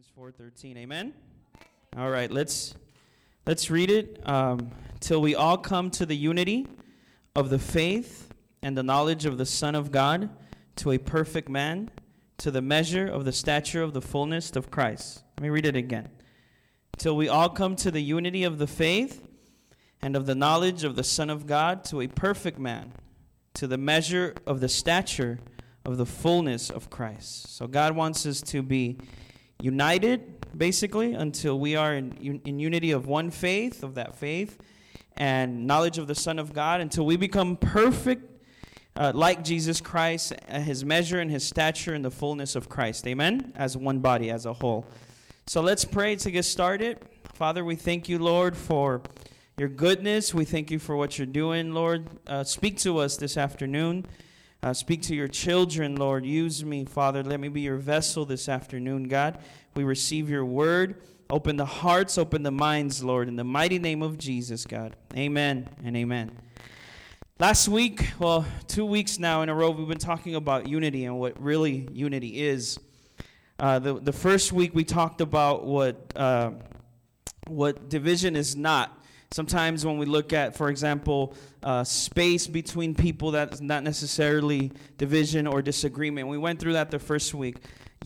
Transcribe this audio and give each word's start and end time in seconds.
Ephesians 0.00 0.34
4:13. 0.38 0.78
Amen. 0.78 1.12
All 1.94 2.08
right, 2.08 2.30
let's 2.30 2.74
let's 3.44 3.70
read 3.70 3.90
it 3.90 4.26
um, 4.26 4.70
till 4.98 5.20
we 5.20 5.34
all 5.34 5.58
come 5.58 5.90
to 5.90 6.06
the 6.06 6.16
unity 6.16 6.66
of 7.36 7.50
the 7.50 7.58
faith 7.58 8.32
and 8.62 8.78
the 8.78 8.82
knowledge 8.82 9.26
of 9.26 9.36
the 9.36 9.44
Son 9.44 9.74
of 9.74 9.92
God, 9.92 10.30
to 10.76 10.92
a 10.92 10.96
perfect 10.96 11.50
man, 11.50 11.90
to 12.38 12.50
the 12.50 12.62
measure 12.62 13.06
of 13.06 13.26
the 13.26 13.32
stature 13.32 13.82
of 13.82 13.92
the 13.92 14.00
fullness 14.00 14.56
of 14.56 14.70
Christ. 14.70 15.22
Let 15.36 15.42
me 15.42 15.50
read 15.50 15.66
it 15.66 15.76
again. 15.76 16.08
Till 16.96 17.14
we 17.14 17.28
all 17.28 17.50
come 17.50 17.76
to 17.76 17.90
the 17.90 18.02
unity 18.02 18.44
of 18.44 18.56
the 18.56 18.66
faith 18.66 19.28
and 20.00 20.16
of 20.16 20.24
the 20.24 20.34
knowledge 20.34 20.82
of 20.82 20.96
the 20.96 21.04
Son 21.04 21.28
of 21.28 21.46
God, 21.46 21.84
to 21.86 22.00
a 22.00 22.06
perfect 22.06 22.58
man, 22.58 22.94
to 23.52 23.66
the 23.66 23.78
measure 23.78 24.34
of 24.46 24.60
the 24.60 24.68
stature 24.68 25.40
of 25.84 25.98
the 25.98 26.06
fullness 26.06 26.70
of 26.70 26.88
Christ. 26.88 27.54
So 27.54 27.66
God 27.66 27.94
wants 27.94 28.24
us 28.24 28.40
to 28.42 28.62
be 28.62 28.96
united, 29.60 30.46
basically, 30.56 31.14
until 31.14 31.58
we 31.58 31.76
are 31.76 31.94
in, 31.94 32.40
in 32.44 32.58
unity 32.58 32.90
of 32.90 33.06
one 33.06 33.30
faith, 33.30 33.82
of 33.82 33.94
that 33.94 34.16
faith, 34.16 34.58
and 35.16 35.66
knowledge 35.66 35.98
of 35.98 36.06
the 36.06 36.14
Son 36.14 36.38
of 36.38 36.52
God, 36.52 36.80
until 36.80 37.04
we 37.04 37.16
become 37.16 37.56
perfect. 37.56 38.26
Uh, 38.96 39.12
like 39.14 39.44
Jesus 39.44 39.80
Christ, 39.80 40.32
uh, 40.48 40.58
his 40.58 40.84
measure 40.84 41.20
and 41.20 41.30
his 41.30 41.46
stature 41.46 41.94
in 41.94 42.02
the 42.02 42.10
fullness 42.10 42.56
of 42.56 42.68
Christ. 42.68 43.06
Amen? 43.06 43.52
As 43.54 43.76
one 43.76 44.00
body, 44.00 44.30
as 44.30 44.46
a 44.46 44.52
whole. 44.52 44.84
So 45.46 45.60
let's 45.60 45.84
pray 45.84 46.16
to 46.16 46.30
get 46.30 46.44
started. 46.44 46.98
Father, 47.34 47.64
we 47.64 47.76
thank 47.76 48.08
you, 48.08 48.18
Lord, 48.18 48.56
for 48.56 49.02
your 49.56 49.68
goodness. 49.68 50.34
We 50.34 50.44
thank 50.44 50.70
you 50.70 50.78
for 50.78 50.96
what 50.96 51.18
you're 51.18 51.26
doing, 51.26 51.72
Lord. 51.72 52.08
Uh, 52.26 52.44
speak 52.44 52.78
to 52.78 52.98
us 52.98 53.16
this 53.16 53.36
afternoon. 53.36 54.06
Uh, 54.62 54.74
speak 54.74 55.00
to 55.00 55.14
your 55.14 55.28
children, 55.28 55.96
Lord. 55.96 56.26
Use 56.26 56.62
me, 56.62 56.84
Father. 56.84 57.22
Let 57.22 57.40
me 57.40 57.48
be 57.48 57.62
your 57.62 57.78
vessel 57.78 58.26
this 58.26 58.46
afternoon, 58.46 59.04
God. 59.04 59.38
We 59.74 59.84
receive 59.84 60.28
your 60.28 60.44
word. 60.44 61.00
Open 61.30 61.56
the 61.56 61.64
hearts, 61.64 62.18
open 62.18 62.42
the 62.42 62.50
minds, 62.50 63.02
Lord, 63.02 63.28
in 63.28 63.36
the 63.36 63.44
mighty 63.44 63.78
name 63.78 64.02
of 64.02 64.18
Jesus, 64.18 64.66
God. 64.66 64.96
Amen 65.16 65.66
and 65.82 65.96
amen. 65.96 66.32
Last 67.38 67.68
week, 67.68 68.10
well, 68.18 68.44
two 68.66 68.84
weeks 68.84 69.18
now 69.18 69.40
in 69.40 69.48
a 69.48 69.54
row, 69.54 69.70
we've 69.70 69.88
been 69.88 69.96
talking 69.96 70.34
about 70.34 70.68
unity 70.68 71.06
and 71.06 71.18
what 71.18 71.40
really 71.40 71.88
unity 71.92 72.42
is. 72.42 72.78
Uh, 73.58 73.78
the, 73.78 73.94
the 73.94 74.12
first 74.12 74.52
week, 74.52 74.74
we 74.74 74.84
talked 74.84 75.22
about 75.22 75.64
what, 75.64 76.12
uh, 76.16 76.50
what 77.46 77.88
division 77.88 78.36
is 78.36 78.56
not. 78.56 78.99
Sometimes 79.32 79.86
when 79.86 79.96
we 79.96 80.06
look 80.06 80.32
at, 80.32 80.56
for 80.56 80.70
example, 80.70 81.36
uh, 81.62 81.84
space 81.84 82.48
between 82.48 82.96
people, 82.96 83.30
that's 83.30 83.60
not 83.60 83.84
necessarily 83.84 84.72
division 84.98 85.46
or 85.46 85.62
disagreement. 85.62 86.26
We 86.26 86.36
went 86.36 86.58
through 86.58 86.72
that 86.72 86.90
the 86.90 86.98
first 86.98 87.32
week. 87.32 87.58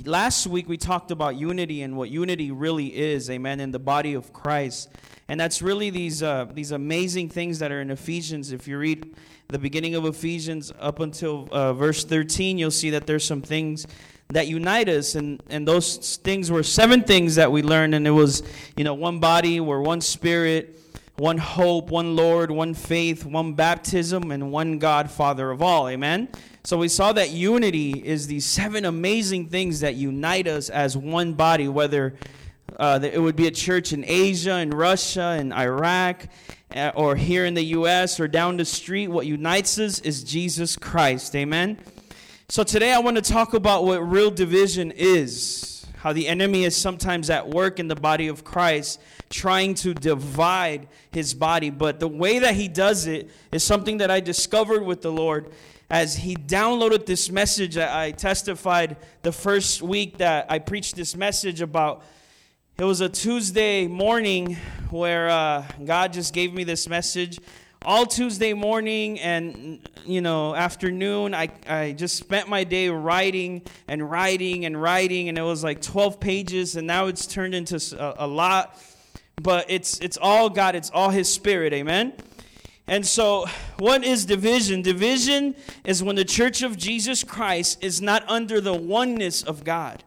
Last 0.05 0.47
week 0.47 0.69
we 0.69 0.77
talked 0.77 1.11
about 1.11 1.37
unity 1.37 1.81
and 1.81 1.97
what 1.97 2.11
unity 2.11 2.51
really 2.51 2.95
is, 2.95 3.31
amen, 3.31 3.61
in 3.61 3.71
the 3.71 3.79
body 3.79 4.13
of 4.13 4.35
Christ. 4.35 4.91
And 5.27 5.41
that's 5.41 5.63
really 5.63 5.89
these, 5.89 6.23
uh, 6.23 6.45
these 6.53 6.73
amazing 6.73 7.31
things 7.31 7.59
that 7.61 7.73
are 7.73 7.81
in 7.81 7.91
Ephesians. 7.91 8.53
If 8.53 8.69
you 8.69 8.77
read 8.77 9.17
the 9.49 9.59
beginning 9.59 9.95
of 9.95 10.05
Ephesians 10.05 10.75
up 10.79 11.01
until 11.01 11.49
uh, 11.51 11.73
verse 11.73 12.05
13, 12.05 12.59
you'll 12.59 12.71
see 12.71 12.91
that 12.91 13.07
there's 13.07 13.25
some 13.25 13.41
things 13.41 13.87
that 14.29 14.47
unite 14.47 14.91
us 14.91 15.15
and, 15.15 15.43
and 15.49 15.67
those 15.67 16.19
things 16.19 16.51
were 16.51 16.63
seven 16.63 17.03
things 17.03 17.37
that 17.37 17.51
we 17.51 17.63
learned 17.63 17.95
and 17.95 18.07
it 18.07 18.11
was 18.11 18.43
you 18.75 18.83
know 18.83 18.95
one 18.95 19.21
body 19.21 19.61
we're 19.61 19.83
one 19.83 20.01
spirit 20.01 20.81
one 21.17 21.39
hope, 21.39 21.91
one 21.91 22.17
Lord, 22.17 22.51
one 22.51 22.75
faith, 22.75 23.25
one 23.25 23.55
baptism, 23.55 24.31
and 24.31 24.51
one 24.51 24.79
God, 24.79 25.11
Father 25.11 25.51
of 25.51 25.63
all. 25.63 25.89
Amen? 25.89 26.29
So 26.65 26.79
we 26.79 26.89
saw 26.89 27.13
that 27.13 27.31
unity 27.31 27.93
is 27.93 28.27
these 28.27 28.45
seven 28.45 28.85
amazing 28.85 29.49
things 29.49 29.81
that 29.81 29.95
unite 29.95 30.49
us 30.49 30.71
as 30.71 30.97
one 30.97 31.35
body, 31.35 31.69
whether 31.69 32.15
uh, 32.79 32.99
it 33.03 33.21
would 33.21 33.37
be 33.37 33.47
a 33.47 33.53
church 33.53 33.93
in 33.93 34.05
Asia, 34.05 34.59
in 34.59 34.71
Russia, 34.71 35.37
in 35.39 35.53
Iraq, 35.53 36.27
uh, 36.75 36.91
or 36.97 37.15
here 37.15 37.45
in 37.45 37.55
the 37.55 37.65
U.S., 37.67 38.19
or 38.19 38.27
down 38.27 38.57
the 38.57 38.65
street. 38.65 39.09
What 39.09 39.27
unites 39.27 39.79
us 39.79 40.01
is 40.01 40.25
Jesus 40.25 40.77
Christ. 40.77 41.37
Amen? 41.37 41.79
So 42.49 42.65
today 42.65 42.93
I 42.93 42.99
want 42.99 43.17
to 43.17 43.23
talk 43.23 43.55
about 43.55 43.85
what 43.85 43.99
real 43.99 44.31
division 44.31 44.91
is 44.91 45.75
how 46.05 46.13
the 46.13 46.29
enemy 46.29 46.65
is 46.65 46.77
sometimes 46.77 47.31
at 47.31 47.49
work 47.49 47.81
in 47.81 47.89
the 47.89 47.97
body 47.97 48.29
of 48.29 48.45
Christ 48.45 49.01
trying 49.31 49.75
to 49.75 49.95
divide 49.95 50.89
his 51.13 51.35
body. 51.35 51.71
But 51.71 52.01
the 52.01 52.09
way 52.09 52.39
that 52.39 52.55
he 52.55 52.69
does 52.69 53.07
it 53.07 53.31
is 53.53 53.63
something 53.63 53.99
that 53.99 54.11
I 54.11 54.21
discovered 54.21 54.85
with 54.85 55.03
the 55.03 55.13
Lord 55.13 55.51
as 55.91 56.17
he 56.17 56.35
downloaded 56.35 57.07
this 57.07 57.31
message. 57.31 57.77
I 57.77 58.11
testified 58.13 58.97
the 59.23 59.33
first 59.33 59.83
week 59.83 60.19
that 60.19 60.47
I 60.49 60.59
preached 60.59 60.97
this 60.97 61.17
message 61.17 61.61
about. 61.61 62.03
It 62.79 62.85
was 62.85 63.01
a 63.01 63.09
Tuesday 63.09 63.87
morning 63.87 64.57
where 64.91 65.29
uh, 65.29 65.65
God 65.85 66.13
just 66.13 66.35
gave 66.35 66.53
me 66.53 66.65
this 66.65 66.89
message 66.89 67.39
all 67.85 68.07
Tuesday 68.07 68.55
morning 68.55 69.21
and 69.21 69.79
you 70.07 70.23
know 70.23 70.55
afternoon 70.55 71.35
I, 71.35 71.51
I 71.69 71.93
just 71.93 72.17
spent 72.17 72.49
my 72.49 72.65
day 72.65 72.89
writing 72.89 73.61
and 73.89 74.11
writing 74.11 74.65
and 74.65 74.81
writing 74.81 75.29
and 75.29 75.37
it 75.37 75.43
was 75.43 75.63
like 75.63 75.83
12 75.83 76.19
pages 76.19 76.77
and 76.77 76.87
now 76.87 77.07
it's 77.07 77.27
turned 77.27 77.55
into 77.55 77.77
a, 77.99 78.25
a 78.25 78.27
lot 78.27 78.81
but 79.43 79.67
it's 79.69 79.99
it's 80.01 80.19
all 80.21 80.49
God 80.51 80.75
it's 80.75 80.91
all 80.91 81.11
his 81.11 81.33
spirit 81.33 81.73
amen 81.73 82.13
and 82.87 83.07
so 83.07 83.47
what 83.79 84.05
is 84.05 84.27
division 84.27 84.83
division 84.83 85.55
is 85.85 86.03
when 86.03 86.17
the 86.17 86.25
church 86.25 86.63
of 86.63 86.77
Jesus 86.77 87.25
Christ 87.25 87.83
is 87.83 88.01
not 88.01 88.29
under 88.29 88.61
the 88.61 88.75
oneness 88.75 89.43
of 89.43 89.65
God 89.65 90.05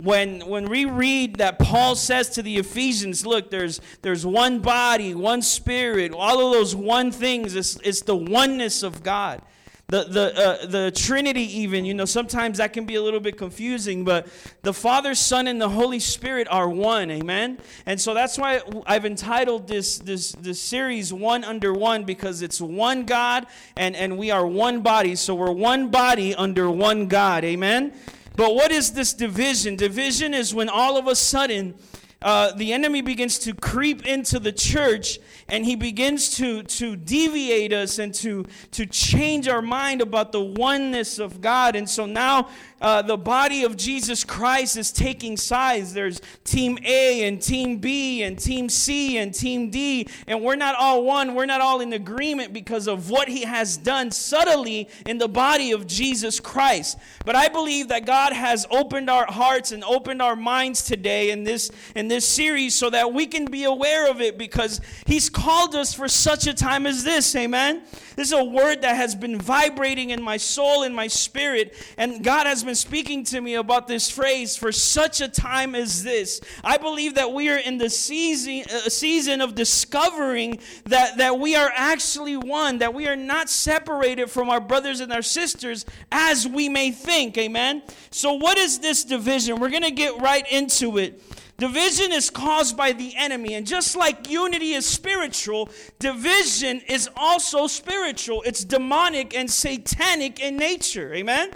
when 0.00 0.40
when 0.46 0.68
we 0.68 0.84
read 0.84 1.36
that 1.36 1.58
Paul 1.58 1.96
says 1.96 2.28
to 2.30 2.42
the 2.42 2.58
Ephesians, 2.58 3.24
look, 3.24 3.50
there's 3.50 3.80
there's 4.02 4.26
one 4.26 4.58
body, 4.60 5.14
one 5.14 5.42
spirit, 5.42 6.12
all 6.12 6.46
of 6.46 6.52
those 6.52 6.74
one 6.76 7.10
things. 7.10 7.54
It's, 7.54 7.76
it's 7.82 8.02
the 8.02 8.16
oneness 8.16 8.82
of 8.82 9.02
God. 9.02 9.40
The, 9.88 10.02
the, 10.02 10.36
uh, 10.36 10.66
the 10.66 10.90
Trinity, 10.90 11.60
even, 11.60 11.84
you 11.84 11.94
know, 11.94 12.06
sometimes 12.06 12.58
that 12.58 12.72
can 12.72 12.86
be 12.86 12.96
a 12.96 13.02
little 13.02 13.20
bit 13.20 13.38
confusing, 13.38 14.02
but 14.02 14.26
the 14.62 14.74
Father, 14.74 15.14
Son, 15.14 15.46
and 15.46 15.60
the 15.60 15.68
Holy 15.68 16.00
Spirit 16.00 16.48
are 16.50 16.68
one, 16.68 17.08
amen? 17.08 17.58
And 17.86 18.00
so 18.00 18.12
that's 18.12 18.36
why 18.36 18.62
I've 18.84 19.06
entitled 19.06 19.68
this, 19.68 19.98
this, 19.98 20.32
this 20.32 20.60
series 20.60 21.12
One 21.12 21.44
Under 21.44 21.72
One, 21.72 22.02
because 22.02 22.42
it's 22.42 22.60
one 22.60 23.04
God 23.04 23.46
and, 23.76 23.94
and 23.94 24.18
we 24.18 24.32
are 24.32 24.44
one 24.44 24.80
body. 24.80 25.14
So 25.14 25.36
we're 25.36 25.52
one 25.52 25.88
body 25.88 26.34
under 26.34 26.68
one 26.68 27.06
God, 27.06 27.44
amen? 27.44 27.92
But 28.34 28.56
what 28.56 28.72
is 28.72 28.92
this 28.92 29.14
division? 29.14 29.76
Division 29.76 30.34
is 30.34 30.52
when 30.52 30.68
all 30.68 30.96
of 30.96 31.06
a 31.06 31.14
sudden 31.14 31.76
uh, 32.22 32.50
the 32.52 32.72
enemy 32.72 33.02
begins 33.02 33.38
to 33.38 33.54
creep 33.54 34.04
into 34.04 34.40
the 34.40 34.50
church 34.50 35.20
and 35.48 35.64
he 35.64 35.76
begins 35.76 36.36
to, 36.36 36.62
to 36.64 36.96
deviate 36.96 37.72
us 37.72 37.98
and 37.98 38.12
to, 38.14 38.44
to 38.72 38.86
change 38.86 39.48
our 39.48 39.62
mind 39.62 40.00
about 40.00 40.32
the 40.32 40.40
oneness 40.40 41.18
of 41.18 41.40
God. 41.40 41.76
And 41.76 41.88
so 41.88 42.06
now 42.06 42.48
uh, 42.80 43.00
the 43.00 43.16
body 43.16 43.64
of 43.64 43.76
Jesus 43.76 44.22
Christ 44.22 44.76
is 44.76 44.92
taking 44.92 45.36
sides. 45.36 45.94
There's 45.94 46.20
Team 46.44 46.78
A 46.84 47.26
and 47.26 47.40
Team 47.40 47.78
B 47.78 48.22
and 48.22 48.38
Team 48.38 48.68
C 48.68 49.16
and 49.16 49.32
Team 49.32 49.70
D, 49.70 50.08
and 50.26 50.42
we're 50.42 50.56
not 50.56 50.74
all 50.76 51.02
one. 51.04 51.34
We're 51.34 51.46
not 51.46 51.62
all 51.62 51.80
in 51.80 51.94
agreement 51.94 52.52
because 52.52 52.86
of 52.86 53.08
what 53.08 53.28
He 53.28 53.42
has 53.42 53.78
done 53.78 54.10
subtly 54.10 54.90
in 55.06 55.16
the 55.16 55.28
body 55.28 55.72
of 55.72 55.86
Jesus 55.86 56.38
Christ. 56.38 56.98
But 57.24 57.34
I 57.34 57.48
believe 57.48 57.88
that 57.88 58.04
God 58.04 58.34
has 58.34 58.66
opened 58.70 59.08
our 59.08 59.26
hearts 59.26 59.72
and 59.72 59.82
opened 59.82 60.20
our 60.20 60.36
minds 60.36 60.82
today 60.82 61.30
in 61.30 61.44
this 61.44 61.70
in 61.94 62.08
this 62.08 62.26
series 62.26 62.74
so 62.74 62.90
that 62.90 63.12
we 63.12 63.26
can 63.26 63.46
be 63.46 63.64
aware 63.64 64.10
of 64.10 64.20
it 64.20 64.36
because 64.36 64.82
He's 65.06 65.30
called 65.36 65.74
us 65.74 65.92
for 65.92 66.08
such 66.08 66.46
a 66.46 66.54
time 66.54 66.86
as 66.86 67.04
this. 67.04 67.36
Amen. 67.36 67.82
This 68.16 68.28
is 68.28 68.32
a 68.32 68.42
word 68.42 68.80
that 68.80 68.96
has 68.96 69.14
been 69.14 69.38
vibrating 69.38 70.08
in 70.08 70.22
my 70.22 70.38
soul, 70.38 70.82
in 70.82 70.94
my 70.94 71.08
spirit, 71.08 71.74
and 71.98 72.24
God 72.24 72.46
has 72.46 72.64
been 72.64 72.74
speaking 72.74 73.22
to 73.24 73.42
me 73.42 73.56
about 73.56 73.86
this 73.86 74.10
phrase 74.10 74.56
for 74.56 74.72
such 74.72 75.20
a 75.20 75.28
time 75.28 75.74
as 75.74 76.02
this. 76.02 76.40
I 76.64 76.78
believe 76.78 77.16
that 77.16 77.34
we 77.34 77.50
are 77.50 77.58
in 77.58 77.76
the 77.76 77.90
season, 77.90 78.64
uh, 78.74 78.88
season 78.88 79.42
of 79.42 79.54
discovering 79.54 80.58
that, 80.86 81.18
that 81.18 81.38
we 81.38 81.54
are 81.54 81.70
actually 81.74 82.38
one, 82.38 82.78
that 82.78 82.94
we 82.94 83.06
are 83.06 83.14
not 83.14 83.50
separated 83.50 84.30
from 84.30 84.48
our 84.48 84.60
brothers 84.60 85.00
and 85.00 85.12
our 85.12 85.20
sisters 85.20 85.84
as 86.10 86.48
we 86.48 86.70
may 86.70 86.92
think. 86.92 87.36
Amen? 87.36 87.82
So, 88.10 88.32
what 88.32 88.56
is 88.56 88.78
this 88.78 89.04
division? 89.04 89.60
We're 89.60 89.68
going 89.68 89.82
to 89.82 89.90
get 89.90 90.18
right 90.18 90.50
into 90.50 90.96
it. 90.96 91.20
Division 91.58 92.12
is 92.12 92.28
caused 92.28 92.76
by 92.76 92.92
the 92.92 93.14
enemy. 93.16 93.54
And 93.54 93.66
just 93.66 93.96
like 93.96 94.30
unity 94.30 94.72
is 94.72 94.86
spiritual, 94.86 95.70
division 95.98 96.82
is 96.86 97.08
also 97.16 97.66
spiritual. 97.66 98.42
It's 98.44 98.62
demonic 98.62 99.34
and 99.34 99.50
satanic 99.50 100.40
in 100.40 100.56
nature. 100.56 101.14
Amen? 101.14 101.50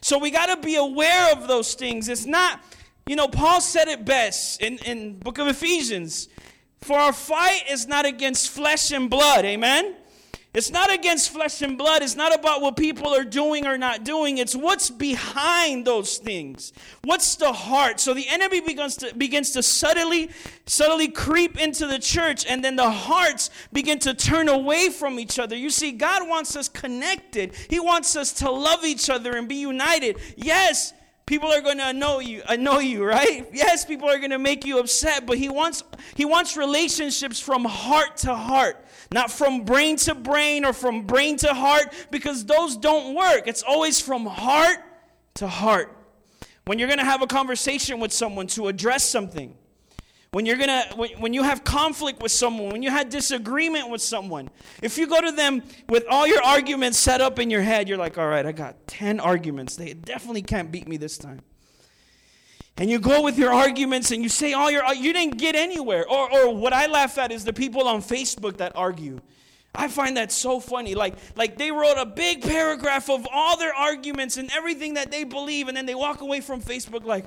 So 0.00 0.18
we 0.18 0.30
got 0.30 0.46
to 0.46 0.56
be 0.56 0.76
aware 0.76 1.32
of 1.32 1.46
those 1.46 1.74
things. 1.74 2.08
It's 2.08 2.26
not, 2.26 2.60
you 3.06 3.16
know, 3.16 3.28
Paul 3.28 3.60
said 3.60 3.88
it 3.88 4.04
best 4.04 4.62
in, 4.62 4.78
in 4.78 5.18
book 5.18 5.38
of 5.38 5.46
Ephesians. 5.46 6.28
For 6.80 6.98
our 6.98 7.12
fight 7.12 7.62
is 7.70 7.86
not 7.86 8.04
against 8.04 8.50
flesh 8.50 8.92
and 8.92 9.08
blood. 9.08 9.44
Amen? 9.44 9.94
It's 10.54 10.70
not 10.70 10.92
against 10.92 11.30
flesh 11.30 11.62
and 11.62 11.76
blood. 11.76 12.02
It's 12.02 12.14
not 12.14 12.32
about 12.32 12.62
what 12.62 12.76
people 12.76 13.12
are 13.12 13.24
doing 13.24 13.66
or 13.66 13.76
not 13.76 14.04
doing. 14.04 14.38
It's 14.38 14.54
what's 14.54 14.88
behind 14.88 15.84
those 15.84 16.18
things. 16.18 16.72
What's 17.02 17.34
the 17.34 17.52
heart? 17.52 17.98
So 17.98 18.14
the 18.14 18.28
enemy 18.28 18.60
begins 18.60 18.96
to 18.98 19.12
begins 19.14 19.50
to 19.50 19.64
subtly 19.64 20.30
subtly 20.66 21.08
creep 21.08 21.58
into 21.58 21.88
the 21.88 21.98
church 21.98 22.46
and 22.46 22.64
then 22.64 22.76
the 22.76 22.88
hearts 22.88 23.50
begin 23.72 23.98
to 24.00 24.14
turn 24.14 24.48
away 24.48 24.90
from 24.90 25.18
each 25.18 25.40
other. 25.40 25.56
You 25.56 25.70
see 25.70 25.90
God 25.90 26.28
wants 26.28 26.54
us 26.54 26.68
connected. 26.68 27.52
He 27.68 27.80
wants 27.80 28.14
us 28.14 28.32
to 28.34 28.50
love 28.50 28.84
each 28.84 29.10
other 29.10 29.36
and 29.36 29.48
be 29.48 29.56
united. 29.56 30.18
Yes, 30.36 30.94
people 31.26 31.50
are 31.50 31.62
going 31.62 31.78
to 31.78 31.88
annoy 31.88 32.18
you 32.18 32.42
annoy 32.48 32.80
you 32.80 33.02
right 33.04 33.48
yes 33.52 33.84
people 33.84 34.08
are 34.08 34.18
going 34.18 34.30
to 34.30 34.38
make 34.38 34.64
you 34.64 34.78
upset 34.78 35.26
but 35.26 35.38
he 35.38 35.48
wants 35.48 35.82
he 36.14 36.24
wants 36.24 36.56
relationships 36.56 37.40
from 37.40 37.64
heart 37.64 38.16
to 38.16 38.34
heart 38.34 38.83
not 39.14 39.30
from 39.30 39.64
brain 39.64 39.96
to 39.96 40.14
brain 40.14 40.64
or 40.64 40.72
from 40.72 41.06
brain 41.06 41.36
to 41.36 41.54
heart, 41.54 41.94
because 42.10 42.44
those 42.44 42.76
don't 42.76 43.14
work. 43.14 43.44
It's 43.46 43.62
always 43.62 44.00
from 44.00 44.26
heart 44.26 44.78
to 45.34 45.46
heart. 45.46 45.96
When 46.64 46.80
you're 46.80 46.88
going 46.88 46.98
to 46.98 47.04
have 47.04 47.22
a 47.22 47.28
conversation 47.28 48.00
with 48.00 48.12
someone 48.12 48.48
to 48.48 48.66
address 48.66 49.04
something, 49.04 49.56
when 50.32 50.46
you're 50.46 50.56
gonna 50.56 50.84
when, 50.96 51.10
when 51.20 51.32
you 51.32 51.44
have 51.44 51.62
conflict 51.62 52.20
with 52.20 52.32
someone 52.32 52.72
when 52.72 52.82
you 52.82 52.90
had 52.90 53.08
disagreement 53.08 53.88
with 53.88 54.02
someone 54.02 54.50
if 54.82 54.98
you 54.98 55.06
go 55.06 55.20
to 55.20 55.30
them 55.30 55.62
with 55.88 56.04
all 56.10 56.26
your 56.26 56.42
arguments 56.42 56.98
set 56.98 57.20
up 57.20 57.38
in 57.38 57.50
your 57.50 57.62
head 57.62 57.88
you're 57.88 57.96
like 57.96 58.18
all 58.18 58.26
right 58.26 58.44
i 58.44 58.50
got 58.50 58.74
10 58.88 59.20
arguments 59.20 59.76
they 59.76 59.94
definitely 59.94 60.42
can't 60.42 60.72
beat 60.72 60.88
me 60.88 60.96
this 60.96 61.18
time 61.18 61.40
and 62.76 62.90
you 62.90 62.98
go 62.98 63.22
with 63.22 63.38
your 63.38 63.52
arguments 63.52 64.10
and 64.10 64.22
you 64.22 64.28
say 64.28 64.52
all 64.52 64.70
your 64.70 64.82
you 64.94 65.12
didn't 65.12 65.38
get 65.38 65.54
anywhere. 65.54 66.08
Or, 66.08 66.32
or 66.32 66.54
what 66.54 66.72
i 66.72 66.86
laugh 66.86 67.18
at 67.18 67.30
is 67.30 67.44
the 67.44 67.52
people 67.52 67.86
on 67.86 68.02
facebook 68.02 68.58
that 68.58 68.72
argue. 68.74 69.20
I 69.76 69.88
find 69.88 70.16
that 70.16 70.30
so 70.30 70.60
funny. 70.60 70.94
Like 70.94 71.14
like 71.36 71.56
they 71.56 71.70
wrote 71.70 71.96
a 71.98 72.06
big 72.06 72.42
paragraph 72.42 73.08
of 73.08 73.26
all 73.32 73.56
their 73.56 73.74
arguments 73.74 74.36
and 74.36 74.50
everything 74.52 74.94
that 74.94 75.10
they 75.10 75.24
believe 75.24 75.68
and 75.68 75.76
then 75.76 75.86
they 75.86 75.94
walk 75.94 76.20
away 76.20 76.40
from 76.40 76.60
facebook 76.60 77.04
like 77.04 77.26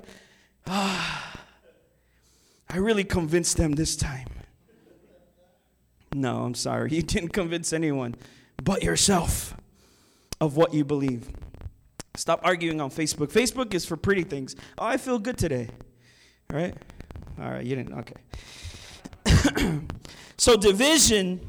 ah 0.66 1.40
i 2.68 2.76
really 2.76 3.04
convinced 3.04 3.56
them 3.56 3.72
this 3.72 3.96
time. 3.96 4.28
No 6.14 6.42
i'm 6.42 6.54
sorry. 6.54 6.90
You 6.98 7.02
didn't 7.02 7.30
convince 7.30 7.72
anyone 7.72 8.16
but 8.62 8.82
yourself 8.82 9.54
of 10.40 10.56
what 10.56 10.74
you 10.74 10.84
believe 10.84 11.30
Stop 12.18 12.40
arguing 12.42 12.80
on 12.80 12.90
Facebook. 12.90 13.30
Facebook 13.32 13.72
is 13.74 13.84
for 13.84 13.96
pretty 13.96 14.24
things. 14.24 14.56
Oh, 14.76 14.84
I 14.84 14.96
feel 14.96 15.20
good 15.20 15.38
today. 15.38 15.68
All 16.52 16.58
right? 16.58 16.74
All 17.40 17.48
right, 17.48 17.64
you 17.64 17.76
didn't. 17.76 17.94
Okay. 19.26 19.80
so 20.36 20.56
division 20.56 21.40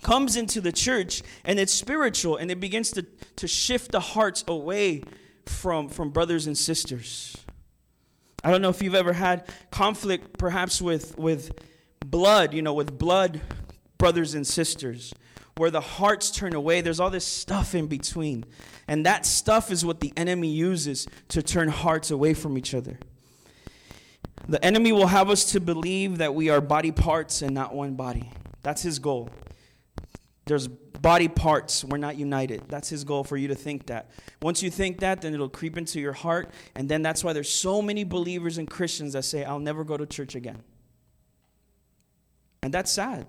comes 0.00 0.36
into 0.36 0.60
the 0.60 0.70
church 0.70 1.22
and 1.44 1.58
it's 1.58 1.72
spiritual 1.72 2.36
and 2.36 2.48
it 2.48 2.60
begins 2.60 2.92
to, 2.92 3.02
to 3.34 3.48
shift 3.48 3.90
the 3.90 3.98
hearts 3.98 4.44
away 4.46 5.02
from, 5.46 5.88
from 5.88 6.10
brothers 6.10 6.46
and 6.46 6.56
sisters. 6.56 7.36
I 8.44 8.52
don't 8.52 8.62
know 8.62 8.68
if 8.68 8.80
you've 8.80 8.94
ever 8.94 9.12
had 9.12 9.48
conflict 9.72 10.38
perhaps 10.38 10.80
with, 10.80 11.18
with 11.18 11.50
blood, 12.06 12.54
you 12.54 12.62
know, 12.62 12.74
with 12.74 12.96
blood 12.96 13.40
brothers 13.98 14.34
and 14.34 14.46
sisters 14.46 15.12
where 15.56 15.72
the 15.72 15.80
hearts 15.80 16.30
turn 16.30 16.54
away. 16.54 16.82
There's 16.82 17.00
all 17.00 17.10
this 17.10 17.24
stuff 17.24 17.74
in 17.74 17.88
between. 17.88 18.44
And 18.88 19.04
that 19.04 19.26
stuff 19.26 19.70
is 19.70 19.84
what 19.84 20.00
the 20.00 20.12
enemy 20.16 20.48
uses 20.48 21.06
to 21.28 21.42
turn 21.42 21.68
hearts 21.68 22.10
away 22.10 22.32
from 22.34 22.56
each 22.56 22.74
other. 22.74 22.98
The 24.48 24.64
enemy 24.64 24.92
will 24.92 25.08
have 25.08 25.28
us 25.28 25.52
to 25.52 25.60
believe 25.60 26.18
that 26.18 26.34
we 26.34 26.48
are 26.48 26.62
body 26.62 26.90
parts 26.90 27.42
and 27.42 27.54
not 27.54 27.74
one 27.74 27.94
body. 27.94 28.30
That's 28.62 28.80
his 28.80 28.98
goal. 28.98 29.28
There's 30.46 30.66
body 30.66 31.28
parts, 31.28 31.84
we're 31.84 31.98
not 31.98 32.16
united. 32.16 32.62
That's 32.68 32.88
his 32.88 33.04
goal 33.04 33.24
for 33.24 33.36
you 33.36 33.48
to 33.48 33.54
think 33.54 33.86
that. 33.86 34.10
Once 34.40 34.62
you 34.62 34.70
think 34.70 35.00
that, 35.00 35.20
then 35.20 35.34
it'll 35.34 35.50
creep 35.50 35.76
into 35.76 36.00
your 36.00 36.14
heart. 36.14 36.50
And 36.74 36.88
then 36.88 37.02
that's 37.02 37.22
why 37.22 37.34
there's 37.34 37.50
so 37.50 37.82
many 37.82 38.04
believers 38.04 38.56
and 38.56 38.68
Christians 38.68 39.12
that 39.12 39.24
say, 39.24 39.44
I'll 39.44 39.58
never 39.58 39.84
go 39.84 39.98
to 39.98 40.06
church 40.06 40.34
again. 40.34 40.62
And 42.62 42.72
that's 42.72 42.90
sad. 42.90 43.26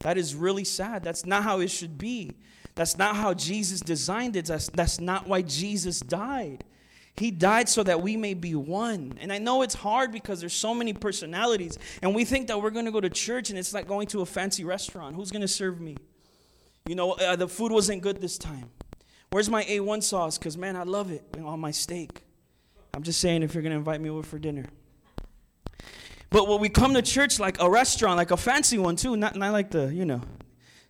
That 0.00 0.18
is 0.18 0.34
really 0.34 0.64
sad. 0.64 1.02
That's 1.02 1.24
not 1.24 1.44
how 1.44 1.60
it 1.60 1.68
should 1.68 1.96
be. 1.96 2.32
That's 2.74 2.98
not 2.98 3.16
how 3.16 3.34
Jesus 3.34 3.80
designed 3.80 4.36
it. 4.36 4.46
That's, 4.46 4.68
that's 4.68 5.00
not 5.00 5.28
why 5.28 5.42
Jesus 5.42 6.00
died. 6.00 6.64
He 7.16 7.30
died 7.30 7.68
so 7.68 7.84
that 7.84 8.02
we 8.02 8.16
may 8.16 8.34
be 8.34 8.56
one. 8.56 9.16
And 9.20 9.32
I 9.32 9.38
know 9.38 9.62
it's 9.62 9.74
hard 9.74 10.10
because 10.10 10.40
there's 10.40 10.54
so 10.54 10.74
many 10.74 10.92
personalities. 10.92 11.78
And 12.02 12.14
we 12.14 12.24
think 12.24 12.48
that 12.48 12.60
we're 12.60 12.70
going 12.70 12.86
to 12.86 12.90
go 12.90 13.00
to 13.00 13.10
church 13.10 13.50
and 13.50 13.58
it's 13.58 13.72
like 13.72 13.86
going 13.86 14.08
to 14.08 14.22
a 14.22 14.26
fancy 14.26 14.64
restaurant. 14.64 15.14
Who's 15.14 15.30
going 15.30 15.42
to 15.42 15.48
serve 15.48 15.80
me? 15.80 15.96
You 16.86 16.96
know, 16.96 17.12
uh, 17.12 17.36
the 17.36 17.46
food 17.46 17.70
wasn't 17.70 18.02
good 18.02 18.20
this 18.20 18.36
time. 18.36 18.70
Where's 19.30 19.48
my 19.48 19.62
A1 19.64 20.02
sauce? 20.02 20.38
Because, 20.38 20.58
man, 20.58 20.74
I 20.76 20.82
love 20.82 21.12
it 21.12 21.24
on 21.42 21.60
my 21.60 21.70
steak. 21.70 22.22
I'm 22.92 23.02
just 23.02 23.20
saying 23.20 23.42
if 23.42 23.54
you're 23.54 23.62
going 23.62 23.72
to 23.72 23.78
invite 23.78 24.00
me 24.00 24.10
over 24.10 24.22
for 24.22 24.38
dinner. 24.38 24.66
But 26.30 26.48
when 26.48 26.60
we 26.60 26.68
come 26.68 26.94
to 26.94 27.02
church 27.02 27.38
like 27.38 27.60
a 27.60 27.70
restaurant, 27.70 28.16
like 28.16 28.32
a 28.32 28.36
fancy 28.36 28.76
one 28.76 28.96
too, 28.96 29.16
not, 29.16 29.36
not 29.36 29.52
like 29.52 29.70
the, 29.70 29.86
you 29.94 30.04
know, 30.04 30.20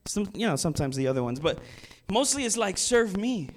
some, 0.07 0.29
you 0.35 0.47
know, 0.47 0.57
sometimes 0.57 0.97
the 0.97 1.07
other 1.09 1.23
ones, 1.23 1.41
but 1.41 1.59
mostly 2.11 2.45
it's 2.45 2.57
like 2.57 2.79
serve 2.79 3.17
me. 3.17 3.51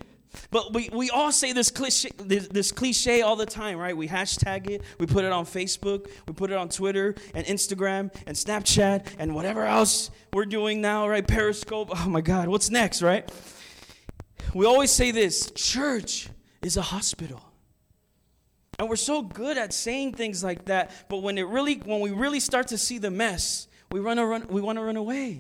But 0.52 0.74
we, 0.74 0.90
we 0.94 1.10
all 1.10 1.32
say 1.32 1.52
this 1.52 1.72
cliche, 1.72 2.10
this, 2.18 2.48
this, 2.48 2.72
cliche 2.72 3.22
all 3.22 3.36
the 3.36 3.46
time, 3.46 3.78
right? 3.78 3.96
We 3.96 4.08
hashtag 4.08 4.70
it, 4.70 4.82
we 5.00 5.06
put 5.06 5.26
it 5.26 5.32
on 5.32 5.46
Facebook, 5.46 6.10
we 6.28 6.34
put 6.34 6.52
it 6.52 6.58
on 6.58 6.70
Twitter 6.70 7.16
and 7.34 7.46
Instagram 7.46 8.14
and 8.26 8.36
Snapchat 8.36 9.16
and 9.20 9.34
whatever 9.34 9.66
else 9.66 10.12
we're 10.34 10.46
doing 10.46 10.82
now, 10.82 11.08
right? 11.08 11.28
Periscope. 11.28 11.90
Oh 11.94 12.10
my 12.10 12.22
God, 12.22 12.48
what's 12.48 12.70
next, 12.70 13.02
right? 13.02 13.30
We 14.54 14.66
always 14.66 14.92
say 14.92 15.12
this 15.12 15.52
church 15.52 16.30
is 16.62 16.78
a 16.78 16.82
hospital. 16.82 17.44
And 18.80 18.88
we're 18.88 18.96
so 18.96 19.22
good 19.24 19.58
at 19.58 19.74
saying 19.74 20.14
things 20.14 20.44
like 20.44 20.66
that, 20.66 20.92
but 21.10 21.18
when 21.18 21.38
it 21.38 21.48
really 21.48 21.76
when 21.76 22.00
we 22.00 22.12
really 22.12 22.40
start 22.40 22.68
to 22.68 22.78
see 22.78 23.00
the 23.00 23.10
mess, 23.10 23.68
we 23.92 24.00
run, 24.00 24.20
run 24.20 24.48
we 24.50 24.62
want 24.62 24.78
to 24.78 24.84
run 24.84 24.98
away. 24.98 25.40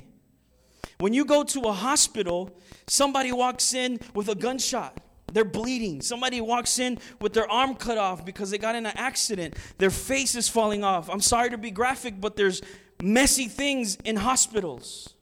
When 0.99 1.13
you 1.13 1.25
go 1.25 1.43
to 1.43 1.61
a 1.61 1.73
hospital, 1.73 2.57
somebody 2.87 3.31
walks 3.31 3.73
in 3.73 3.99
with 4.13 4.29
a 4.29 4.35
gunshot. 4.35 4.99
They're 5.31 5.45
bleeding. 5.45 6.01
Somebody 6.01 6.39
walks 6.41 6.79
in 6.79 6.99
with 7.19 7.33
their 7.33 7.49
arm 7.51 7.75
cut 7.75 7.97
off 7.97 8.25
because 8.25 8.49
they 8.49 8.57
got 8.57 8.75
in 8.75 8.85
an 8.85 8.93
accident. 8.95 9.55
Their 9.77 9.89
face 9.89 10.35
is 10.35 10.47
falling 10.47 10.83
off. 10.83 11.09
I'm 11.09 11.21
sorry 11.21 11.49
to 11.49 11.57
be 11.57 11.69
graphic, 11.69 12.19
but 12.19 12.35
there's 12.35 12.61
messy 13.01 13.47
things 13.47 13.97
in 14.05 14.15
hospitals. 14.15 15.13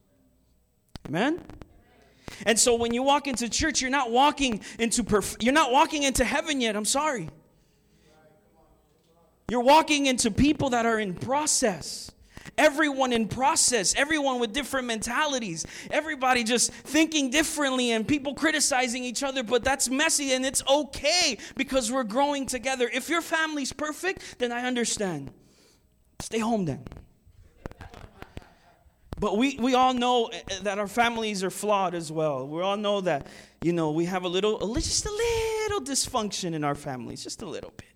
Amen? 1.08 1.42
And 2.46 2.60
so 2.60 2.76
when 2.76 2.94
you 2.94 3.04
walk 3.04 3.28
into 3.28 3.50
church, 3.50 3.82
you're 3.82 3.92
not 3.92 4.12
walking 4.12 4.62
into 4.80 5.04
perf- 5.04 5.42
you're 5.44 5.54
not 5.54 5.72
walking 5.72 6.04
into 6.04 6.24
heaven 6.24 6.62
yet. 6.62 6.76
I'm 6.76 6.86
sorry. 6.86 7.30
You're 9.50 9.62
walking 9.62 10.08
into 10.08 10.32
people 10.32 10.72
that 10.72 10.86
are 10.86 11.00
in 11.00 11.14
process. 11.14 12.12
Everyone 12.58 13.12
in 13.12 13.28
process, 13.28 13.94
everyone 13.96 14.40
with 14.40 14.54
different 14.54 14.88
mentalities, 14.88 15.66
everybody 15.92 16.44
just 16.44 16.72
thinking 16.72 17.30
differently, 17.30 17.92
and 17.92 18.08
people 18.08 18.34
criticizing 18.34 19.04
each 19.04 19.24
other, 19.24 19.44
but 19.44 19.64
that's 19.64 19.90
messy 19.90 20.34
and 20.34 20.46
it's 20.46 20.64
okay 20.70 21.38
because 21.56 21.92
we're 21.92 22.04
growing 22.04 22.46
together. 22.46 22.90
If 22.94 23.10
your 23.10 23.22
family's 23.22 23.74
perfect, 23.74 24.40
then 24.40 24.52
I 24.52 24.66
understand. 24.66 25.32
Stay 26.20 26.40
home 26.40 26.66
then. 26.66 26.86
But 29.20 29.38
we, 29.38 29.58
we 29.60 29.76
all 29.76 29.94
know 29.94 30.28
eh, 30.28 30.42
eh, 30.50 30.56
that 30.64 30.78
our 30.78 30.88
families 30.88 31.44
are 31.44 31.50
flawed 31.50 31.96
as 31.96 32.12
well. 32.12 32.48
We 32.48 32.62
all 32.62 32.78
know 32.78 33.02
that, 33.02 33.28
you 33.62 33.72
know, 33.72 33.92
we 33.92 34.06
have 34.06 34.24
a 34.24 34.28
little, 34.28 34.60
just 34.76 35.06
a 35.06 35.12
little 35.12 35.82
dysfunction 35.82 36.54
in 36.54 36.64
our 36.64 36.76
families, 36.76 37.24
just 37.24 37.42
a 37.42 37.46
little 37.46 37.72
bit. 37.78 37.95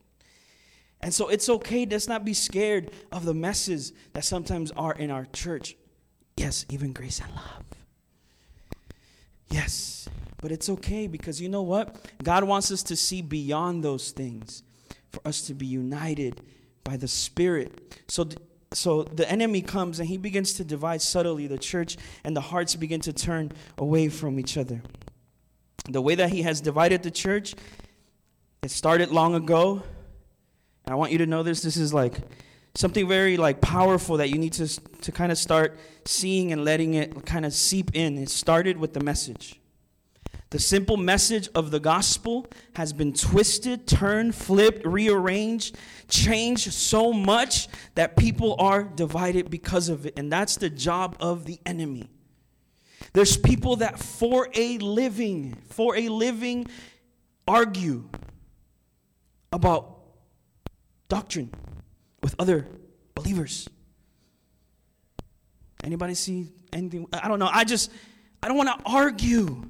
And 1.01 1.13
so 1.13 1.29
it's 1.29 1.47
okay. 1.47 1.85
Let's 1.85 2.07
not 2.07 2.25
be 2.25 2.33
scared 2.33 2.91
of 3.11 3.25
the 3.25 3.33
messes 3.33 3.93
that 4.13 4.25
sometimes 4.25 4.71
are 4.71 4.93
in 4.93 5.11
our 5.11 5.25
church. 5.31 5.75
Yes, 6.35 6.65
even 6.69 6.93
grace 6.93 7.19
and 7.19 7.33
love. 7.35 7.63
Yes, 9.49 10.07
but 10.41 10.51
it's 10.51 10.69
okay 10.69 11.07
because 11.07 11.41
you 11.41 11.49
know 11.49 11.61
what? 11.61 11.95
God 12.23 12.43
wants 12.43 12.71
us 12.71 12.83
to 12.83 12.95
see 12.95 13.21
beyond 13.21 13.83
those 13.83 14.11
things, 14.11 14.63
for 15.11 15.25
us 15.25 15.41
to 15.47 15.53
be 15.53 15.65
united 15.65 16.41
by 16.83 16.97
the 16.97 17.07
Spirit. 17.07 18.03
So, 18.07 18.29
so 18.73 19.03
the 19.03 19.29
enemy 19.29 19.61
comes 19.61 19.99
and 19.99 20.07
he 20.07 20.17
begins 20.17 20.53
to 20.53 20.63
divide 20.63 21.01
subtly 21.01 21.47
the 21.47 21.57
church, 21.57 21.97
and 22.23 22.35
the 22.35 22.41
hearts 22.41 22.75
begin 22.75 23.01
to 23.01 23.13
turn 23.13 23.51
away 23.77 24.09
from 24.09 24.39
each 24.39 24.57
other. 24.57 24.81
The 25.89 26.01
way 26.01 26.15
that 26.15 26.29
he 26.29 26.43
has 26.43 26.61
divided 26.61 27.03
the 27.03 27.11
church, 27.11 27.55
it 28.61 28.69
started 28.69 29.09
long 29.09 29.33
ago 29.33 29.83
I 30.89 30.95
want 30.95 31.11
you 31.11 31.19
to 31.19 31.25
know 31.25 31.43
this. 31.43 31.61
This 31.61 31.77
is 31.77 31.93
like 31.93 32.15
something 32.75 33.07
very 33.07 33.37
like 33.37 33.61
powerful 33.61 34.17
that 34.17 34.29
you 34.29 34.37
need 34.37 34.53
to 34.53 34.67
to 35.01 35.11
kind 35.11 35.31
of 35.31 35.37
start 35.37 35.77
seeing 36.05 36.51
and 36.51 36.63
letting 36.63 36.93
it 36.95 37.25
kind 37.25 37.45
of 37.45 37.53
seep 37.53 37.91
in. 37.95 38.17
It 38.17 38.29
started 38.29 38.77
with 38.77 38.93
the 38.93 39.01
message. 39.01 39.59
The 40.51 40.59
simple 40.59 40.97
message 40.97 41.47
of 41.53 41.69
the 41.69 41.79
gospel 41.79 42.47
has 42.73 42.91
been 42.91 43.13
twisted, 43.13 43.85
turned, 43.85 44.33
flipped, 44.33 44.83
rearranged, 44.83 45.77
changed 46.07 46.73
so 46.73 47.13
much 47.13 47.67
that 47.93 48.17
people 48.17 48.55
are 48.57 48.81
divided 48.81 49.51
because 49.51 49.89
of 49.89 50.07
it. 50.07 50.17
And 50.17 50.31
that's 50.31 50.55
the 50.55 50.71
job 50.71 51.15
of 51.19 51.45
the 51.45 51.59
enemy. 51.67 52.09
There's 53.13 53.37
people 53.37 53.75
that 53.77 53.99
for 53.99 54.49
a 54.55 54.79
living, 54.79 55.55
for 55.69 55.95
a 55.95 56.09
living, 56.09 56.65
argue 57.47 58.09
about 59.51 59.98
doctrine 61.09 61.51
with 62.23 62.35
other 62.39 62.65
believers. 63.15 63.67
Anybody 65.83 66.13
see 66.13 66.51
anything? 66.71 67.07
I 67.11 67.27
don't 67.27 67.39
know. 67.39 67.49
I 67.51 67.63
just, 67.63 67.91
I 68.41 68.47
don't 68.47 68.57
want 68.57 68.69
to 68.69 68.85
argue. 68.85 69.65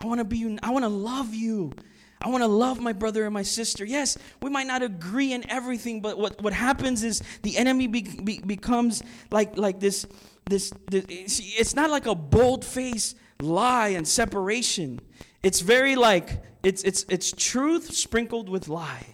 I 0.00 0.06
want 0.06 0.18
to 0.18 0.24
be, 0.24 0.58
I 0.62 0.70
want 0.70 0.84
to 0.84 0.88
love 0.88 1.32
you. 1.32 1.72
I 2.20 2.28
want 2.28 2.42
to 2.42 2.48
love 2.48 2.80
my 2.80 2.92
brother 2.92 3.24
and 3.24 3.34
my 3.34 3.42
sister. 3.42 3.84
Yes, 3.84 4.16
we 4.40 4.48
might 4.48 4.66
not 4.66 4.82
agree 4.82 5.32
in 5.32 5.48
everything, 5.50 6.00
but 6.00 6.18
what, 6.18 6.40
what 6.40 6.54
happens 6.54 7.04
is 7.04 7.22
the 7.42 7.58
enemy 7.58 7.86
be, 7.86 8.02
be, 8.02 8.40
becomes 8.40 9.02
like, 9.30 9.58
like 9.58 9.78
this, 9.78 10.06
this, 10.48 10.72
this, 10.90 11.04
it's 11.08 11.74
not 11.74 11.90
like 11.90 12.06
a 12.06 12.14
bold 12.14 12.64
face 12.64 13.14
lie 13.40 13.88
and 13.88 14.08
separation. 14.08 15.00
It's 15.42 15.60
very 15.60 15.96
like, 15.96 16.42
it's, 16.62 16.82
it's, 16.82 17.04
it's 17.10 17.32
truth 17.32 17.92
sprinkled 17.94 18.48
with 18.48 18.68
lie. 18.68 19.06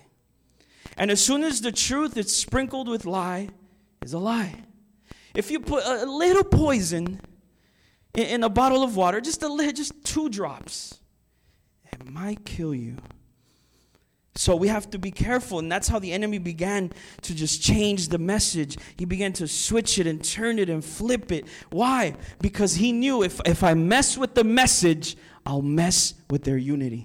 And 0.96 1.10
as 1.10 1.24
soon 1.24 1.44
as 1.44 1.60
the 1.60 1.72
truth 1.72 2.16
is 2.16 2.34
sprinkled 2.34 2.88
with 2.88 3.04
lie, 3.06 3.48
is 4.02 4.12
a 4.12 4.18
lie. 4.18 4.64
If 5.34 5.50
you 5.50 5.60
put 5.60 5.84
a 5.84 6.04
little 6.04 6.44
poison 6.44 7.20
in, 8.14 8.26
in 8.26 8.44
a 8.44 8.48
bottle 8.48 8.82
of 8.82 8.96
water, 8.96 9.20
just 9.20 9.42
a 9.42 9.48
little, 9.48 9.72
just 9.72 10.04
two 10.04 10.28
drops, 10.28 10.98
it 11.92 12.08
might 12.10 12.44
kill 12.44 12.74
you. 12.74 12.96
So 14.36 14.56
we 14.56 14.68
have 14.68 14.88
to 14.90 14.98
be 14.98 15.10
careful, 15.10 15.58
and 15.58 15.70
that's 15.70 15.88
how 15.88 15.98
the 15.98 16.12
enemy 16.12 16.38
began 16.38 16.92
to 17.22 17.34
just 17.34 17.62
change 17.62 18.08
the 18.08 18.18
message. 18.18 18.78
He 18.96 19.04
began 19.04 19.32
to 19.34 19.46
switch 19.46 19.98
it 19.98 20.06
and 20.06 20.24
turn 20.24 20.58
it 20.58 20.70
and 20.70 20.84
flip 20.84 21.30
it. 21.30 21.46
Why? 21.70 22.14
Because 22.40 22.76
he 22.76 22.92
knew 22.92 23.22
if, 23.22 23.40
if 23.44 23.62
I 23.62 23.74
mess 23.74 24.16
with 24.16 24.34
the 24.34 24.44
message, 24.44 25.16
I'll 25.44 25.62
mess 25.62 26.14
with 26.30 26.44
their 26.44 26.56
unity. 26.56 27.04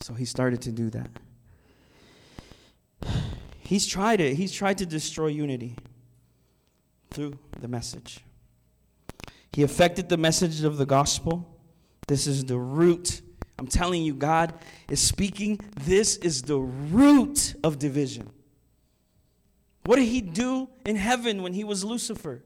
So 0.00 0.14
he 0.14 0.24
started 0.24 0.62
to 0.62 0.72
do 0.72 0.90
that. 0.90 1.10
He's 3.72 3.86
tried 3.86 4.20
it. 4.20 4.34
He's 4.34 4.52
tried 4.52 4.76
to 4.78 4.84
destroy 4.84 5.28
unity 5.28 5.76
through 7.10 7.38
the 7.58 7.68
message. 7.68 8.20
He 9.50 9.62
affected 9.62 10.10
the 10.10 10.18
message 10.18 10.62
of 10.62 10.76
the 10.76 10.84
gospel. 10.84 11.58
This 12.06 12.26
is 12.26 12.44
the 12.44 12.58
root. 12.58 13.22
I'm 13.58 13.66
telling 13.66 14.02
you, 14.02 14.12
God 14.12 14.52
is 14.90 15.00
speaking. 15.00 15.58
This 15.80 16.16
is 16.16 16.42
the 16.42 16.58
root 16.58 17.54
of 17.64 17.78
division. 17.78 18.28
What 19.86 19.96
did 19.96 20.08
he 20.08 20.20
do 20.20 20.68
in 20.84 20.96
heaven 20.96 21.42
when 21.42 21.54
he 21.54 21.64
was 21.64 21.82
Lucifer? 21.82 22.44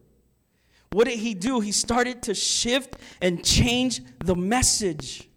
What 0.92 1.09
did 1.09 1.18
he 1.18 1.35
do? 1.35 1.59
He 1.59 1.73
started 1.73 2.23
to 2.23 2.35
shift 2.35 2.99
and 3.21 3.45
change 3.45 4.00
the 4.21 4.37
message. 4.37 5.28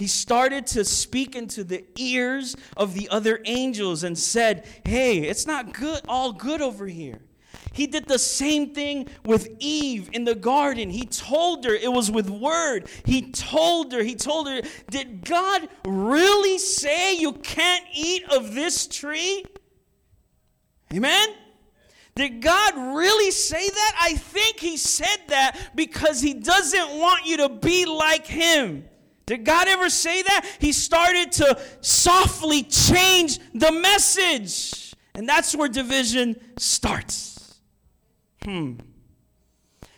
He 0.00 0.06
started 0.06 0.66
to 0.68 0.82
speak 0.82 1.36
into 1.36 1.62
the 1.62 1.84
ears 1.98 2.56
of 2.74 2.94
the 2.94 3.10
other 3.10 3.42
angels 3.44 4.02
and 4.02 4.18
said, 4.18 4.66
Hey, 4.82 5.18
it's 5.18 5.46
not 5.46 5.74
good, 5.74 6.00
all 6.08 6.32
good 6.32 6.62
over 6.62 6.86
here. 6.86 7.20
He 7.74 7.86
did 7.86 8.06
the 8.06 8.18
same 8.18 8.72
thing 8.72 9.10
with 9.26 9.54
Eve 9.58 10.08
in 10.14 10.24
the 10.24 10.34
garden. 10.34 10.88
He 10.88 11.04
told 11.04 11.66
her, 11.66 11.74
it 11.74 11.92
was 11.92 12.10
with 12.10 12.30
word. 12.30 12.88
He 13.04 13.30
told 13.30 13.92
her, 13.92 14.02
he 14.02 14.14
told 14.14 14.48
her, 14.48 14.62
Did 14.90 15.22
God 15.22 15.68
really 15.86 16.56
say 16.56 17.18
you 17.18 17.34
can't 17.34 17.84
eat 17.94 18.24
of 18.32 18.54
this 18.54 18.86
tree? 18.86 19.44
Amen? 20.94 21.28
Did 22.14 22.40
God 22.40 22.96
really 22.96 23.32
say 23.32 23.68
that? 23.68 23.96
I 24.00 24.14
think 24.14 24.60
He 24.60 24.78
said 24.78 25.18
that 25.28 25.72
because 25.74 26.22
He 26.22 26.32
doesn't 26.32 26.98
want 26.98 27.26
you 27.26 27.36
to 27.36 27.50
be 27.50 27.84
like 27.84 28.26
Him. 28.26 28.86
Did 29.30 29.44
God 29.44 29.68
ever 29.68 29.88
say 29.88 30.22
that? 30.22 30.56
He 30.58 30.72
started 30.72 31.30
to 31.30 31.56
softly 31.82 32.64
change 32.64 33.38
the 33.54 33.70
message. 33.70 34.92
And 35.14 35.28
that's 35.28 35.54
where 35.54 35.68
division 35.68 36.34
starts. 36.56 37.60
Hmm. 38.42 38.78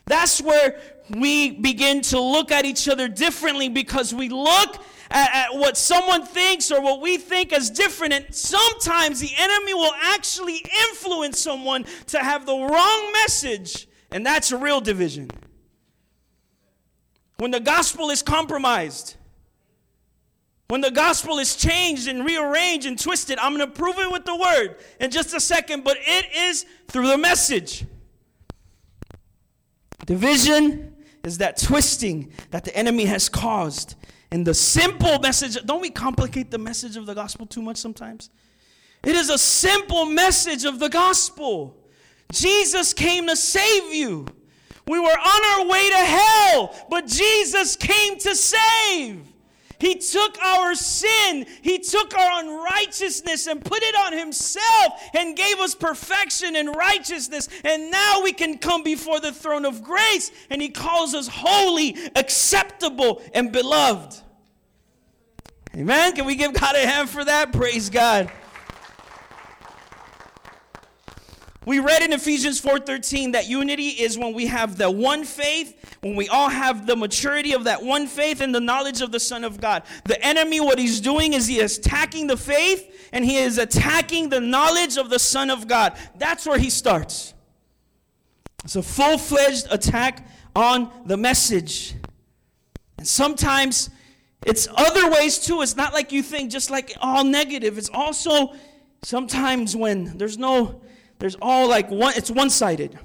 That's 0.05 0.43
where 0.43 0.79
we 1.09 1.53
begin 1.53 2.03
to 2.03 2.21
look 2.21 2.53
at 2.53 2.67
each 2.67 2.91
other 2.91 3.09
differently 3.09 3.71
because 3.71 4.12
we 4.12 4.29
look 4.29 4.77
at, 5.11 5.35
at, 5.35 5.55
what 5.59 5.79
someone 5.79 6.27
thinks 6.27 6.71
or 6.71 6.83
what 6.83 7.01
we 7.01 7.17
think 7.17 7.55
as 7.55 7.71
different. 7.71 8.12
And 8.12 8.35
sometimes 8.35 9.19
the 9.19 9.33
enemy 9.39 9.73
will 9.73 9.95
actually 9.99 10.62
influence 10.91 11.41
someone 11.41 11.87
to 12.09 12.19
have 12.19 12.45
the 12.45 12.53
wrong 12.53 13.12
message, 13.15 13.89
and 14.11 14.27
that's 14.27 14.53
a 14.53 14.59
real 14.59 14.83
division. 14.83 15.31
When 17.39 17.51
the 17.51 17.61
gospel 17.61 18.11
is 18.11 18.21
compromised, 18.21 19.17
when 20.73 20.81
the 20.81 20.91
gospel 20.91 21.38
is 21.38 21.55
changed 21.55 22.09
and 22.09 22.25
rearranged 22.25 22.87
and 22.87 22.99
twisted, 22.99 23.38
I'm 23.38 23.55
going 23.55 23.71
to 23.71 23.79
prove 23.79 23.99
it 23.99 24.11
with 24.11 24.25
the 24.25 24.35
word 24.35 24.76
in 25.00 25.11
just 25.11 25.35
a 25.35 25.38
second, 25.38 25.85
but 25.85 25.99
it 26.00 26.35
is 26.35 26.64
through 26.88 27.09
the 27.09 27.19
message. 27.19 27.85
Division 30.07 30.97
is 31.25 31.37
that 31.37 31.59
twisting 31.59 32.33
that 32.52 32.64
the 32.64 32.75
enemy 32.75 33.05
has 33.05 33.29
caused. 33.29 33.97
And 34.31 34.47
the 34.47 34.55
simple 34.55 35.19
message, 35.19 35.62
don't 35.67 35.83
we 35.83 35.91
complicate 35.91 36.50
the 36.50 36.57
message 36.57 36.97
of 36.97 37.05
the 37.05 37.14
gospel 37.14 37.45
too 37.45 37.61
much 37.61 37.76
sometimes? 37.76 38.31
It 39.05 39.14
is 39.14 39.29
a 39.29 39.37
simple 39.37 40.07
message 40.07 40.64
of 40.64 40.79
the 40.79 40.88
gospel. 40.88 41.76
Jesus 42.33 42.95
came 42.95 43.26
to 43.26 43.37
save 43.37 43.93
you. 43.93 44.26
We 44.87 44.99
were 44.99 45.05
on 45.05 45.45
our 45.52 45.69
way 45.69 45.91
to 45.91 45.97
hell, 45.99 46.87
but 46.88 47.09
Jesus 47.09 47.76
came 47.76 48.17
to 48.21 48.35
save. 48.35 49.32
He 49.83 49.97
took 49.97 50.41
our 50.41 50.77
sin, 50.77 51.45
He 51.61 51.81
took 51.81 52.17
our 52.17 52.41
unrighteousness 52.41 53.49
and 53.49 53.65
put 53.65 53.83
it 53.83 53.97
on 53.97 54.17
Himself 54.17 54.93
and 55.12 55.37
gave 55.37 55.59
us 55.59 55.75
perfection 55.75 56.55
and 56.55 56.77
righteousness. 56.77 57.49
And 57.65 57.91
now 57.91 58.23
we 58.23 58.33
can 58.33 58.59
come 58.59 58.85
before 58.85 59.19
the 59.19 59.33
throne 59.33 59.65
of 59.65 59.83
grace 59.83 60.31
and 60.51 60.62
He 60.62 60.69
calls 60.69 61.17
us 61.17 61.27
holy, 61.27 61.97
acceptable, 62.15 63.23
and 63.35 63.51
beloved. 63.51 64.21
Amen. 65.75 66.12
Can 66.12 66.27
we 66.27 66.37
give 66.37 66.53
God 66.53 66.77
a 66.77 66.87
hand 66.87 67.11
for 67.11 67.25
that? 67.25 67.53
Praise 67.53 67.91
God. 67.91 68.31
We 71.64 71.78
read 71.78 72.02
in 72.02 72.12
Ephesians 72.12 72.61
4:13 72.61 73.33
that 73.33 73.49
unity 73.49 73.88
is 73.88 74.19
when 74.19 74.33
we 74.33 74.47
have 74.47 74.78
the 74.78 74.90
one 74.90 75.25
faith, 75.25 75.76
when 76.00 76.16
we 76.16 76.28
all 76.28 76.49
have 76.49 76.87
the 76.87 76.97
maturity 76.97 77.52
of 77.52 77.64
that 77.64 77.83
one 77.83 78.09
faith 78.09 78.40
and 78.40 78.52
the 78.52 78.61
knowledge 78.61 79.00
of 79.00 79.12
the 79.12 79.21
Son 79.21 79.45
of 79.45 79.61
God. 79.61 79.85
The 80.04 80.21
enemy, 80.25 80.59
what 80.59 80.78
he's 80.78 81.00
doing 81.00 81.35
is 81.35 81.47
he 81.47 81.61
is 81.61 81.78
attacking 81.78 82.26
the 82.26 82.37
faith 82.37 83.09
and 83.12 83.25
he 83.25 83.37
is 83.37 83.59
attacking 83.59 84.28
the 84.28 84.40
knowledge 84.40 84.97
of 84.97 85.09
the 85.09 85.21
Son 85.21 85.50
of 85.50 85.69
God. 85.69 85.97
That's 86.19 86.47
where 86.47 86.59
he 86.59 86.69
starts. 86.69 87.33
It's 88.64 88.76
a 88.76 88.83
full-fledged 88.83 89.69
attack 89.71 90.26
on 90.57 90.90
the 91.07 91.16
message. 91.16 91.95
And 92.99 93.07
sometimes 93.07 93.90
it's 94.45 94.66
other 94.76 95.11
ways 95.11 95.38
too. 95.38 95.62
It's 95.62 95.76
not 95.76 95.92
like 95.92 96.11
you 96.11 96.23
think 96.23 96.50
just 96.50 96.71
like 96.71 96.92
all 97.00 97.23
negative. 97.23 97.78
It's 97.78 97.90
also 97.92 98.54
sometimes 99.02 99.76
when 99.76 100.19
there's 100.19 100.38
no 100.38 100.81
there's 101.23 101.37
all 101.41 101.69
like 101.69 101.88
one, 101.88 102.14
it's 102.17 102.33
one 102.33 102.50
sided. 102.50 102.99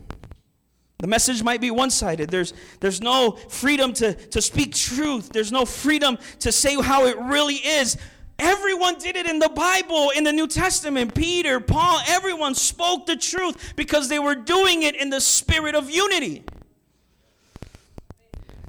The 0.98 1.06
message 1.06 1.44
might 1.44 1.62
be 1.62 1.70
one 1.70 1.92
sided. 1.92 2.32
There's, 2.32 2.52
there's 2.80 3.00
no 3.00 3.34
freedom 3.34 3.94
to, 3.94 4.16
to 4.16 4.42
speak 4.42 4.74
truth, 4.74 5.30
there's 5.32 5.52
no 5.52 5.66
freedom 5.66 6.18
to 6.40 6.52
say 6.52 6.82
how 6.82 7.06
it 7.06 7.16
really 7.20 7.58
is. 7.58 7.96
Everyone 8.40 8.98
did 8.98 9.18
it 9.18 9.28
in 9.28 9.38
the 9.38 9.50
Bible, 9.50 10.10
in 10.16 10.24
the 10.24 10.32
New 10.32 10.48
Testament. 10.48 11.14
Peter, 11.14 11.60
Paul, 11.60 12.00
everyone 12.08 12.56
spoke 12.56 13.06
the 13.06 13.16
truth 13.16 13.76
because 13.76 14.10
they 14.10 14.18
were 14.18 14.34
doing 14.34 14.82
it 14.82 14.96
in 14.96 15.12
the 15.12 15.22
spirit 15.22 15.76
of 15.76 15.92
unity. 15.92 16.44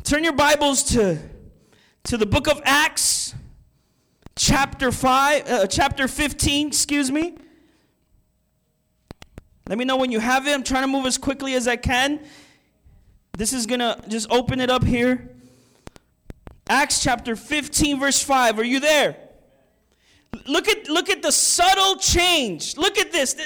Turn 0.04 0.24
your 0.24 0.34
Bibles 0.34 0.82
to, 0.92 1.18
to 2.04 2.18
the 2.18 2.26
book 2.26 2.48
of 2.48 2.60
Acts, 2.66 3.34
chapter 4.36 4.92
5, 4.92 5.50
uh, 5.50 5.66
chapter 5.68 6.06
15, 6.06 6.66
excuse 6.66 7.10
me. 7.10 7.38
Let 9.68 9.76
me 9.76 9.84
know 9.84 9.98
when 9.98 10.10
you 10.10 10.18
have 10.18 10.46
it. 10.46 10.54
I'm 10.54 10.64
trying 10.64 10.84
to 10.84 10.88
move 10.88 11.04
as 11.04 11.18
quickly 11.18 11.54
as 11.54 11.68
I 11.68 11.76
can. 11.76 12.20
This 13.36 13.52
is 13.52 13.66
going 13.66 13.80
to 13.80 14.00
just 14.08 14.30
open 14.30 14.60
it 14.60 14.70
up 14.70 14.82
here. 14.82 15.28
Acts 16.70 17.02
chapter 17.02 17.36
15 17.36 18.00
verse 18.00 18.22
5. 18.22 18.58
Are 18.58 18.64
you 18.64 18.80
there? 18.80 19.16
Look 20.46 20.68
at 20.68 20.88
look 20.88 21.08
at 21.08 21.22
the 21.22 21.32
subtle 21.32 21.96
change. 21.96 22.76
Look 22.76 22.98
at 22.98 23.12
this. 23.12 23.36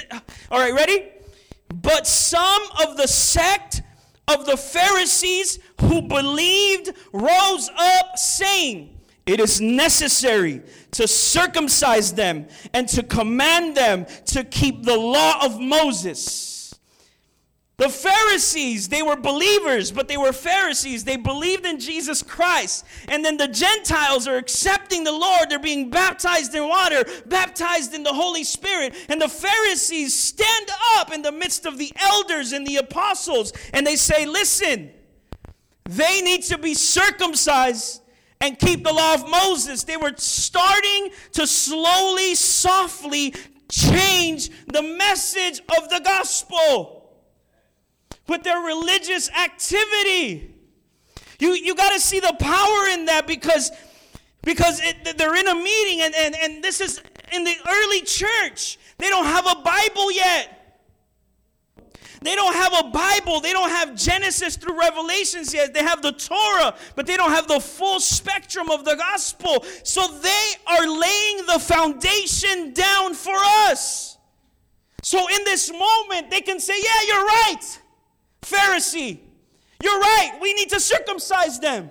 All 0.51 0.59
right, 0.59 0.73
ready? 0.73 1.09
But 1.73 2.07
some 2.07 2.61
of 2.85 2.97
the 2.97 3.07
sect 3.07 3.81
of 4.27 4.45
the 4.45 4.57
Pharisees 4.57 5.59
who 5.81 6.01
believed 6.01 6.93
rose 7.11 7.69
up 7.77 8.17
saying, 8.17 8.92
it 9.25 9.39
is 9.39 9.61
necessary 9.61 10.61
to 10.91 11.07
circumcise 11.07 12.13
them 12.13 12.47
and 12.73 12.87
to 12.89 13.03
command 13.03 13.77
them 13.77 14.05
to 14.27 14.43
keep 14.43 14.83
the 14.83 14.97
law 14.97 15.45
of 15.45 15.59
Moses. 15.59 16.53
The 17.77 17.89
Pharisees, 17.89 18.89
they 18.89 19.01
were 19.01 19.15
believers, 19.15 19.91
but 19.91 20.07
they 20.07 20.17
were 20.17 20.31
Pharisees. 20.31 21.05
They 21.05 21.15
believed 21.15 21.65
in 21.65 21.79
Jesus 21.79 22.21
Christ. 22.21 22.85
And 23.07 23.25
then 23.25 23.37
the 23.37 23.47
Gentiles 23.47 24.27
are 24.27 24.37
accepting 24.37 25.03
the 25.03 25.11
Lord. 25.11 25.49
They're 25.49 25.57
being 25.57 25.89
baptized 25.89 26.53
in 26.53 26.67
water, 26.67 27.03
baptized 27.25 27.95
in 27.95 28.03
the 28.03 28.13
Holy 28.13 28.43
Spirit. 28.43 28.93
And 29.09 29.19
the 29.19 29.27
Pharisees 29.27 30.13
stand 30.13 30.69
up 30.97 31.11
in 31.11 31.23
the 31.23 31.31
midst 31.31 31.65
of 31.65 31.79
the 31.79 31.91
elders 31.99 32.51
and 32.51 32.65
the 32.65 32.75
apostles 32.75 33.53
and 33.73 33.87
they 33.87 33.95
say, 33.95 34.27
Listen, 34.27 34.91
they 35.85 36.21
need 36.21 36.43
to 36.43 36.59
be 36.59 36.75
circumcised 36.75 38.02
and 38.41 38.57
keep 38.59 38.83
the 38.83 38.93
law 38.93 39.13
of 39.13 39.29
Moses. 39.29 39.83
They 39.83 39.97
were 39.97 40.13
starting 40.17 41.09
to 41.33 41.47
slowly, 41.47 42.35
softly 42.35 43.33
change 43.69 44.49
the 44.67 44.81
message 44.81 45.61
of 45.77 45.89
the 45.89 46.01
gospel 46.03 47.11
with 48.27 48.43
their 48.43 48.59
religious 48.59 49.29
activity. 49.31 50.53
You, 51.39 51.53
you 51.53 51.75
got 51.75 51.91
to 51.91 51.99
see 51.99 52.19
the 52.19 52.35
power 52.39 52.87
in 52.89 53.05
that 53.05 53.25
because, 53.27 53.71
because 54.43 54.79
it, 54.81 55.17
they're 55.17 55.35
in 55.35 55.47
a 55.47 55.55
meeting, 55.55 56.01
and, 56.01 56.15
and, 56.15 56.35
and 56.35 56.63
this 56.63 56.79
is 56.79 57.01
in 57.31 57.43
the 57.43 57.55
early 57.69 58.01
church. 58.01 58.77
They 58.97 59.09
don't 59.09 59.25
have 59.25 59.45
a 59.47 59.61
Bible 59.61 60.11
yet. 60.11 60.62
They 62.23 62.35
don't 62.35 62.53
have 62.53 62.85
a 62.85 62.89
Bible. 62.89 63.41
They 63.41 63.51
don't 63.51 63.69
have 63.69 63.95
Genesis 63.95 64.55
through 64.55 64.79
Revelations 64.79 65.53
yet. 65.53 65.73
They 65.73 65.83
have 65.83 66.01
the 66.01 66.13
Torah, 66.13 66.75
but 66.95 67.05
they 67.05 67.17
don't 67.17 67.31
have 67.31 67.47
the 67.47 67.59
full 67.59 67.99
spectrum 67.99 68.69
of 68.69 68.85
the 68.85 68.95
gospel. 68.95 69.65
So 69.83 70.07
they 70.07 70.53
are 70.67 70.87
laying 70.87 71.45
the 71.45 71.59
foundation 71.59 72.73
down 72.73 73.13
for 73.13 73.35
us. 73.35 74.17
So 75.01 75.27
in 75.27 75.43
this 75.43 75.71
moment, 75.71 76.31
they 76.31 76.41
can 76.41 76.59
say, 76.59 76.75
Yeah, 76.81 77.07
you're 77.07 77.25
right. 77.25 77.79
Pharisee, 78.41 79.19
you're 79.81 79.99
right. 79.99 80.37
We 80.41 80.53
need 80.53 80.69
to 80.69 80.79
circumcise 80.79 81.59
them. 81.59 81.89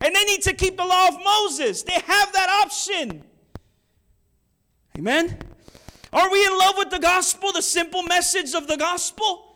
And 0.00 0.14
they 0.14 0.24
need 0.24 0.42
to 0.42 0.52
keep 0.52 0.76
the 0.76 0.84
law 0.84 1.08
of 1.08 1.18
Moses. 1.22 1.82
They 1.82 1.92
have 1.92 2.32
that 2.32 2.62
option. 2.64 3.24
Amen. 4.98 5.38
Are 6.12 6.30
we 6.30 6.44
in 6.44 6.58
love 6.58 6.74
with 6.76 6.90
the 6.90 6.98
gospel, 6.98 7.52
the 7.52 7.62
simple 7.62 8.02
message 8.02 8.54
of 8.54 8.66
the 8.66 8.76
gospel? 8.76 9.51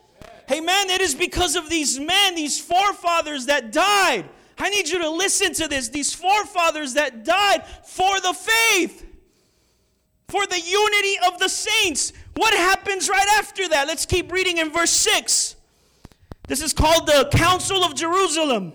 Amen. 0.51 0.91
It 0.91 1.01
is 1.01 1.15
because 1.15 1.57
of 1.57 1.69
these 1.69 1.99
men, 1.99 2.35
these 2.35 2.61
forefathers 2.61 3.47
that 3.47 3.73
died. 3.73 4.29
I 4.59 4.71
need 4.71 4.89
you 4.89 4.99
to 5.01 5.11
listen 5.11 5.53
to 5.55 5.69
this. 5.69 5.89
These 5.89 6.15
forefathers 6.15 6.95
that 6.95 7.25
died 7.25 7.67
for 7.85 8.21
the 8.21 8.33
faith, 8.33 9.05
for 10.29 10.47
the 10.47 10.61
unity 10.61 11.17
of 11.27 11.39
the 11.39 11.49
saints. 11.49 12.13
What 12.35 12.55
happens 12.55 13.09
right 13.09 13.29
after 13.39 13.69
that? 13.69 13.87
Let's 13.87 14.07
keep 14.07 14.33
reading 14.33 14.59
in 14.59 14.71
verse 14.71 14.91
6. 14.91 15.57
This 16.49 16.63
is 16.63 16.73
called 16.73 17.07
the 17.07 17.29
Council 17.33 17.85
of 17.85 17.95
Jerusalem. 17.95 18.73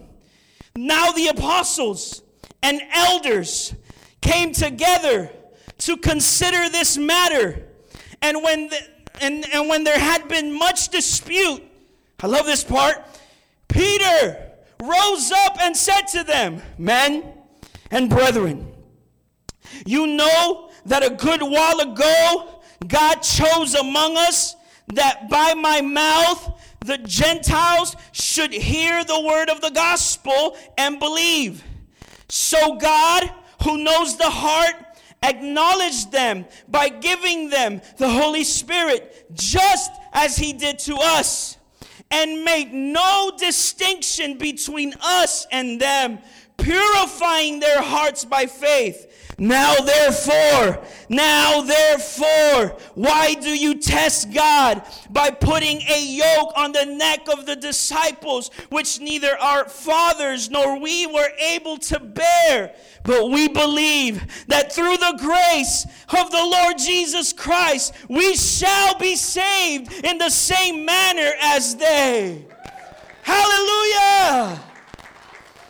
Now 0.75 1.11
the 1.11 1.27
apostles 1.27 2.21
and 2.61 2.81
elders 2.93 3.73
came 4.21 4.51
together 4.53 5.31
to 5.79 5.97
consider 5.97 6.69
this 6.69 6.97
matter. 6.97 7.67
And 8.21 8.43
when, 8.43 8.69
the, 8.69 8.79
and, 9.19 9.45
and 9.53 9.67
when 9.67 9.83
there 9.83 9.99
had 9.99 10.27
been 10.27 10.57
much 10.57 10.89
dispute, 10.89 11.63
I 12.21 12.27
love 12.27 12.45
this 12.45 12.63
part, 12.63 12.95
Peter 13.67 14.51
rose 14.81 15.31
up 15.31 15.59
and 15.61 15.75
said 15.75 16.03
to 16.07 16.23
them, 16.23 16.61
Men 16.77 17.23
and 17.89 18.09
brethren, 18.09 18.71
you 19.85 20.07
know 20.07 20.69
that 20.85 21.03
a 21.03 21.09
good 21.09 21.41
while 21.41 21.79
ago 21.79 22.61
God 22.87 23.15
chose 23.17 23.75
among 23.75 24.17
us 24.17 24.55
that 24.93 25.29
by 25.29 25.53
my 25.53 25.81
mouth 25.81 26.59
the 26.85 26.97
Gentiles 26.97 27.95
should 28.11 28.51
hear 28.51 29.03
the 29.03 29.21
word 29.21 29.49
of 29.49 29.61
the 29.61 29.69
gospel 29.69 30.57
and 30.77 30.99
believe. 30.99 31.63
So 32.27 32.75
God, 32.75 33.31
who 33.63 33.83
knows 33.83 34.17
the 34.17 34.29
heart, 34.29 34.75
acknowledged 35.21 36.11
them 36.11 36.45
by 36.67 36.89
giving 36.89 37.49
them 37.49 37.81
the 37.97 38.09
Holy 38.09 38.43
Spirit, 38.43 39.25
just 39.33 39.91
as 40.13 40.37
He 40.37 40.53
did 40.53 40.79
to 40.79 40.95
us, 40.95 41.57
and 42.09 42.43
made 42.43 42.73
no 42.73 43.31
distinction 43.37 44.37
between 44.37 44.93
us 45.01 45.47
and 45.51 45.79
them, 45.79 46.19
purifying 46.57 47.59
their 47.59 47.81
hearts 47.81 48.25
by 48.25 48.45
faith. 48.45 49.10
Now, 49.37 49.75
therefore, 49.75 50.83
now, 51.09 51.61
therefore, 51.61 52.77
why 52.95 53.33
do 53.33 53.49
you 53.49 53.75
test 53.75 54.33
God 54.33 54.83
by 55.09 55.31
putting 55.31 55.81
a 55.81 56.03
yoke 56.03 56.53
on 56.55 56.71
the 56.71 56.85
neck 56.85 57.27
of 57.31 57.45
the 57.45 57.55
disciples, 57.55 58.51
which 58.69 58.99
neither 58.99 59.37
our 59.39 59.67
fathers 59.67 60.49
nor 60.49 60.79
we 60.79 61.07
were 61.07 61.31
able 61.39 61.77
to 61.77 61.99
bear? 61.99 62.75
But 63.03 63.31
we 63.31 63.47
believe 63.47 64.45
that 64.47 64.71
through 64.71 64.97
the 64.97 65.17
grace 65.17 65.85
of 66.09 66.31
the 66.31 66.45
Lord 66.45 66.77
Jesus 66.77 67.33
Christ, 67.33 67.93
we 68.09 68.35
shall 68.35 68.97
be 68.99 69.15
saved 69.15 70.05
in 70.05 70.17
the 70.17 70.29
same 70.29 70.85
manner 70.85 71.31
as 71.41 71.75
they. 71.75 72.45
Hallelujah! 73.23 74.61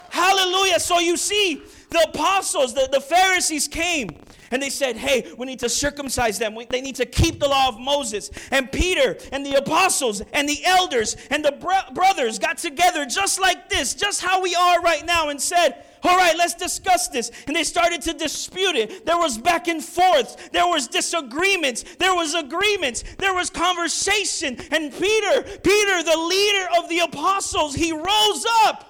Hallelujah. 0.10 0.80
So 0.80 1.00
you 1.00 1.16
see, 1.16 1.64
the 1.92 2.08
apostles, 2.10 2.74
the, 2.74 2.88
the 2.92 3.02
Pharisees 3.02 3.68
came 3.68 4.10
and 4.50 4.62
they 4.62 4.70
said, 4.70 4.96
Hey, 4.96 5.32
we 5.38 5.46
need 5.46 5.60
to 5.60 5.70
circumcise 5.70 6.40
them. 6.40 6.56
We, 6.56 6.66
they 6.66 6.82
need 6.82 6.96
to 6.96 7.06
keep 7.06 7.40
the 7.40 7.48
law 7.48 7.68
of 7.68 7.80
Moses. 7.80 8.32
And 8.50 8.72
Peter 8.72 9.18
and 9.32 9.46
the 9.46 9.56
apostles 9.56 10.22
and 10.34 10.48
the 10.48 10.64
elders 10.66 11.18
and 11.30 11.44
the 11.44 11.52
bro- 11.52 11.94
brothers 11.94 12.40
got 12.40 12.58
together 12.58 13.06
just 13.06 13.40
like 13.40 13.70
this, 13.70 13.94
just 13.94 14.22
how 14.22 14.42
we 14.42 14.56
are 14.56 14.82
right 14.82 15.06
now, 15.06 15.30
and 15.30 15.40
said, 15.40 15.84
all 16.04 16.18
right, 16.18 16.36
let's 16.38 16.56
discuss 16.56 17.10
this. 17.10 17.30
And 17.46 17.56
they 17.56 17.64
started 17.64 18.02
to 18.04 18.14
dispute 18.14 18.76
it. 18.76 19.06
There 19.06 19.18
was 19.18 19.38
back 19.38 19.68
and 19.68 19.84
forth. 19.84 20.50
There 20.52 20.68
was 20.68 20.88
disagreements. 20.88 21.84
There 22.00 22.16
was 22.16 22.34
agreements. 22.34 23.04
There 23.20 23.34
was 23.34 23.50
conversation. 23.50 24.58
And 24.72 24.92
Peter, 24.92 25.44
Peter, 25.44 26.04
the 26.04 26.18
leader 26.18 26.68
of 26.80 26.90
the 26.90 27.00
apostles, 27.00 27.76
he 27.76 27.92
rose 27.92 28.46
up 28.64 28.88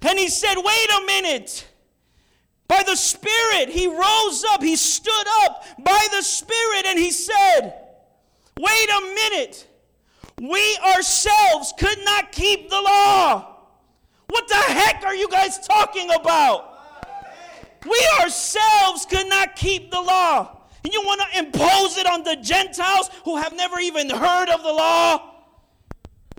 and 0.00 0.18
he 0.18 0.28
said, 0.28 0.54
wait 0.56 0.90
a 0.90 1.06
minute. 1.06 1.68
By 2.68 2.82
the 2.84 2.96
Spirit, 2.96 3.68
he 3.68 3.86
rose 3.86 4.44
up, 4.50 4.62
he 4.62 4.76
stood 4.76 5.26
up 5.42 5.64
by 5.78 6.06
the 6.12 6.22
Spirit, 6.22 6.86
and 6.86 6.98
he 6.98 7.10
said, 7.10 7.74
Wait 8.58 8.88
a 8.90 9.00
minute. 9.14 9.66
We 10.40 10.78
ourselves 10.94 11.72
could 11.78 11.98
not 12.04 12.32
keep 12.32 12.68
the 12.68 12.80
law. 12.80 13.56
What 14.28 14.48
the 14.48 14.54
heck 14.54 15.04
are 15.04 15.14
you 15.14 15.28
guys 15.28 15.58
talking 15.58 16.10
about? 16.10 16.70
We 17.84 18.08
ourselves 18.20 19.06
could 19.06 19.28
not 19.28 19.56
keep 19.56 19.90
the 19.90 20.00
law. 20.00 20.62
And 20.84 20.92
you 20.92 21.02
want 21.02 21.20
to 21.20 21.38
impose 21.38 21.96
it 21.96 22.06
on 22.06 22.24
the 22.24 22.36
Gentiles 22.36 23.10
who 23.24 23.36
have 23.36 23.54
never 23.54 23.78
even 23.78 24.10
heard 24.10 24.48
of 24.48 24.62
the 24.62 24.72
law? 24.72 25.31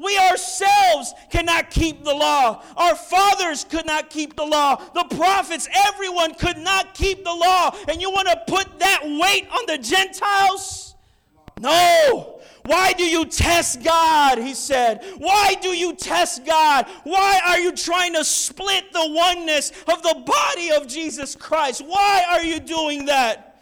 We 0.03 0.17
ourselves 0.17 1.13
cannot 1.29 1.69
keep 1.69 2.03
the 2.03 2.13
law. 2.13 2.63
Our 2.75 2.95
fathers 2.95 3.63
could 3.63 3.85
not 3.85 4.09
keep 4.09 4.35
the 4.35 4.45
law. 4.45 4.81
The 4.93 5.15
prophets, 5.15 5.67
everyone 5.73 6.33
could 6.35 6.57
not 6.57 6.93
keep 6.93 7.23
the 7.23 7.33
law. 7.33 7.75
And 7.87 8.01
you 8.01 8.11
want 8.11 8.27
to 8.27 8.41
put 8.47 8.79
that 8.79 9.01
weight 9.03 9.47
on 9.51 9.65
the 9.67 9.77
Gentiles? 9.77 10.95
No. 11.59 12.41
Why 12.65 12.93
do 12.93 13.03
you 13.03 13.25
test 13.25 13.83
God? 13.83 14.37
He 14.37 14.53
said. 14.53 15.03
Why 15.17 15.55
do 15.61 15.69
you 15.69 15.93
test 15.95 16.45
God? 16.45 16.85
Why 17.03 17.39
are 17.45 17.59
you 17.59 17.73
trying 17.73 18.13
to 18.13 18.23
split 18.23 18.91
the 18.93 19.05
oneness 19.05 19.71
of 19.87 20.01
the 20.01 20.23
body 20.25 20.71
of 20.71 20.87
Jesus 20.87 21.35
Christ? 21.35 21.83
Why 21.85 22.23
are 22.29 22.43
you 22.43 22.59
doing 22.59 23.05
that? 23.05 23.61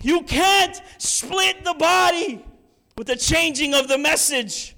You 0.00 0.22
can't 0.22 0.80
split 0.98 1.64
the 1.64 1.74
body 1.74 2.44
with 2.96 3.06
the 3.06 3.16
changing 3.16 3.74
of 3.74 3.88
the 3.88 3.98
message. 3.98 4.74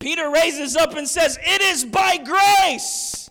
Peter 0.00 0.30
raises 0.30 0.76
up 0.76 0.96
and 0.96 1.06
says, 1.06 1.38
It 1.42 1.60
is 1.60 1.84
by 1.84 2.16
grace. 2.16 3.30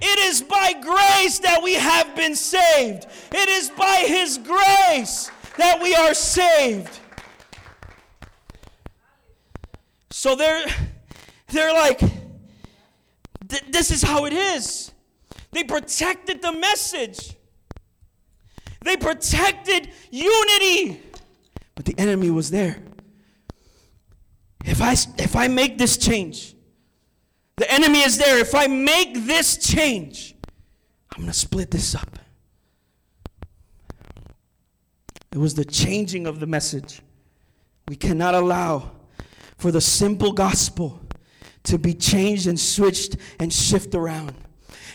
It 0.00 0.18
is 0.18 0.42
by 0.42 0.74
grace 0.74 1.38
that 1.40 1.60
we 1.62 1.74
have 1.74 2.14
been 2.14 2.36
saved. 2.36 3.06
It 3.32 3.48
is 3.48 3.70
by 3.70 4.04
His 4.06 4.38
grace 4.38 5.30
that 5.56 5.80
we 5.82 5.94
are 5.94 6.14
saved. 6.14 7.00
So 10.10 10.36
they're, 10.36 10.66
they're 11.48 11.72
like, 11.72 12.00
this 13.70 13.90
is 13.90 14.02
how 14.02 14.26
it 14.26 14.32
is. 14.32 14.92
They 15.52 15.64
protected 15.64 16.42
the 16.42 16.52
message, 16.52 17.34
they 18.82 18.96
protected 18.96 19.90
unity, 20.10 21.00
but 21.74 21.84
the 21.86 21.94
enemy 21.98 22.30
was 22.30 22.50
there. 22.50 22.78
If 24.64 24.80
I, 24.80 24.92
if 25.22 25.36
I 25.36 25.48
make 25.48 25.78
this 25.78 25.96
change, 25.96 26.54
the 27.56 27.70
enemy 27.70 28.00
is 28.00 28.18
there. 28.18 28.38
If 28.38 28.54
I 28.54 28.66
make 28.66 29.26
this 29.26 29.56
change, 29.56 30.34
I'm 31.14 31.22
going 31.22 31.32
to 31.32 31.38
split 31.38 31.70
this 31.70 31.94
up. 31.94 32.18
It 35.32 35.38
was 35.38 35.54
the 35.54 35.64
changing 35.64 36.26
of 36.26 36.40
the 36.40 36.46
message. 36.46 37.02
We 37.88 37.96
cannot 37.96 38.34
allow 38.34 38.92
for 39.58 39.70
the 39.70 39.80
simple 39.80 40.32
gospel 40.32 41.00
to 41.64 41.78
be 41.78 41.94
changed 41.94 42.46
and 42.46 42.58
switched 42.58 43.16
and 43.38 43.52
shift 43.52 43.94
around. 43.94 44.34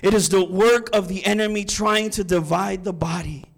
It 0.02 0.14
is 0.14 0.30
the 0.30 0.44
work 0.44 0.90
of 0.94 1.08
the 1.08 1.26
enemy 1.26 1.66
trying 1.66 2.10
to 2.12 2.24
divide 2.24 2.84
the 2.84 2.94
body. 2.94 3.49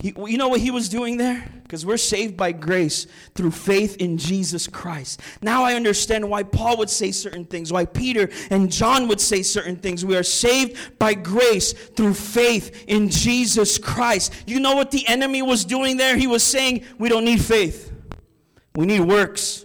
He, 0.00 0.14
you 0.16 0.38
know 0.38 0.46
what 0.46 0.60
he 0.60 0.70
was 0.70 0.88
doing 0.88 1.16
there? 1.16 1.44
Because 1.64 1.84
we're 1.84 1.96
saved 1.96 2.36
by 2.36 2.52
grace 2.52 3.08
through 3.34 3.50
faith 3.50 3.96
in 3.96 4.16
Jesus 4.16 4.68
Christ. 4.68 5.20
Now 5.42 5.64
I 5.64 5.74
understand 5.74 6.30
why 6.30 6.44
Paul 6.44 6.76
would 6.76 6.88
say 6.88 7.10
certain 7.10 7.44
things, 7.44 7.72
why 7.72 7.84
Peter 7.84 8.30
and 8.50 8.70
John 8.70 9.08
would 9.08 9.20
say 9.20 9.42
certain 9.42 9.74
things. 9.74 10.04
We 10.04 10.16
are 10.16 10.22
saved 10.22 10.98
by 11.00 11.14
grace 11.14 11.72
through 11.72 12.14
faith 12.14 12.84
in 12.86 13.08
Jesus 13.08 13.76
Christ. 13.76 14.32
You 14.46 14.60
know 14.60 14.76
what 14.76 14.92
the 14.92 15.06
enemy 15.08 15.42
was 15.42 15.64
doing 15.64 15.96
there? 15.96 16.16
He 16.16 16.28
was 16.28 16.44
saying, 16.44 16.84
We 17.00 17.08
don't 17.08 17.24
need 17.24 17.42
faith, 17.42 17.92
we 18.76 18.86
need 18.86 19.00
works. 19.00 19.64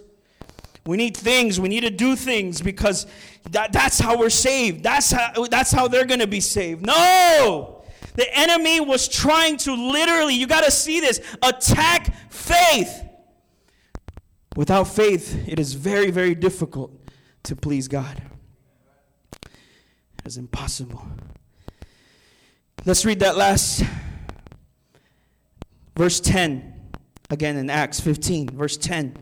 We 0.86 0.98
need 0.98 1.16
things. 1.16 1.58
We 1.58 1.70
need 1.70 1.80
to 1.80 1.90
do 1.90 2.14
things 2.14 2.60
because 2.60 3.06
that, 3.52 3.72
that's 3.72 3.98
how 3.98 4.18
we're 4.18 4.28
saved. 4.28 4.82
That's 4.82 5.10
how, 5.10 5.46
that's 5.46 5.72
how 5.72 5.88
they're 5.88 6.04
going 6.04 6.20
to 6.20 6.26
be 6.26 6.40
saved. 6.40 6.84
No! 6.84 7.73
The 8.14 8.26
enemy 8.36 8.80
was 8.80 9.08
trying 9.08 9.56
to 9.58 9.74
literally, 9.74 10.34
you 10.34 10.46
got 10.46 10.64
to 10.64 10.70
see 10.70 11.00
this, 11.00 11.20
attack 11.42 12.14
faith. 12.30 13.02
Without 14.56 14.84
faith, 14.84 15.48
it 15.48 15.58
is 15.58 15.74
very, 15.74 16.10
very 16.10 16.34
difficult 16.34 16.92
to 17.42 17.56
please 17.56 17.88
God. 17.88 18.22
It 19.42 20.26
is 20.26 20.36
impossible. 20.36 21.04
Let's 22.84 23.04
read 23.04 23.20
that 23.20 23.36
last 23.36 23.82
verse 25.96 26.20
10 26.20 26.72
again 27.30 27.56
in 27.56 27.68
Acts 27.68 28.00
15, 28.00 28.50
verse 28.50 28.76
10. 28.76 29.16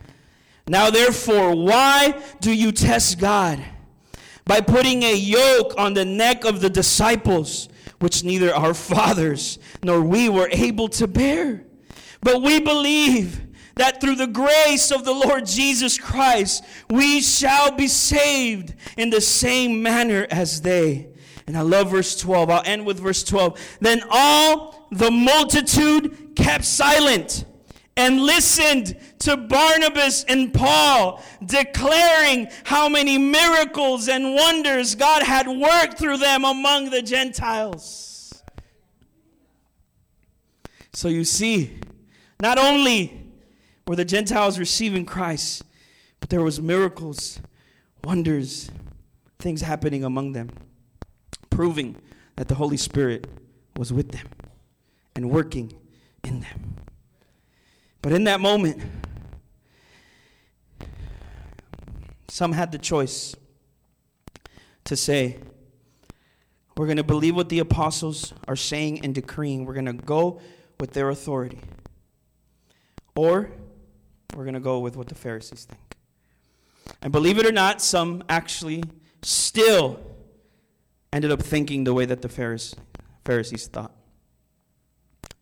Now, 0.68 0.90
therefore, 0.90 1.54
why 1.54 2.20
do 2.40 2.52
you 2.52 2.72
test 2.72 3.18
God? 3.18 3.62
By 4.44 4.60
putting 4.60 5.02
a 5.02 5.14
yoke 5.14 5.74
on 5.78 5.94
the 5.94 6.04
neck 6.04 6.44
of 6.44 6.60
the 6.60 6.68
disciples 6.70 7.68
which 8.02 8.24
neither 8.24 8.54
our 8.54 8.74
fathers 8.92 9.58
nor 9.82 10.00
we 10.00 10.28
were 10.28 10.48
able 10.52 10.88
to 10.88 11.06
bear. 11.06 11.64
But 12.20 12.42
we 12.42 12.60
believe 12.60 13.40
that 13.74 14.00
through 14.00 14.16
the 14.16 14.26
grace 14.26 14.90
of 14.90 15.04
the 15.04 15.12
Lord 15.12 15.46
Jesus 15.46 15.98
Christ, 15.98 16.62
we 16.90 17.20
shall 17.20 17.72
be 17.72 17.88
saved 17.88 18.74
in 18.96 19.10
the 19.10 19.20
same 19.20 19.82
manner 19.82 20.26
as 20.30 20.60
they. 20.60 21.08
And 21.46 21.56
I 21.56 21.62
love 21.62 21.90
verse 21.90 22.16
12. 22.16 22.50
I'll 22.50 22.62
end 22.64 22.86
with 22.86 23.00
verse 23.00 23.24
12. 23.24 23.58
Then 23.80 24.02
all 24.10 24.88
the 24.90 25.10
multitude 25.10 26.36
kept 26.36 26.64
silent 26.64 27.44
and 27.96 28.22
listened 28.22 28.96
to 29.20 29.36
Barnabas 29.36 30.24
and 30.24 30.52
Paul, 30.52 31.22
declaring 31.44 32.48
how 32.64 32.88
many 32.88 33.18
miracles 33.18 34.08
and 34.08 34.34
wonders 34.34 34.94
God 34.94 35.22
had 35.22 35.46
worked 35.46 35.98
through 35.98 36.18
them 36.18 36.44
among 36.44 36.90
the 36.90 37.02
Gentiles. 37.02 38.42
So 40.94 41.08
you 41.08 41.24
see, 41.24 41.78
not 42.40 42.58
only 42.58 43.26
were 43.86 43.96
the 43.96 44.04
Gentiles 44.04 44.58
receiving 44.58 45.04
Christ, 45.04 45.62
but 46.20 46.30
there 46.30 46.42
was 46.42 46.60
miracles, 46.60 47.40
wonders, 48.04 48.70
things 49.38 49.60
happening 49.60 50.04
among 50.04 50.32
them, 50.32 50.50
proving 51.50 51.96
that 52.36 52.48
the 52.48 52.54
Holy 52.54 52.76
Spirit 52.76 53.26
was 53.76 53.92
with 53.92 54.12
them 54.12 54.26
and 55.14 55.30
working 55.30 55.72
in 56.24 56.40
them. 56.40 56.81
But 58.02 58.12
in 58.12 58.24
that 58.24 58.40
moment, 58.40 58.82
some 62.28 62.52
had 62.52 62.72
the 62.72 62.78
choice 62.78 63.36
to 64.84 64.96
say, 64.96 65.38
we're 66.76 66.86
going 66.86 66.96
to 66.96 67.04
believe 67.04 67.36
what 67.36 67.48
the 67.48 67.60
apostles 67.60 68.32
are 68.48 68.56
saying 68.56 69.04
and 69.04 69.14
decreeing. 69.14 69.64
We're 69.66 69.74
going 69.74 69.86
to 69.86 69.92
go 69.92 70.40
with 70.80 70.94
their 70.94 71.10
authority. 71.10 71.60
Or 73.14 73.50
we're 74.34 74.44
going 74.44 74.54
to 74.54 74.60
go 74.60 74.80
with 74.80 74.96
what 74.96 75.08
the 75.08 75.14
Pharisees 75.14 75.66
think. 75.66 75.80
And 77.02 77.12
believe 77.12 77.38
it 77.38 77.46
or 77.46 77.52
not, 77.52 77.80
some 77.80 78.24
actually 78.28 78.82
still 79.22 80.00
ended 81.12 81.30
up 81.30 81.42
thinking 81.42 81.84
the 81.84 81.94
way 81.94 82.06
that 82.06 82.22
the 82.22 82.28
Pharisees, 82.28 83.66
thought. 83.68 83.94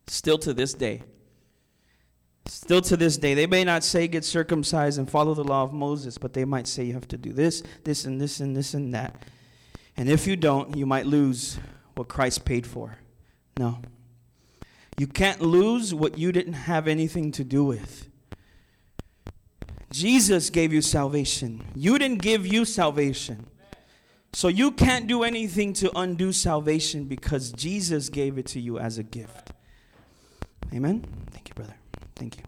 Still 0.07 0.37
to 0.39 0.53
this 0.53 0.73
day, 0.73 1.01
Still 2.47 2.81
to 2.81 2.97
this 2.97 3.17
day, 3.17 3.33
they 3.33 3.47
may 3.47 3.63
not 3.63 3.83
say 3.83 4.07
get 4.07 4.25
circumcised 4.25 4.97
and 4.97 5.09
follow 5.09 5.33
the 5.33 5.43
law 5.43 5.63
of 5.63 5.73
Moses, 5.73 6.17
but 6.17 6.33
they 6.33 6.45
might 6.45 6.67
say 6.67 6.83
you 6.83 6.93
have 6.93 7.07
to 7.09 7.17
do 7.17 7.33
this, 7.33 7.63
this, 7.83 8.05
and 8.05 8.19
this, 8.19 8.39
and 8.39 8.55
this, 8.55 8.73
and 8.73 8.93
that. 8.93 9.23
And 9.95 10.09
if 10.09 10.25
you 10.25 10.35
don't, 10.35 10.75
you 10.75 10.85
might 10.85 11.05
lose 11.05 11.59
what 11.95 12.07
Christ 12.07 12.45
paid 12.45 12.65
for. 12.65 12.97
No. 13.57 13.79
You 14.97 15.07
can't 15.07 15.41
lose 15.41 15.93
what 15.93 16.17
you 16.17 16.31
didn't 16.31 16.53
have 16.53 16.87
anything 16.87 17.31
to 17.33 17.43
do 17.43 17.63
with. 17.63 18.09
Jesus 19.91 20.49
gave 20.49 20.71
you 20.71 20.81
salvation. 20.81 21.65
You 21.75 21.99
didn't 21.99 22.21
give 22.21 22.47
you 22.47 22.65
salvation. 22.65 23.47
So 24.33 24.47
you 24.47 24.71
can't 24.71 25.07
do 25.07 25.23
anything 25.23 25.73
to 25.73 25.97
undo 25.97 26.31
salvation 26.31 27.05
because 27.05 27.51
Jesus 27.51 28.09
gave 28.09 28.37
it 28.37 28.45
to 28.47 28.59
you 28.59 28.79
as 28.79 28.97
a 28.97 29.03
gift. 29.03 29.51
Amen? 30.73 31.05
Thank 31.31 31.49
you, 31.49 31.55
brother. 31.55 31.75
Thank 32.21 32.37
you. 32.37 32.43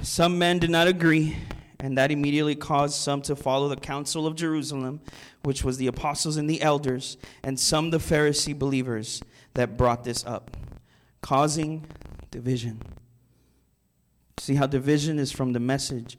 Some 0.00 0.38
men 0.38 0.58
did 0.58 0.70
not 0.70 0.88
agree, 0.88 1.36
and 1.78 1.98
that 1.98 2.10
immediately 2.10 2.54
caused 2.54 2.94
some 2.94 3.20
to 3.22 3.36
follow 3.36 3.68
the 3.68 3.76
council 3.76 4.26
of 4.26 4.34
Jerusalem, 4.34 5.02
which 5.42 5.62
was 5.62 5.76
the 5.76 5.88
apostles 5.88 6.38
and 6.38 6.48
the 6.48 6.62
elders, 6.62 7.18
and 7.44 7.60
some 7.60 7.90
the 7.90 7.98
Pharisee 7.98 8.58
believers 8.58 9.20
that 9.52 9.76
brought 9.76 10.04
this 10.04 10.24
up, 10.24 10.56
causing 11.20 11.84
division. 12.30 12.80
See 14.38 14.54
how 14.54 14.66
division 14.66 15.18
is 15.18 15.30
from 15.30 15.52
the 15.52 15.60
message 15.60 16.16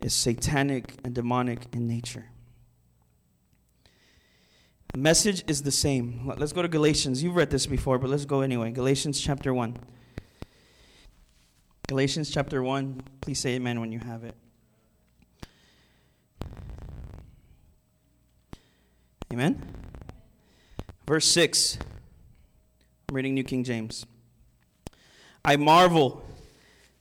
is 0.00 0.14
satanic 0.14 0.94
and 1.04 1.14
demonic 1.14 1.66
in 1.74 1.86
nature. 1.86 2.30
The 4.94 5.00
message 5.00 5.42
is 5.48 5.64
the 5.64 5.72
same. 5.72 6.32
Let's 6.38 6.52
go 6.52 6.62
to 6.62 6.68
Galatians. 6.68 7.20
You've 7.20 7.34
read 7.34 7.50
this 7.50 7.66
before, 7.66 7.98
but 7.98 8.10
let's 8.10 8.26
go 8.26 8.42
anyway. 8.42 8.70
Galatians 8.70 9.20
chapter 9.20 9.52
1. 9.52 9.76
Galatians 11.86 12.30
chapter 12.30 12.62
1. 12.62 13.02
Please 13.20 13.38
say 13.38 13.56
amen 13.56 13.78
when 13.78 13.92
you 13.92 13.98
have 13.98 14.24
it. 14.24 14.34
Amen. 19.30 19.62
Verse 21.06 21.26
6. 21.26 21.78
I'm 23.08 23.14
reading 23.14 23.34
New 23.34 23.44
King 23.44 23.64
James. 23.64 24.06
I 25.44 25.56
marvel 25.56 26.24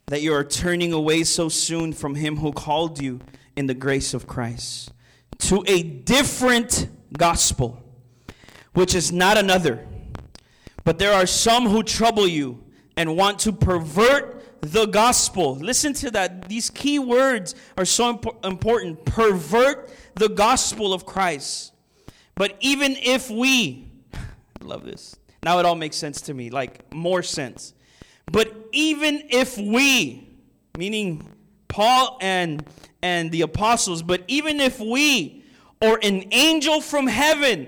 that 0.07 0.21
you 0.21 0.33
are 0.33 0.43
turning 0.43 0.91
away 0.91 1.23
so 1.23 1.47
soon 1.47 1.93
from 1.93 2.15
him 2.15 2.37
who 2.37 2.51
called 2.51 3.01
you 3.01 3.21
in 3.55 3.67
the 3.67 3.73
grace 3.73 4.13
of 4.13 4.27
Christ 4.27 4.91
to 5.39 5.63
a 5.65 5.81
different 5.81 6.89
gospel, 7.17 7.81
which 8.73 8.93
is 8.93 9.13
not 9.13 9.37
another. 9.37 9.87
But 10.83 10.99
there 10.99 11.13
are 11.13 11.25
some 11.25 11.69
who 11.69 11.83
trouble 11.83 12.27
you 12.27 12.65
and 12.97 13.15
want 13.15 13.39
to 13.39 13.53
pervert 13.53 14.32
the 14.63 14.85
gospel. 14.85 15.55
Listen 15.55 15.93
to 15.93 16.11
that. 16.11 16.47
These 16.47 16.69
key 16.69 16.97
words 16.97 17.53
are 17.77 17.83
so 17.83 18.15
impo- 18.15 18.45
important. 18.45 19.03
Pervert 19.03 19.91
the 20.15 20.29
gospel 20.29 20.93
of 20.93 21.05
Christ. 21.05 21.73
But 22.35 22.55
even 22.61 22.95
if 22.95 23.29
we, 23.29 23.91
love 24.61 24.85
this. 24.85 25.17
Now 25.43 25.59
it 25.59 25.65
all 25.65 25.75
makes 25.75 25.97
sense 25.97 26.21
to 26.21 26.33
me, 26.33 26.49
like 26.49 26.93
more 26.93 27.21
sense. 27.21 27.73
But 28.31 28.69
even 28.71 29.23
if 29.29 29.57
we, 29.57 30.29
meaning 30.77 31.29
Paul 31.67 32.17
and 32.21 32.65
and 33.01 33.29
the 33.31 33.41
apostles, 33.41 34.01
but 34.01 34.23
even 34.29 34.61
if 34.61 34.79
we 34.79 35.43
or 35.81 35.99
an 36.01 36.23
angel 36.31 36.79
from 36.79 37.07
heaven 37.07 37.67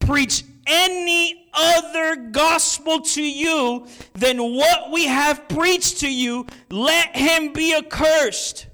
preach 0.00 0.44
any 0.66 1.39
other 1.52 2.16
gospel 2.16 3.00
to 3.00 3.22
you 3.22 3.86
than 4.14 4.38
what 4.38 4.90
we 4.90 5.06
have 5.06 5.48
preached 5.48 6.00
to 6.00 6.12
you, 6.12 6.46
let 6.70 7.16
him 7.16 7.52
be 7.52 7.74
accursed. 7.74 8.66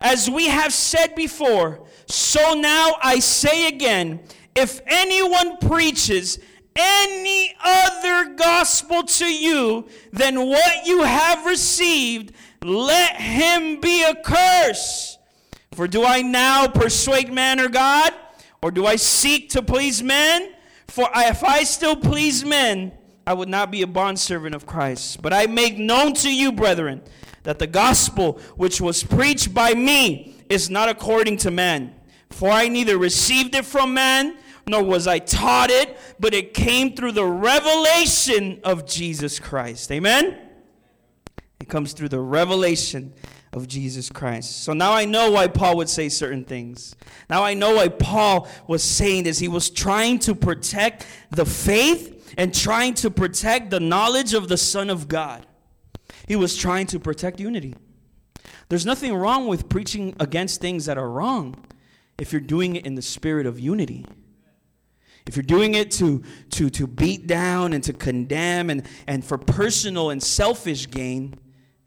As 0.00 0.30
we 0.30 0.46
have 0.46 0.72
said 0.72 1.14
before, 1.14 1.86
so 2.06 2.54
now 2.54 2.96
I 3.02 3.18
say 3.18 3.68
again 3.68 4.20
if 4.54 4.80
anyone 4.86 5.58
preaches 5.58 6.38
any 6.76 7.54
other 7.62 8.34
gospel 8.34 9.02
to 9.02 9.26
you 9.26 9.86
than 10.12 10.46
what 10.46 10.86
you 10.86 11.02
have 11.02 11.46
received, 11.46 12.32
let 12.62 13.16
him 13.16 13.80
be 13.80 14.04
accursed. 14.04 15.18
For 15.72 15.86
do 15.86 16.04
I 16.04 16.22
now 16.22 16.66
persuade 16.68 17.32
man 17.32 17.60
or 17.60 17.68
God? 17.68 18.12
Or 18.62 18.70
do 18.70 18.86
I 18.86 18.96
seek 18.96 19.50
to 19.50 19.62
please 19.62 20.02
men? 20.02 20.52
For 20.90 21.08
if 21.14 21.44
I 21.44 21.62
still 21.62 21.94
please 21.94 22.44
men, 22.44 22.90
I 23.24 23.32
would 23.32 23.48
not 23.48 23.70
be 23.70 23.82
a 23.82 23.86
bondservant 23.86 24.56
of 24.56 24.66
Christ. 24.66 25.22
But 25.22 25.32
I 25.32 25.46
make 25.46 25.78
known 25.78 26.14
to 26.14 26.34
you, 26.34 26.50
brethren, 26.50 27.00
that 27.44 27.60
the 27.60 27.68
gospel 27.68 28.40
which 28.56 28.80
was 28.80 29.04
preached 29.04 29.54
by 29.54 29.72
me 29.74 30.34
is 30.48 30.68
not 30.68 30.88
according 30.88 31.36
to 31.38 31.52
man. 31.52 31.94
For 32.30 32.50
I 32.50 32.66
neither 32.66 32.98
received 32.98 33.54
it 33.54 33.64
from 33.64 33.94
man, 33.94 34.36
nor 34.66 34.82
was 34.82 35.06
I 35.06 35.20
taught 35.20 35.70
it, 35.70 35.96
but 36.18 36.34
it 36.34 36.54
came 36.54 36.96
through 36.96 37.12
the 37.12 37.24
revelation 37.24 38.58
of 38.64 38.84
Jesus 38.84 39.38
Christ. 39.38 39.92
Amen? 39.92 40.38
It 41.60 41.68
comes 41.68 41.92
through 41.92 42.08
the 42.08 42.20
revelation 42.20 43.12
of 43.52 43.66
Jesus 43.66 44.08
Christ. 44.08 44.62
So 44.62 44.72
now 44.72 44.92
I 44.92 45.04
know 45.04 45.32
why 45.32 45.48
Paul 45.48 45.76
would 45.78 45.88
say 45.88 46.08
certain 46.08 46.44
things. 46.44 46.94
Now 47.28 47.42
I 47.42 47.54
know 47.54 47.76
why 47.76 47.88
Paul 47.88 48.48
was 48.66 48.82
saying 48.82 49.24
this. 49.24 49.38
He 49.38 49.48
was 49.48 49.70
trying 49.70 50.20
to 50.20 50.34
protect 50.34 51.06
the 51.30 51.44
faith 51.44 52.34
and 52.38 52.54
trying 52.54 52.94
to 52.94 53.10
protect 53.10 53.70
the 53.70 53.80
knowledge 53.80 54.34
of 54.34 54.48
the 54.48 54.56
Son 54.56 54.88
of 54.88 55.08
God. 55.08 55.46
He 56.28 56.36
was 56.36 56.56
trying 56.56 56.86
to 56.88 57.00
protect 57.00 57.40
unity. 57.40 57.74
There's 58.68 58.86
nothing 58.86 59.14
wrong 59.14 59.48
with 59.48 59.68
preaching 59.68 60.14
against 60.20 60.60
things 60.60 60.86
that 60.86 60.96
are 60.96 61.10
wrong 61.10 61.66
if 62.18 62.32
you're 62.32 62.40
doing 62.40 62.76
it 62.76 62.86
in 62.86 62.94
the 62.94 63.02
spirit 63.02 63.46
of 63.46 63.58
unity. 63.58 64.06
If 65.26 65.36
you're 65.36 65.42
doing 65.42 65.74
it 65.74 65.90
to, 65.92 66.22
to, 66.50 66.70
to 66.70 66.86
beat 66.86 67.26
down 67.26 67.72
and 67.72 67.82
to 67.84 67.92
condemn 67.92 68.70
and, 68.70 68.84
and 69.06 69.24
for 69.24 69.38
personal 69.38 70.10
and 70.10 70.22
selfish 70.22 70.88
gain, 70.88 71.34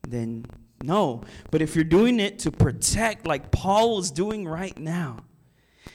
then 0.07 0.45
no. 0.83 1.23
But 1.51 1.61
if 1.61 1.75
you're 1.75 1.83
doing 1.83 2.19
it 2.19 2.39
to 2.39 2.51
protect, 2.51 3.25
like 3.25 3.51
Paul 3.51 3.95
was 3.95 4.11
doing 4.11 4.47
right 4.47 4.77
now, 4.77 5.23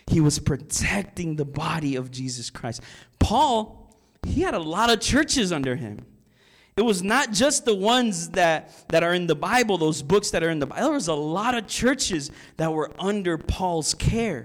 he 0.06 0.20
was 0.20 0.38
protecting 0.38 1.36
the 1.36 1.44
body 1.44 1.96
of 1.96 2.10
Jesus 2.10 2.50
Christ. 2.50 2.82
Paul, 3.18 3.94
he 4.26 4.42
had 4.42 4.54
a 4.54 4.58
lot 4.58 4.90
of 4.90 5.00
churches 5.00 5.52
under 5.52 5.76
him. 5.76 6.04
It 6.76 6.84
was 6.84 7.02
not 7.02 7.32
just 7.32 7.64
the 7.64 7.74
ones 7.74 8.30
that, 8.30 8.70
that 8.88 9.02
are 9.02 9.12
in 9.12 9.26
the 9.26 9.34
Bible, 9.34 9.78
those 9.78 10.00
books 10.00 10.30
that 10.30 10.44
are 10.44 10.50
in 10.50 10.60
the 10.60 10.66
Bible. 10.66 10.84
There 10.84 10.92
was 10.92 11.08
a 11.08 11.14
lot 11.14 11.56
of 11.56 11.66
churches 11.66 12.30
that 12.56 12.72
were 12.72 12.92
under 13.00 13.36
Paul's 13.36 13.94
care. 13.94 14.44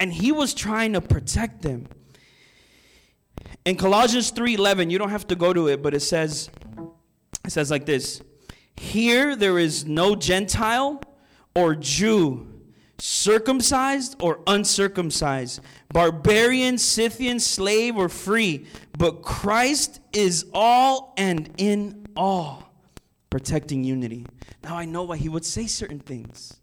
And 0.00 0.12
he 0.12 0.32
was 0.32 0.52
trying 0.52 0.94
to 0.94 1.00
protect 1.00 1.62
them. 1.62 1.86
In 3.64 3.76
Colossians 3.76 4.32
3:11, 4.32 4.90
you 4.90 4.98
don't 4.98 5.10
have 5.10 5.26
to 5.28 5.36
go 5.36 5.52
to 5.52 5.68
it, 5.68 5.82
but 5.82 5.94
it 5.94 6.00
says 6.00 6.50
it 7.44 7.52
says 7.52 7.70
like 7.70 7.86
this. 7.86 8.20
Here 8.80 9.36
there 9.36 9.58
is 9.58 9.84
no 9.84 10.16
Gentile 10.16 11.02
or 11.54 11.74
Jew, 11.74 12.48
circumcised 12.98 14.16
or 14.20 14.40
uncircumcised, 14.46 15.60
barbarian, 15.92 16.78
Scythian, 16.78 17.40
slave 17.40 17.96
or 17.96 18.08
free, 18.08 18.64
but 18.96 19.20
Christ 19.20 20.00
is 20.14 20.46
all 20.54 21.12
and 21.18 21.50
in 21.58 22.06
all, 22.16 22.72
protecting 23.28 23.84
unity. 23.84 24.24
Now 24.64 24.78
I 24.78 24.86
know 24.86 25.02
why 25.02 25.18
he 25.18 25.28
would 25.28 25.44
say 25.44 25.66
certain 25.66 26.00
things 26.00 26.59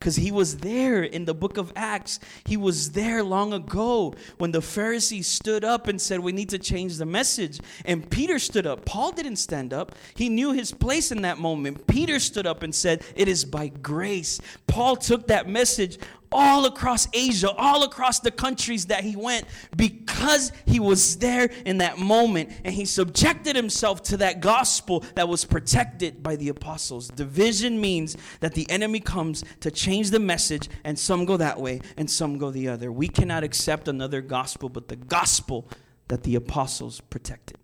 because 0.00 0.16
he 0.16 0.32
was 0.32 0.56
there 0.56 1.02
in 1.02 1.26
the 1.26 1.34
book 1.34 1.58
of 1.58 1.74
Acts. 1.76 2.20
He 2.46 2.56
was 2.56 2.92
there 2.92 3.22
long 3.22 3.52
ago 3.52 4.14
when 4.38 4.50
the 4.50 4.62
Pharisees 4.62 5.26
stood 5.26 5.62
up 5.62 5.88
and 5.88 6.00
said, 6.00 6.20
We 6.20 6.32
need 6.32 6.48
to 6.48 6.58
change 6.58 6.96
the 6.96 7.04
message. 7.04 7.60
And 7.84 8.10
Peter 8.10 8.38
stood 8.38 8.66
up. 8.66 8.86
Paul 8.86 9.12
didn't 9.12 9.36
stand 9.36 9.74
up, 9.74 9.94
he 10.14 10.30
knew 10.30 10.52
his 10.52 10.72
place 10.72 11.12
in 11.12 11.20
that 11.22 11.38
moment. 11.38 11.86
Peter 11.86 12.18
stood 12.18 12.46
up 12.46 12.62
and 12.62 12.74
said, 12.74 13.04
It 13.14 13.28
is 13.28 13.44
by 13.44 13.68
grace. 13.68 14.40
Paul 14.66 14.96
took 14.96 15.26
that 15.26 15.46
message 15.46 15.98
all 16.32 16.66
across 16.66 17.08
Asia, 17.12 17.50
all 17.50 17.82
across 17.82 18.20
the 18.20 18.30
countries 18.30 18.86
that 18.86 19.02
he 19.02 19.16
went, 19.16 19.46
because 19.76 20.52
he 20.66 20.78
was 20.78 21.16
there 21.18 21.50
in 21.64 21.78
that 21.78 21.98
moment 21.98 22.50
and 22.64 22.74
he 22.74 22.84
subjected 22.84 23.56
himself 23.56 24.02
to 24.02 24.16
that 24.18 24.40
gospel 24.40 25.04
that 25.14 25.28
was 25.28 25.44
protected 25.44 26.22
by 26.22 26.36
the 26.36 26.48
apostles. 26.48 27.08
Division 27.08 27.80
means 27.80 28.16
that 28.40 28.54
the 28.54 28.68
enemy 28.70 29.00
comes 29.00 29.44
to 29.60 29.70
change 29.70 30.10
the 30.10 30.20
message, 30.20 30.68
and 30.84 30.98
some 30.98 31.24
go 31.24 31.36
that 31.36 31.60
way 31.60 31.80
and 31.96 32.10
some 32.10 32.38
go 32.38 32.50
the 32.50 32.68
other. 32.68 32.92
We 32.92 33.08
cannot 33.08 33.44
accept 33.44 33.88
another 33.88 34.20
gospel 34.20 34.68
but 34.68 34.88
the 34.88 34.96
gospel 34.96 35.68
that 36.08 36.22
the 36.22 36.34
apostles 36.34 37.00
protected. 37.00 37.56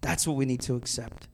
That's 0.00 0.26
what 0.26 0.36
we 0.36 0.46
need 0.46 0.60
to 0.62 0.74
accept. 0.74 1.28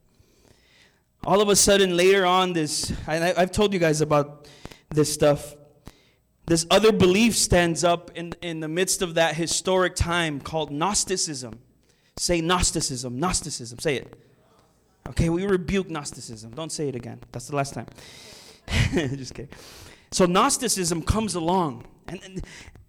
All 1.25 1.41
of 1.41 1.49
a 1.49 1.57
sudden, 1.57 1.97
later 1.97 2.25
on, 2.25 2.53
this, 2.53 2.93
I, 3.07 3.35
I've 3.37 3.51
told 3.51 3.73
you 3.73 3.79
guys 3.79 4.01
about 4.01 4.49
this 4.90 5.12
stuff. 5.12 5.55
This 6.46 6.66
other 6.70 6.92
belief 6.92 7.37
stands 7.37 7.85
up 7.85 8.11
in, 8.14 8.35
in 8.40 8.61
the 8.61 8.68
midst 8.68 9.03
of 9.03 9.14
that 9.14 9.35
historic 9.35 9.94
time 9.94 10.40
called 10.40 10.70
Gnosticism. 10.70 11.59
Say 12.16 12.40
Gnosticism, 12.40 13.18
Gnosticism, 13.18 13.79
say 13.79 13.96
it. 13.96 14.14
Okay, 15.11 15.29
we 15.29 15.46
rebuke 15.46 15.90
Gnosticism. 15.90 16.53
Don't 16.53 16.72
say 16.72 16.88
it 16.88 16.96
again. 16.96 17.20
That's 17.33 17.48
the 17.48 17.57
last 17.57 17.74
time. 17.74 17.87
Just 18.92 19.35
kidding. 19.35 19.53
So 20.11 20.27
Gnosticism 20.27 21.03
comes 21.03 21.35
along. 21.35 21.87
And, 22.07 22.20
and 22.24 22.42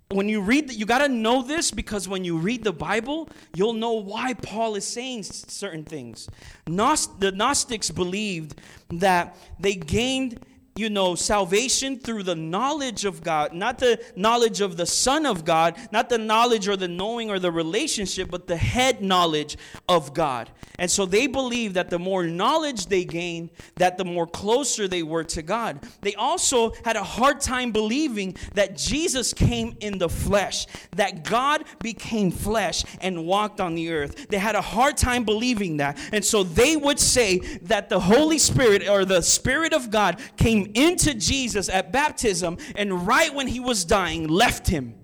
when 0.09 0.27
you 0.27 0.41
read, 0.41 0.71
you 0.71 0.85
got 0.85 0.99
to 0.99 1.07
know 1.07 1.41
this 1.43 1.69
because 1.69 2.07
when 2.07 2.23
you 2.23 2.37
read 2.37 2.63
the 2.63 2.73
Bible, 2.73 3.29
you'll 3.53 3.73
know 3.73 3.93
why 3.93 4.33
Paul 4.33 4.75
is 4.75 4.85
saying 4.85 5.23
certain 5.23 5.83
things. 5.83 6.29
Gnost- 6.65 7.19
the 7.19 7.31
Gnostics 7.31 7.91
believed 7.91 8.59
that 8.89 9.37
they 9.59 9.75
gained 9.75 10.43
you 10.79 10.89
know, 10.89 11.13
salvation 11.13 11.99
through 11.99 12.23
the 12.23 12.35
knowledge 12.35 13.03
of 13.03 13.21
God, 13.21 13.53
not 13.53 13.79
the 13.79 14.01
knowledge 14.15 14.61
of 14.61 14.77
the 14.77 14.85
Son 14.85 15.25
of 15.25 15.43
God, 15.43 15.75
not 15.91 16.07
the 16.07 16.17
knowledge 16.17 16.69
or 16.69 16.77
the 16.77 16.87
knowing 16.87 17.29
or 17.29 17.37
the 17.37 17.51
relationship, 17.51 18.31
but 18.31 18.47
the 18.47 18.55
head 18.55 19.01
knowledge 19.01 19.57
of 19.89 20.13
God. 20.13 20.49
And 20.79 20.89
so 20.89 21.05
they 21.05 21.27
believe 21.27 21.73
that 21.73 21.89
the 21.89 21.99
more 21.99 22.23
knowledge 22.23 22.85
they 22.85 23.03
gain, 23.03 23.49
that 23.75 23.97
the 23.97 24.05
more 24.05 24.25
closer 24.25 24.87
they 24.87 25.03
were 25.03 25.25
to 25.25 25.41
God. 25.41 25.85
They 25.99 26.15
also 26.15 26.71
had 26.85 26.95
a 26.95 27.03
hard 27.03 27.41
time 27.41 27.73
believing 27.73 28.37
that 28.53 28.77
Jesus 28.77 29.33
came 29.33 29.75
in 29.81 29.97
the 29.97 30.07
flesh, 30.07 30.65
that 30.95 31.25
God 31.25 31.65
became 31.83 32.31
flesh 32.31 32.85
and 33.01 33.25
walked 33.25 33.59
on 33.59 33.75
the 33.75 33.91
earth. 33.91 34.29
They 34.29 34.37
had 34.37 34.55
a 34.55 34.61
hard 34.61 34.95
time 34.95 35.25
believing 35.25 35.77
that. 35.77 35.99
And 36.13 36.23
so 36.23 36.43
they 36.43 36.77
would 36.77 36.99
say 36.99 37.39
that 37.63 37.89
the 37.89 37.99
Holy 37.99 38.39
Spirit 38.39 38.87
or 38.87 39.03
the 39.03 39.21
Spirit 39.21 39.73
of 39.73 39.91
God 39.91 40.21
came 40.37 40.68
into 40.75 41.13
Jesus 41.13 41.69
at 41.69 41.91
baptism 41.91 42.57
and 42.75 43.07
right 43.07 43.33
when 43.33 43.47
he 43.47 43.59
was 43.59 43.85
dying 43.85 44.27
left 44.27 44.67
him. 44.67 44.95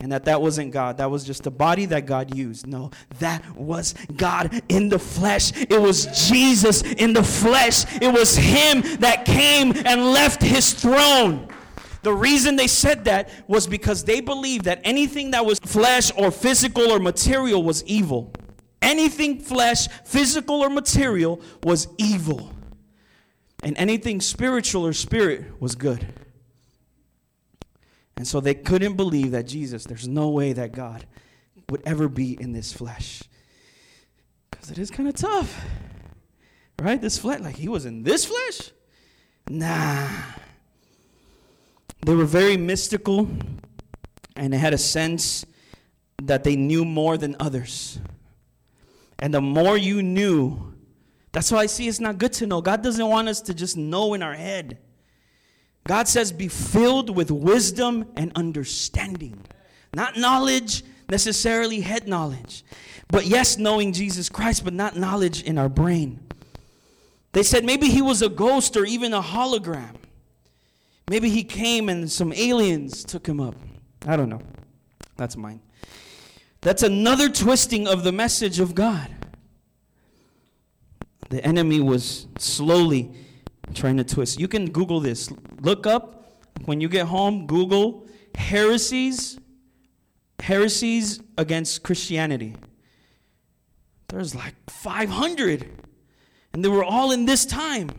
And 0.00 0.12
that 0.12 0.26
that 0.26 0.42
wasn't 0.42 0.72
God. 0.72 0.98
That 0.98 1.10
was 1.10 1.24
just 1.24 1.46
a 1.46 1.50
body 1.50 1.86
that 1.86 2.04
God 2.04 2.36
used. 2.36 2.66
No, 2.66 2.90
that 3.20 3.56
was 3.56 3.94
God 4.16 4.62
in 4.68 4.90
the 4.90 4.98
flesh. 4.98 5.52
It 5.56 5.80
was 5.80 6.28
Jesus 6.28 6.82
in 6.82 7.14
the 7.14 7.22
flesh. 7.22 7.84
It 8.02 8.12
was 8.12 8.36
him 8.36 8.82
that 9.00 9.24
came 9.24 9.72
and 9.86 10.12
left 10.12 10.42
his 10.42 10.74
throne. 10.74 11.48
The 12.02 12.12
reason 12.12 12.56
they 12.56 12.66
said 12.66 13.06
that 13.06 13.30
was 13.48 13.66
because 13.66 14.04
they 14.04 14.20
believed 14.20 14.66
that 14.66 14.82
anything 14.84 15.30
that 15.30 15.46
was 15.46 15.58
flesh 15.58 16.12
or 16.18 16.30
physical 16.30 16.92
or 16.92 16.98
material 16.98 17.62
was 17.62 17.82
evil. 17.84 18.30
Anything 18.82 19.40
flesh, 19.40 19.88
physical, 20.04 20.56
or 20.56 20.68
material 20.68 21.40
was 21.62 21.88
evil 21.96 22.53
and 23.64 23.76
anything 23.78 24.20
spiritual 24.20 24.86
or 24.86 24.92
spirit 24.92 25.60
was 25.60 25.74
good. 25.74 26.06
And 28.16 28.28
so 28.28 28.38
they 28.38 28.54
couldn't 28.54 28.94
believe 28.94 29.32
that 29.32 29.46
Jesus, 29.46 29.84
there's 29.84 30.06
no 30.06 30.28
way 30.28 30.52
that 30.52 30.72
God 30.72 31.06
would 31.70 31.82
ever 31.86 32.08
be 32.08 32.38
in 32.38 32.52
this 32.52 32.72
flesh. 32.72 33.22
Because 34.50 34.70
it 34.70 34.78
is 34.78 34.90
kind 34.90 35.08
of 35.08 35.14
tough. 35.14 35.64
Right? 36.80 37.00
This 37.00 37.18
flesh, 37.18 37.40
like 37.40 37.56
he 37.56 37.68
was 37.68 37.86
in 37.86 38.02
this 38.02 38.26
flesh? 38.26 38.70
Nah. 39.48 40.08
They 42.04 42.14
were 42.14 42.26
very 42.26 42.58
mystical 42.58 43.28
and 44.36 44.52
they 44.52 44.58
had 44.58 44.74
a 44.74 44.78
sense 44.78 45.46
that 46.22 46.44
they 46.44 46.54
knew 46.54 46.84
more 46.84 47.16
than 47.16 47.34
others. 47.40 47.98
And 49.18 49.32
the 49.32 49.40
more 49.40 49.78
you 49.78 50.02
knew, 50.02 50.73
that's 51.34 51.50
why 51.50 51.58
I 51.58 51.66
see 51.66 51.88
it's 51.88 51.98
not 51.98 52.18
good 52.18 52.32
to 52.34 52.46
know. 52.46 52.62
God 52.62 52.80
doesn't 52.80 53.08
want 53.08 53.28
us 53.28 53.40
to 53.42 53.54
just 53.54 53.76
know 53.76 54.14
in 54.14 54.22
our 54.22 54.34
head. 54.34 54.78
God 55.84 56.06
says, 56.06 56.30
be 56.30 56.46
filled 56.46 57.14
with 57.14 57.28
wisdom 57.28 58.06
and 58.16 58.30
understanding. 58.36 59.44
Not 59.92 60.16
knowledge, 60.16 60.84
necessarily 61.08 61.80
head 61.80 62.06
knowledge. 62.06 62.64
But 63.08 63.26
yes, 63.26 63.58
knowing 63.58 63.92
Jesus 63.92 64.28
Christ, 64.28 64.64
but 64.64 64.74
not 64.74 64.96
knowledge 64.96 65.42
in 65.42 65.58
our 65.58 65.68
brain. 65.68 66.20
They 67.32 67.42
said 67.42 67.64
maybe 67.64 67.88
he 67.88 68.00
was 68.00 68.22
a 68.22 68.28
ghost 68.28 68.76
or 68.76 68.84
even 68.84 69.12
a 69.12 69.20
hologram. 69.20 69.96
Maybe 71.10 71.30
he 71.30 71.42
came 71.42 71.88
and 71.88 72.10
some 72.10 72.32
aliens 72.32 73.02
took 73.02 73.26
him 73.26 73.40
up. 73.40 73.56
I 74.06 74.16
don't 74.16 74.28
know. 74.28 74.40
That's 75.16 75.36
mine. 75.36 75.60
That's 76.60 76.84
another 76.84 77.28
twisting 77.28 77.88
of 77.88 78.04
the 78.04 78.12
message 78.12 78.60
of 78.60 78.76
God 78.76 79.13
the 81.30 81.44
enemy 81.44 81.80
was 81.80 82.26
slowly 82.38 83.12
trying 83.74 83.96
to 83.96 84.04
twist. 84.04 84.38
You 84.38 84.48
can 84.48 84.70
Google 84.70 85.00
this. 85.00 85.30
Look 85.60 85.86
up 85.86 86.40
when 86.64 86.80
you 86.80 86.88
get 86.88 87.06
home, 87.06 87.46
Google 87.46 88.06
heresies, 88.34 89.38
heresies 90.38 91.20
against 91.38 91.82
Christianity. 91.82 92.54
There's 94.08 94.34
like 94.34 94.54
500. 94.68 95.68
And 96.52 96.64
they 96.64 96.68
were 96.68 96.84
all 96.84 97.12
in 97.12 97.24
this 97.24 97.44
time. 97.44 97.90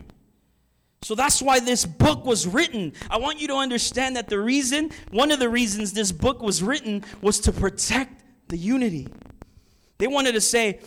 So 1.02 1.14
that's 1.14 1.42
why 1.42 1.60
this 1.60 1.84
book 1.84 2.24
was 2.24 2.46
written. 2.46 2.92
I 3.10 3.18
want 3.18 3.40
you 3.40 3.48
to 3.48 3.54
understand 3.54 4.16
that 4.16 4.28
the 4.28 4.40
reason, 4.40 4.90
one 5.10 5.30
of 5.30 5.38
the 5.38 5.48
reasons 5.48 5.92
this 5.92 6.10
book 6.10 6.42
was 6.42 6.62
written 6.62 7.04
was 7.20 7.38
to 7.40 7.52
protect 7.52 8.24
the 8.48 8.56
unity. 8.56 9.08
They 9.98 10.06
wanted 10.06 10.32
to 10.32 10.40
say, 10.40 10.80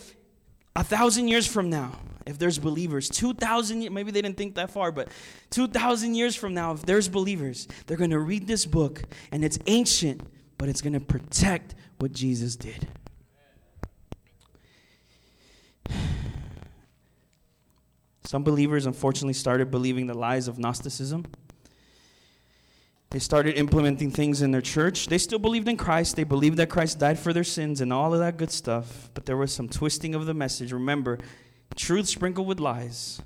a 0.75 0.83
thousand 0.83 1.27
years 1.27 1.45
from 1.45 1.69
now, 1.69 1.99
if 2.29 2.37
there's 2.37 2.59
believers, 2.59 3.09
2,000, 3.09 3.91
maybe 3.93 4.11
they 4.11 4.21
didn't 4.21 4.37
think 4.37 4.55
that 4.55 4.69
far, 4.69 4.91
but 4.91 5.09
2,000 5.49 6.15
years 6.15 6.35
from 6.35 6.53
now, 6.53 6.73
if 6.73 6.83
there's 6.83 7.09
believers, 7.09 7.67
they're 7.87 7.97
going 7.97 8.11
to 8.11 8.19
read 8.19 8.47
this 8.47 8.65
book 8.65 9.03
and 9.31 9.43
it's 9.43 9.57
ancient, 9.67 10.21
but 10.57 10.69
it's 10.69 10.81
going 10.81 10.93
to 10.93 10.99
protect 10.99 11.75
what 11.97 12.11
Jesus 12.11 12.55
did. 12.55 12.87
Some 18.23 18.43
believers 18.43 18.85
unfortunately 18.85 19.33
started 19.33 19.71
believing 19.71 20.05
the 20.05 20.13
lies 20.13 20.47
of 20.47 20.59
Gnosticism. 20.59 21.25
They 23.09 23.17
started 23.17 23.55
implementing 23.55 24.11
things 24.11 24.43
in 24.43 24.51
their 24.51 24.61
church. 24.61 25.07
They 25.07 25.17
still 25.17 25.39
believed 25.39 25.67
in 25.67 25.77
Christ. 25.77 26.15
They 26.15 26.23
believed 26.23 26.57
that 26.57 26.69
Christ 26.69 26.99
died 26.99 27.17
for 27.17 27.33
their 27.33 27.43
sins 27.43 27.81
and 27.81 27.91
all 27.91 28.13
of 28.13 28.19
that 28.19 28.37
good 28.37 28.51
stuff. 28.51 29.09
But 29.15 29.25
there 29.25 29.35
was 29.35 29.51
some 29.51 29.67
twisting 29.67 30.13
of 30.13 30.27
the 30.27 30.35
message. 30.35 30.71
Remember, 30.71 31.17
truth 31.75 32.07
sprinkled 32.07 32.47
with 32.47 32.59
lies. 32.59 33.21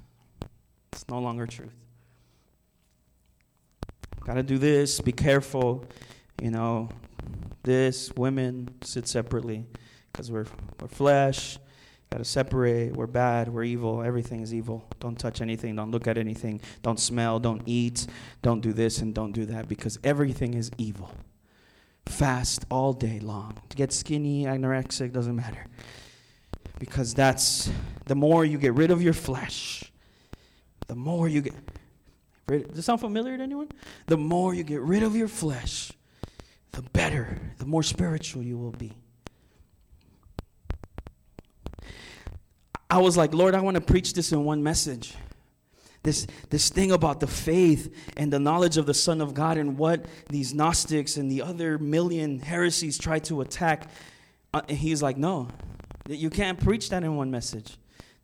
It's 0.92 1.08
no 1.10 1.20
longer 1.20 1.48
truth. 1.48 1.74
Got 4.22 4.36
to 4.36 4.44
do 4.44 4.58
this. 4.58 5.02
Be 5.02 5.12
careful. 5.12 5.86
You 6.42 6.52
know, 6.52 6.90
this, 7.64 8.12
women 8.16 8.70
sit 8.82 9.08
separately 9.08 9.66
because 10.12 10.32
we're, 10.32 10.46
we're 10.80 10.88
flesh. 10.88 11.58
Got 12.10 12.20
to 12.20 12.26
separate. 12.26 12.96
We're 12.96 13.08
bad. 13.08 13.50
We're 13.50 13.64
evil. 13.64 14.04
Everything 14.04 14.42
is 14.42 14.54
evil. 14.54 14.86
Don't 15.00 15.18
touch 15.18 15.42
anything. 15.42 15.76
Don't 15.76 15.92
look 15.92 16.08
at 16.08 16.18
anything. 16.18 16.62
Don't 16.84 17.00
smell. 17.00 17.40
Don't 17.40 17.64
eat. 17.66 18.06
Don't 18.44 18.62
do 18.62 18.72
this 18.72 19.00
and 19.00 19.16
don't 19.16 19.32
do 19.32 19.46
that 19.48 19.68
because 19.68 19.98
everything 20.04 20.54
is 20.54 20.70
evil. 20.78 21.12
Fast 22.06 22.66
all 22.70 22.94
day 22.94 23.20
long. 23.20 23.58
To 23.70 23.76
get 23.76 23.92
skinny, 23.92 24.44
anorexic, 24.44 25.12
doesn't 25.12 25.36
matter. 25.36 25.66
Because 26.80 27.14
that's 27.14 27.70
the 28.06 28.16
more 28.16 28.44
you 28.44 28.58
get 28.58 28.74
rid 28.74 28.92
of 28.92 29.02
your 29.02 29.14
flesh, 29.14 29.92
the 30.88 30.96
more 30.96 31.28
you 31.28 31.42
get. 31.42 31.54
Rid, 32.48 32.68
does 32.70 32.80
it 32.80 32.82
sound 32.82 33.00
familiar 33.00 33.38
to 33.38 33.44
anyone? 33.44 33.70
The 34.08 34.18
more 34.18 34.54
you 34.54 34.64
get 34.64 34.82
rid 34.82 35.04
of 35.04 35.16
your 35.16 35.30
flesh, 35.30 35.92
the 36.74 36.82
better, 36.82 37.40
the 37.58 37.66
more 37.66 37.84
spiritual 37.84 38.44
you 38.44 38.58
will 38.58 38.72
be. 38.72 38.92
I 42.90 42.98
was 43.00 43.18
like, 43.18 43.34
Lord, 43.34 43.56
I 43.56 43.62
want 43.62 43.76
to 43.76 43.82
preach 43.82 44.14
this 44.14 44.32
in 44.32 44.44
one 44.44 44.62
message. 44.62 45.16
This, 46.04 46.28
this 46.50 46.70
thing 46.70 46.92
about 46.92 47.22
the 47.22 47.28
faith 47.28 47.92
and 48.18 48.32
the 48.32 48.40
knowledge 48.40 48.78
of 48.78 48.86
the 48.86 48.94
Son 48.94 49.22
of 49.22 49.34
God 49.34 49.58
and 49.58 49.78
what 49.78 50.06
these 50.30 50.54
Gnostics 50.54 51.16
and 51.16 51.32
the 51.32 51.42
other 51.42 51.78
million 51.78 52.40
heresies 52.40 52.98
try 52.98 53.20
to 53.20 53.42
attack. 53.42 53.90
Uh, 54.54 54.62
and 54.68 54.78
he's 54.78 55.02
like, 55.02 55.18
no, 55.18 55.48
you 56.08 56.30
can't 56.30 56.60
preach 56.60 56.90
that 56.90 57.04
in 57.04 57.16
one 57.16 57.32
message. 57.32 57.78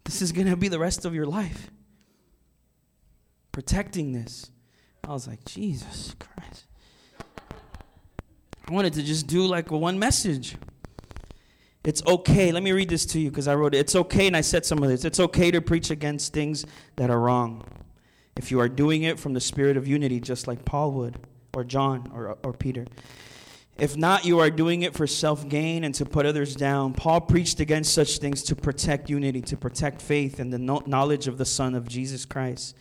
This 0.04 0.22
is 0.22 0.32
going 0.32 0.48
to 0.48 0.56
be 0.56 0.68
the 0.68 0.80
rest 0.80 1.06
of 1.06 1.14
your 1.14 1.26
life. 1.26 1.70
Protecting 3.52 4.12
this. 4.12 4.52
I 5.04 5.14
was 5.14 5.28
like, 5.28 5.44
Jesus 5.46 6.16
Christ. 6.20 6.66
I 8.68 8.74
wanted 8.74 8.94
to 8.94 9.04
just 9.04 9.28
do 9.28 9.46
like 9.46 9.72
one 9.72 9.98
message. 9.98 10.56
It's 11.84 12.06
okay. 12.06 12.52
Let 12.52 12.62
me 12.62 12.72
read 12.72 12.90
this 12.90 13.06
to 13.08 13.20
you 13.20 13.30
because 13.30 13.48
I 13.48 13.56
wrote 13.56 13.74
it. 13.74 13.80
It's 13.80 13.96
okay, 13.96 14.28
and 14.28 14.36
I 14.36 14.42
said 14.42 14.66
some 14.66 14.84
of 14.84 14.90
this. 14.90 15.06
It's 15.06 15.20
okay 15.20 15.50
to 15.52 15.62
preach 15.62 15.90
against 15.90 16.34
things 16.34 16.66
that 16.98 17.10
are 17.10 17.20
wrong 17.20 17.64
if 18.36 18.52
you 18.52 18.60
are 18.60 18.70
doing 18.70 19.04
it 19.04 19.20
from 19.20 19.34
the 19.34 19.42
spirit 19.42 19.76
of 19.76 19.88
unity, 19.88 20.20
just 20.20 20.48
like 20.48 20.66
Paul 20.66 20.92
would, 20.92 21.18
or 21.54 21.64
John, 21.64 22.12
or, 22.14 22.38
or 22.44 22.54
Peter. 22.54 22.86
If 23.80 23.96
not, 23.96 24.26
you 24.26 24.40
are 24.40 24.50
doing 24.50 24.82
it 24.82 24.94
for 24.94 25.08
self 25.08 25.48
gain 25.48 25.86
and 25.86 25.96
to 25.96 26.06
put 26.06 26.26
others 26.26 26.54
down. 26.54 26.94
Paul 26.94 27.22
preached 27.22 27.62
against 27.62 27.94
such 27.94 28.18
things 28.18 28.44
to 28.44 28.56
protect 28.56 29.10
unity, 29.10 29.42
to 29.44 29.56
protect 29.56 30.02
faith 30.02 30.40
and 30.40 30.52
the 30.52 30.60
knowledge 30.60 31.28
of 31.28 31.38
the 31.38 31.46
Son 31.46 31.76
of 31.76 31.88
Jesus 31.88 32.26
Christ. 32.26 32.76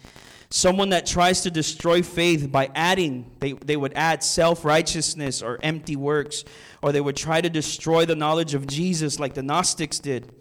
Someone 0.51 0.89
that 0.89 1.07
tries 1.07 1.43
to 1.43 1.51
destroy 1.53 2.03
faith 2.03 2.51
by 2.51 2.71
adding, 2.75 3.31
they, 3.39 3.53
they 3.53 3.77
would 3.77 3.93
add 3.95 4.25
self 4.25 4.65
righteousness 4.65 5.41
or 5.41 5.61
empty 5.63 5.95
works, 5.95 6.45
or 6.83 6.91
they 6.91 7.01
would 7.01 7.17
try 7.17 7.41
to 7.41 7.51
destroy 7.51 8.05
the 8.05 8.17
knowledge 8.17 8.55
of 8.55 8.67
Jesus 8.67 9.21
like 9.21 9.35
the 9.35 9.43
Gnostics 9.43 10.01
did. 10.01 10.33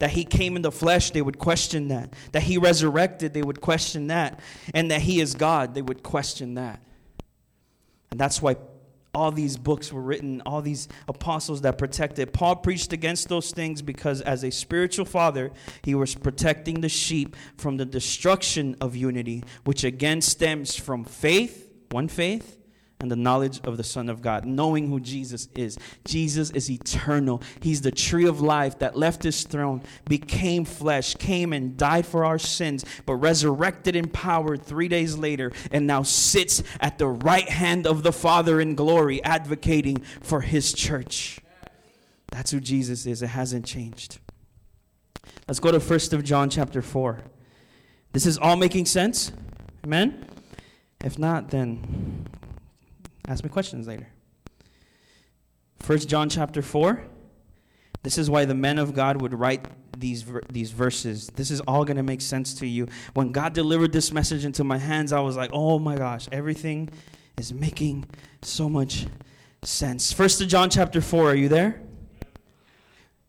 That 0.00 0.10
he 0.10 0.24
came 0.24 0.56
in 0.56 0.62
the 0.62 0.72
flesh, 0.72 1.10
they 1.10 1.22
would 1.22 1.38
question 1.38 1.88
that. 1.88 2.14
That 2.32 2.42
he 2.42 2.58
resurrected, 2.58 3.32
they 3.32 3.42
would 3.42 3.60
question 3.60 4.08
that. 4.08 4.40
And 4.74 4.90
that 4.90 5.02
he 5.02 5.20
is 5.20 5.34
God, 5.34 5.74
they 5.74 5.82
would 5.82 6.02
question 6.02 6.54
that. 6.54 6.80
And 8.10 8.18
that's 8.18 8.42
why 8.42 8.56
all 9.14 9.32
these 9.32 9.56
books 9.56 9.92
were 9.92 10.00
written, 10.00 10.40
all 10.46 10.62
these 10.62 10.88
apostles 11.08 11.62
that 11.62 11.78
protected. 11.78 12.32
Paul 12.32 12.56
preached 12.56 12.92
against 12.92 13.28
those 13.28 13.50
things 13.50 13.82
because, 13.82 14.20
as 14.20 14.44
a 14.44 14.50
spiritual 14.50 15.04
father, 15.04 15.50
he 15.82 15.94
was 15.94 16.14
protecting 16.14 16.80
the 16.80 16.88
sheep 16.88 17.36
from 17.56 17.76
the 17.76 17.84
destruction 17.84 18.76
of 18.80 18.94
unity, 18.94 19.42
which 19.64 19.84
again 19.84 20.20
stems 20.20 20.76
from 20.76 21.04
faith, 21.04 21.70
one 21.90 22.08
faith, 22.08 22.56
and 23.00 23.10
the 23.10 23.16
knowledge 23.16 23.60
of 23.64 23.76
the 23.76 23.84
Son 23.84 24.08
of 24.08 24.22
God, 24.22 24.44
knowing 24.44 24.88
who 24.88 25.00
Jesus 25.00 25.48
is. 25.54 25.78
Jesus 26.04 26.50
is 26.50 26.70
eternal. 26.70 27.42
He's 27.60 27.80
the 27.80 27.90
tree 27.90 28.26
of 28.26 28.40
life 28.40 28.78
that 28.78 28.96
left 28.96 29.22
his 29.22 29.42
throne, 29.42 29.82
became 30.06 30.64
flesh, 30.64 31.14
came 31.14 31.52
and 31.52 31.76
died 31.76 32.06
for 32.06 32.24
our 32.24 32.38
sins, 32.38 32.84
but 33.06 33.14
resurrected 33.14 33.96
in 33.96 34.08
power 34.08 34.56
three 34.56 34.88
days 34.88 35.16
later, 35.16 35.50
and 35.72 35.86
now 35.86 36.02
sits 36.02 36.62
at 36.80 36.98
the 36.98 37.08
right 37.08 37.48
hand 37.48 37.86
of 37.86 38.02
the 38.02 38.12
Father 38.12 38.60
in 38.60 38.74
glory, 38.74 39.22
advocating 39.24 39.98
for 40.20 40.42
his 40.42 40.72
church. 40.72 41.40
That's 42.30 42.50
who 42.50 42.60
Jesus 42.60 43.06
is. 43.06 43.22
It 43.22 43.28
hasn't 43.28 43.64
changed. 43.64 44.18
Let's 45.48 45.58
go 45.58 45.72
to 45.72 45.78
1st 45.78 46.12
of 46.12 46.22
John 46.22 46.48
chapter 46.50 46.82
4. 46.82 47.20
This 48.12 48.26
is 48.26 48.38
all 48.38 48.56
making 48.56 48.86
sense? 48.86 49.32
Amen? 49.84 50.26
If 51.04 51.18
not, 51.18 51.50
then 51.50 52.09
Ask 53.28 53.44
me 53.44 53.50
questions 53.50 53.86
later. 53.86 54.08
First 55.78 56.08
John 56.08 56.28
chapter 56.28 56.62
4. 56.62 57.02
This 58.02 58.16
is 58.16 58.30
why 58.30 58.44
the 58.44 58.54
men 58.54 58.78
of 58.78 58.94
God 58.94 59.20
would 59.20 59.34
write 59.34 59.66
these 59.98 60.24
these 60.48 60.70
verses. 60.70 61.28
This 61.34 61.50
is 61.50 61.60
all 61.62 61.84
going 61.84 61.98
to 61.98 62.02
make 62.02 62.22
sense 62.22 62.54
to 62.54 62.66
you. 62.66 62.88
When 63.12 63.30
God 63.32 63.52
delivered 63.52 63.92
this 63.92 64.10
message 64.12 64.44
into 64.44 64.64
my 64.64 64.78
hands, 64.78 65.12
I 65.12 65.20
was 65.20 65.36
like, 65.36 65.50
"Oh 65.52 65.78
my 65.78 65.96
gosh, 65.96 66.26
everything 66.32 66.88
is 67.36 67.52
making 67.52 68.06
so 68.42 68.68
much 68.68 69.06
sense." 69.62 70.12
First 70.12 70.46
John 70.48 70.70
chapter 70.70 71.02
4, 71.02 71.30
are 71.30 71.34
you 71.34 71.48
there? 71.48 71.82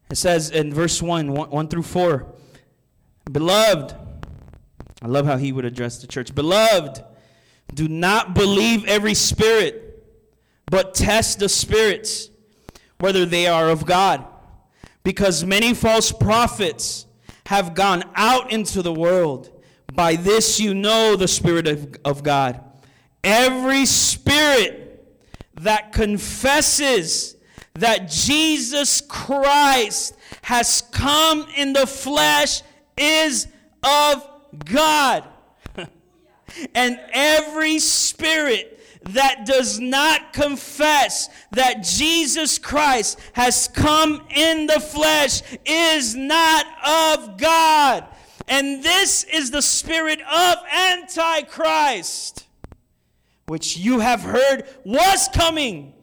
It 0.10 0.16
says 0.16 0.50
in 0.50 0.74
verse 0.74 1.02
1, 1.02 1.34
1, 1.34 1.50
1 1.50 1.68
through 1.68 1.84
4, 1.84 2.34
"Beloved, 3.30 3.96
I 5.02 5.08
love 5.08 5.26
how 5.26 5.38
he 5.38 5.52
would 5.52 5.66
address 5.66 5.98
the 6.00 6.08
church. 6.08 6.34
Beloved, 6.34 7.04
do 7.74 7.88
not 7.88 8.34
believe 8.34 8.86
every 8.86 9.14
spirit 9.14 9.92
but 10.72 10.94
test 10.94 11.40
the 11.40 11.50
spirits 11.50 12.30
whether 13.00 13.26
they 13.26 13.46
are 13.46 13.70
of 13.70 13.86
God. 13.86 14.26
Because 15.04 15.44
many 15.44 15.74
false 15.74 16.12
prophets 16.12 17.06
have 17.48 17.74
gone 17.74 18.04
out 18.16 18.52
into 18.52 18.82
the 18.82 18.94
world. 18.94 19.52
By 19.94 20.16
this 20.16 20.60
you 20.60 20.74
know 20.74 21.18
the 21.18 21.28
Spirit 21.28 21.68
of, 21.68 21.96
of 22.06 22.24
God. 22.24 22.64
Every 23.24 23.86
spirit 23.86 25.06
that 25.56 25.92
confesses 25.92 27.36
that 27.74 28.10
Jesus 28.10 29.02
Christ 29.02 30.16
has 30.44 30.84
come 30.92 31.46
in 31.58 31.74
the 31.74 31.86
flesh 31.86 32.62
is 32.98 33.48
of 33.84 34.28
God. 34.64 35.28
And 36.74 37.00
every 37.12 37.80
spirit 37.80 38.80
that 39.04 39.46
does 39.46 39.80
not 39.80 40.34
confess 40.34 41.30
that 41.52 41.84
Jesus 41.84 42.60
Christ 42.60 43.20
has 43.34 43.68
come 43.68 44.22
in 44.30 44.68
the 44.68 44.80
flesh 44.80 45.42
is 45.66 46.16
not 46.16 46.66
of 46.86 47.38
God. 47.38 48.06
And 48.48 48.84
this 48.84 49.24
is 49.24 49.52
the 49.52 49.62
spirit 49.62 50.20
of 50.22 50.58
Antichrist, 50.72 52.48
which 53.48 53.78
you 53.78 54.00
have 54.00 54.22
heard 54.22 54.66
was 54.84 55.30
coming. 55.34 55.94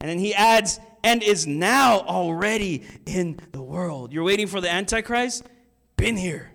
And 0.00 0.10
then 0.10 0.18
he 0.18 0.34
adds, 0.34 0.80
and 1.04 1.22
is 1.22 1.46
now 1.46 2.00
already 2.00 2.84
in 3.06 3.40
the 3.52 3.62
world. 3.62 4.12
You're 4.12 4.24
waiting 4.24 4.46
for 4.46 4.60
the 4.60 4.70
Antichrist? 4.70 5.44
Been 5.96 6.16
here 6.16 6.52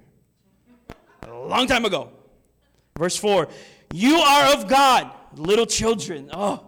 a 1.22 1.34
long 1.34 1.68
time 1.68 1.86
ago. 1.86 2.12
Verse 2.98 3.18
4 3.18 3.48
You 3.92 4.18
are 4.18 4.54
of 4.54 4.68
God 4.68 5.12
little 5.36 5.66
children. 5.66 6.30
Oh. 6.34 6.68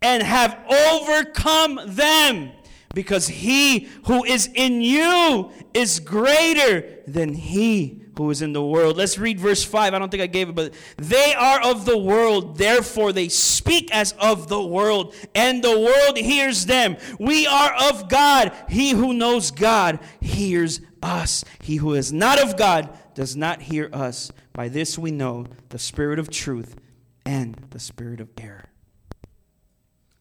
And 0.00 0.22
have 0.22 0.58
overcome 0.68 1.78
them 1.86 2.50
because 2.92 3.28
he 3.28 3.88
who 4.06 4.24
is 4.24 4.50
in 4.52 4.80
you 4.80 5.50
is 5.74 6.00
greater 6.00 6.98
than 7.06 7.34
he 7.34 8.02
who 8.18 8.30
is 8.30 8.42
in 8.42 8.52
the 8.52 8.64
world. 8.64 8.96
Let's 8.96 9.16
read 9.16 9.40
verse 9.40 9.64
5. 9.64 9.94
I 9.94 9.98
don't 9.98 10.10
think 10.10 10.22
I 10.22 10.26
gave 10.26 10.48
it, 10.48 10.54
but 10.54 10.74
they 10.96 11.34
are 11.34 11.62
of 11.62 11.84
the 11.84 11.96
world, 11.96 12.58
therefore 12.58 13.12
they 13.12 13.28
speak 13.28 13.94
as 13.94 14.12
of 14.18 14.48
the 14.48 14.62
world, 14.62 15.14
and 15.34 15.62
the 15.62 15.78
world 15.78 16.18
hears 16.18 16.66
them. 16.66 16.96
We 17.18 17.46
are 17.46 17.72
of 17.88 18.08
God. 18.08 18.52
He 18.68 18.90
who 18.90 19.14
knows 19.14 19.50
God 19.50 20.00
hears 20.20 20.80
us. 21.02 21.44
He 21.62 21.76
who 21.76 21.94
is 21.94 22.12
not 22.12 22.42
of 22.42 22.56
God 22.56 22.90
does 23.14 23.36
not 23.36 23.62
hear 23.62 23.88
us. 23.92 24.30
By 24.52 24.68
this 24.68 24.98
we 24.98 25.10
know 25.10 25.46
the 25.70 25.78
spirit 25.78 26.18
of 26.18 26.30
truth 26.30 26.76
and 27.24 27.54
the 27.70 27.78
spirit 27.78 28.20
of 28.20 28.28
error. 28.38 28.66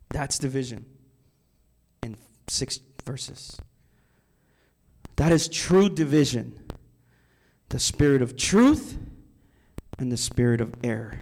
That's 0.09 0.37
division 0.37 0.85
in 2.03 2.17
six 2.47 2.79
verses. 3.05 3.57
That 5.15 5.31
is 5.31 5.47
true 5.47 5.89
division 5.89 6.57
the 7.69 7.79
spirit 7.79 8.21
of 8.21 8.35
truth 8.35 8.97
and 9.97 10.11
the 10.11 10.17
spirit 10.17 10.59
of 10.59 10.73
error. 10.83 11.19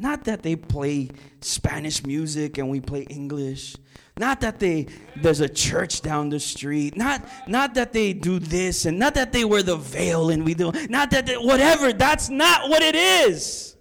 Not 0.00 0.24
that 0.24 0.42
they 0.42 0.56
play 0.56 1.10
Spanish 1.42 2.04
music 2.06 2.56
and 2.56 2.70
we 2.70 2.80
play 2.80 3.02
English. 3.02 3.76
Not 4.16 4.40
that 4.40 4.58
they 4.58 4.86
there's 5.14 5.40
a 5.40 5.48
church 5.48 6.00
down 6.00 6.30
the 6.30 6.40
street. 6.40 6.96
Not 6.96 7.22
not 7.46 7.74
that 7.74 7.92
they 7.92 8.14
do 8.14 8.38
this 8.38 8.86
and 8.86 8.98
not 8.98 9.14
that 9.14 9.32
they 9.32 9.44
wear 9.44 9.62
the 9.62 9.76
veil 9.76 10.30
and 10.30 10.44
we 10.44 10.54
do. 10.54 10.72
Not 10.88 11.10
that 11.10 11.26
they, 11.26 11.34
whatever. 11.34 11.92
That's 11.92 12.30
not 12.30 12.70
what 12.70 12.82
it 12.82 12.94
is. 12.94 13.76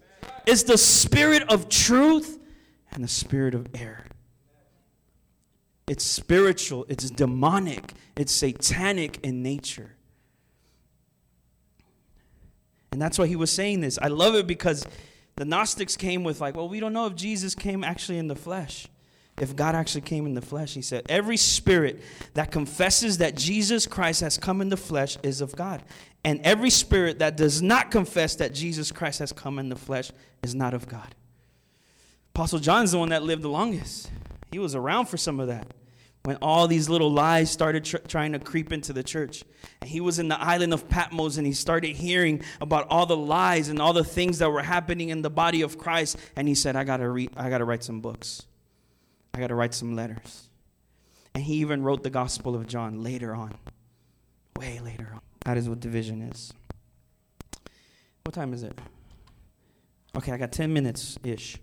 It's 0.45 0.63
the 0.63 0.77
spirit 0.77 1.43
of 1.49 1.69
truth 1.69 2.37
and 2.91 3.01
the 3.03 3.07
spirit 3.07 3.55
of 3.55 3.67
error. 3.73 4.05
It's 5.87 6.03
spiritual, 6.03 6.85
it's 6.89 7.09
demonic, 7.09 7.93
it's 8.15 8.31
satanic 8.31 9.19
in 9.23 9.41
nature. 9.41 9.95
And 12.91 13.01
that's 13.01 13.17
why 13.17 13.27
he 13.27 13.35
was 13.35 13.51
saying 13.51 13.81
this. 13.81 13.97
I 14.01 14.07
love 14.07 14.35
it 14.35 14.47
because 14.47 14.85
the 15.39 15.45
Gnostics 15.45 15.95
came 15.95 16.25
with, 16.25 16.41
like, 16.41 16.57
well, 16.57 16.67
we 16.67 16.81
don't 16.81 16.91
know 16.91 17.05
if 17.05 17.15
Jesus 17.15 17.55
came 17.55 17.81
actually 17.81 18.17
in 18.17 18.27
the 18.27 18.35
flesh. 18.35 18.87
If 19.39 19.55
God 19.55 19.73
actually 19.73 20.01
came 20.01 20.25
in 20.25 20.33
the 20.33 20.41
flesh, 20.41 20.73
he 20.73 20.81
said, 20.81 21.05
every 21.07 21.37
spirit 21.37 22.01
that 22.33 22.51
confesses 22.51 23.19
that 23.19 23.37
Jesus 23.37 23.87
Christ 23.87 24.19
has 24.19 24.37
come 24.37 24.59
in 24.59 24.67
the 24.67 24.75
flesh 24.75 25.17
is 25.23 25.39
of 25.39 25.55
God. 25.55 25.81
And 26.25 26.41
every 26.41 26.69
spirit 26.69 27.19
that 27.19 27.37
does 27.37 27.61
not 27.61 27.89
confess 27.89 28.35
that 28.35 28.53
Jesus 28.53 28.91
Christ 28.91 29.19
has 29.19 29.31
come 29.31 29.59
in 29.59 29.69
the 29.69 29.77
flesh 29.77 30.11
is 30.43 30.53
not 30.53 30.73
of 30.73 30.89
God. 30.89 31.15
Apostle 32.35 32.59
John's 32.59 32.91
the 32.91 32.99
one 32.99 33.07
that 33.09 33.23
lived 33.23 33.41
the 33.41 33.47
longest. 33.47 34.11
He 34.51 34.59
was 34.59 34.75
around 34.75 35.05
for 35.05 35.15
some 35.15 35.39
of 35.39 35.47
that 35.47 35.67
when 36.23 36.37
all 36.41 36.67
these 36.67 36.89
little 36.89 37.11
lies 37.11 37.49
started 37.49 37.85
tr- 37.85 37.97
trying 37.97 38.33
to 38.33 38.39
creep 38.39 38.73
into 38.73 38.93
the 38.93 39.03
church. 39.03 39.43
And 39.81 39.89
he 39.89 40.01
was 40.01 40.19
in 40.19 40.27
the 40.27 40.39
island 40.39 40.73
of 40.73 40.89
Patmos 40.89 41.37
and 41.37 41.47
he 41.47 41.53
started 41.53 41.95
hearing 41.95 42.43
about 42.59 42.87
all 42.89 43.05
the 43.05 43.17
lies 43.17 43.69
and 43.69 43.81
all 43.81 43.93
the 43.93 44.03
things 44.03 44.39
that 44.39 44.51
were 44.51 44.61
happening 44.61 45.09
in 45.09 45.21
the 45.21 45.29
body 45.29 45.61
of 45.61 45.77
Christ. 45.77 46.17
And 46.35 46.47
he 46.47 46.55
said, 46.55 46.75
I 46.75 46.83
got 46.83 46.97
to 46.97 47.09
read, 47.09 47.31
I 47.37 47.49
got 47.49 47.59
to 47.59 47.65
write 47.65 47.83
some 47.83 48.01
books. 48.01 48.45
I 49.33 49.39
got 49.39 49.47
to 49.47 49.55
write 49.55 49.73
some 49.73 49.95
letters. 49.95 50.49
And 51.33 51.43
he 51.43 51.55
even 51.55 51.83
wrote 51.83 52.03
the 52.03 52.09
Gospel 52.09 52.55
of 52.55 52.67
John 52.67 53.01
later 53.01 53.33
on. 53.33 53.55
Way 54.57 54.79
later 54.79 55.09
on. 55.13 55.21
That 55.45 55.57
is 55.57 55.69
what 55.69 55.79
division 55.79 56.21
is. 56.21 56.51
What 58.25 58.33
time 58.33 58.53
is 58.53 58.63
it? 58.63 58.77
Okay, 60.15 60.31
I 60.31 60.37
got 60.37 60.51
10 60.51 60.73
minutes 60.73 61.17
ish. 61.23 61.57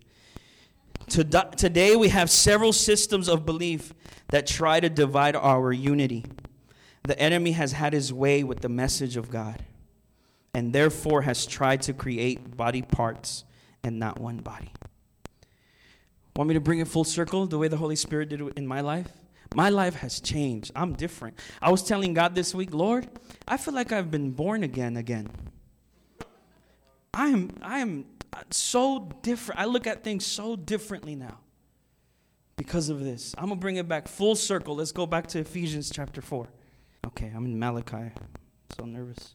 Today, 1.08 1.96
we 1.96 2.08
have 2.08 2.30
several 2.30 2.72
systems 2.72 3.28
of 3.28 3.46
belief 3.46 3.94
that 4.28 4.46
try 4.46 4.80
to 4.80 4.88
divide 4.88 5.36
our 5.36 5.72
unity. 5.72 6.24
The 7.04 7.18
enemy 7.18 7.52
has 7.52 7.72
had 7.72 7.92
his 7.92 8.12
way 8.12 8.42
with 8.42 8.60
the 8.60 8.68
message 8.68 9.16
of 9.16 9.30
God 9.30 9.64
and 10.52 10.72
therefore 10.72 11.22
has 11.22 11.46
tried 11.46 11.82
to 11.82 11.92
create 11.92 12.56
body 12.56 12.82
parts 12.82 13.44
and 13.84 13.98
not 13.98 14.18
one 14.18 14.38
body. 14.38 14.72
Want 16.34 16.48
me 16.48 16.54
to 16.54 16.60
bring 16.60 16.80
it 16.80 16.88
full 16.88 17.04
circle 17.04 17.46
the 17.46 17.58
way 17.58 17.68
the 17.68 17.76
Holy 17.76 17.96
Spirit 17.96 18.28
did 18.28 18.40
in 18.58 18.66
my 18.66 18.80
life? 18.80 19.08
My 19.54 19.68
life 19.68 19.94
has 19.96 20.20
changed. 20.20 20.72
I'm 20.74 20.94
different. 20.94 21.38
I 21.62 21.70
was 21.70 21.82
telling 21.82 22.14
God 22.14 22.34
this 22.34 22.54
week, 22.54 22.74
Lord, 22.74 23.06
I 23.46 23.56
feel 23.56 23.74
like 23.74 23.92
I've 23.92 24.10
been 24.10 24.32
born 24.32 24.64
again 24.64 24.96
again. 24.96 25.30
I 27.14 27.28
am 27.28 27.50
I 27.62 27.78
am 27.78 28.04
so 28.50 29.10
different. 29.22 29.60
I 29.60 29.64
look 29.64 29.86
at 29.86 30.04
things 30.04 30.26
so 30.26 30.56
differently 30.56 31.14
now 31.14 31.38
because 32.56 32.88
of 32.88 33.02
this. 33.02 33.34
I'm 33.38 33.46
going 33.46 33.58
to 33.58 33.60
bring 33.60 33.76
it 33.76 33.88
back 33.88 34.08
full 34.08 34.34
circle. 34.34 34.76
Let's 34.76 34.92
go 34.92 35.06
back 35.06 35.26
to 35.28 35.40
Ephesians 35.40 35.90
chapter 35.90 36.20
4. 36.20 36.48
Okay, 37.06 37.32
I'm 37.34 37.44
in 37.46 37.58
Malachi. 37.58 38.12
So 38.76 38.84
nervous. 38.84 39.34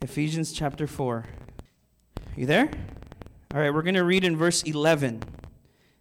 Ephesians 0.00 0.52
chapter 0.52 0.86
4. 0.86 1.24
You 2.36 2.46
there? 2.46 2.70
All 3.52 3.60
right, 3.60 3.72
we're 3.72 3.82
going 3.82 3.94
to 3.94 4.04
read 4.04 4.24
in 4.24 4.36
verse 4.36 4.62
11 4.62 5.22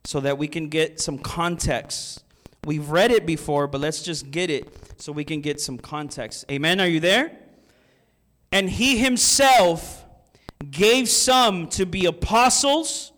so 0.03 0.19
that 0.19 0.37
we 0.37 0.47
can 0.47 0.69
get 0.69 0.99
some 0.99 1.17
context. 1.17 2.23
We've 2.65 2.89
read 2.89 3.11
it 3.11 3.25
before, 3.25 3.67
but 3.67 3.81
let's 3.81 4.01
just 4.01 4.31
get 4.31 4.49
it 4.49 4.67
so 4.97 5.11
we 5.11 5.23
can 5.23 5.41
get 5.41 5.61
some 5.61 5.77
context. 5.77 6.45
Amen. 6.51 6.79
Are 6.79 6.87
you 6.87 6.99
there? 6.99 7.37
And 8.51 8.69
he 8.69 8.97
himself 8.97 10.02
gave 10.71 11.09
some 11.09 11.67
to 11.69 11.85
be 11.85 12.05
apostles, 12.05 13.11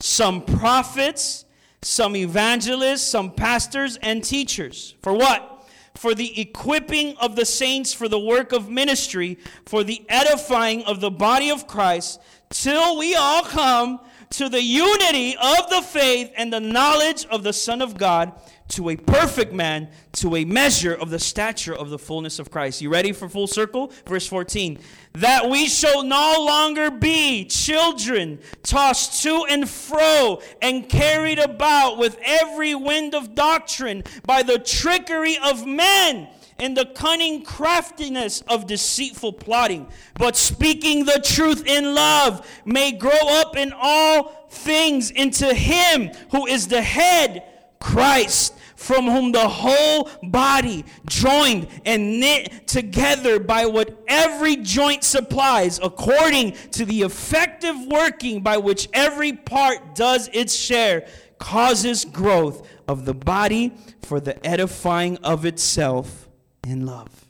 some 0.00 0.42
prophets, 0.42 1.44
some 1.82 2.16
evangelists, 2.16 3.02
some 3.02 3.32
pastors, 3.32 3.96
and 4.02 4.22
teachers. 4.22 4.94
For 5.02 5.12
what? 5.12 5.68
For 5.94 6.14
the 6.14 6.40
equipping 6.40 7.16
of 7.18 7.36
the 7.36 7.44
saints 7.44 7.92
for 7.92 8.08
the 8.08 8.18
work 8.18 8.52
of 8.52 8.70
ministry, 8.70 9.38
for 9.66 9.82
the 9.84 10.04
edifying 10.08 10.84
of 10.84 11.00
the 11.00 11.10
body 11.10 11.50
of 11.50 11.66
Christ, 11.66 12.20
till 12.48 12.98
we 12.98 13.14
all 13.14 13.42
come 13.42 14.00
to 14.30 14.48
the 14.48 14.62
unity 14.62 15.36
of 15.36 15.68
the 15.70 15.82
faith 15.82 16.32
and 16.36 16.52
the 16.52 16.60
knowledge 16.60 17.26
of 17.26 17.42
the 17.42 17.52
Son 17.52 17.82
of 17.82 17.96
God 17.98 18.32
to 18.70 18.90
a 18.90 18.96
perfect 18.96 19.52
man, 19.52 19.88
to 20.12 20.36
a 20.36 20.44
measure 20.44 20.94
of 20.94 21.10
the 21.10 21.18
stature 21.18 21.74
of 21.74 21.90
the 21.90 21.98
fullness 21.98 22.38
of 22.38 22.50
Christ. 22.50 22.80
You 22.80 22.90
ready 22.90 23.12
for 23.12 23.28
full 23.28 23.46
circle? 23.46 23.92
Verse 24.06 24.26
14. 24.26 24.78
That 25.14 25.48
we 25.48 25.66
shall 25.66 26.02
no 26.02 26.44
longer 26.46 26.90
be 26.90 27.44
children 27.44 28.38
tossed 28.62 29.22
to 29.22 29.44
and 29.48 29.68
fro 29.68 30.40
and 30.62 30.88
carried 30.88 31.38
about 31.38 31.98
with 31.98 32.18
every 32.24 32.74
wind 32.74 33.14
of 33.14 33.34
doctrine 33.34 34.04
by 34.24 34.42
the 34.42 34.58
trickery 34.58 35.36
of 35.38 35.66
men 35.66 36.28
and 36.60 36.76
the 36.76 36.86
cunning 36.86 37.42
craftiness 37.42 38.42
of 38.42 38.66
deceitful 38.66 39.32
plotting, 39.32 39.88
but 40.14 40.36
speaking 40.36 41.06
the 41.06 41.20
truth 41.24 41.64
in 41.66 41.94
love 41.94 42.46
may 42.66 42.92
grow 42.92 43.10
up 43.12 43.56
in 43.56 43.72
all 43.74 44.46
things 44.50 45.10
into 45.10 45.54
him 45.54 46.10
who 46.30 46.46
is 46.46 46.68
the 46.68 46.82
head, 46.82 47.42
Christ 47.80 48.54
from 48.80 49.04
whom 49.04 49.30
the 49.30 49.46
whole 49.46 50.08
body, 50.22 50.86
joined 51.06 51.68
and 51.84 52.18
knit 52.18 52.66
together 52.66 53.38
by 53.38 53.66
what 53.66 54.02
every 54.08 54.56
joint 54.56 55.04
supplies, 55.04 55.78
according 55.82 56.52
to 56.72 56.86
the 56.86 57.02
effective 57.02 57.76
working 57.88 58.42
by 58.42 58.56
which 58.56 58.88
every 58.94 59.34
part 59.34 59.94
does 59.94 60.30
its 60.32 60.54
share, 60.56 61.06
causes 61.38 62.06
growth 62.06 62.66
of 62.88 63.04
the 63.04 63.12
body 63.12 63.74
for 64.00 64.18
the 64.18 64.44
edifying 64.46 65.18
of 65.18 65.44
itself 65.44 66.30
in 66.66 66.86
love. 66.86 67.26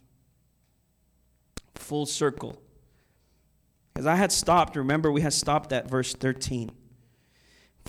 Full 1.74 2.06
circle. 2.06 2.62
Because 3.92 4.06
I 4.06 4.14
had 4.14 4.30
stopped, 4.30 4.76
remember, 4.76 5.10
we 5.10 5.22
had 5.22 5.32
stopped 5.32 5.72
at 5.72 5.90
verse 5.90 6.14
13. 6.14 6.70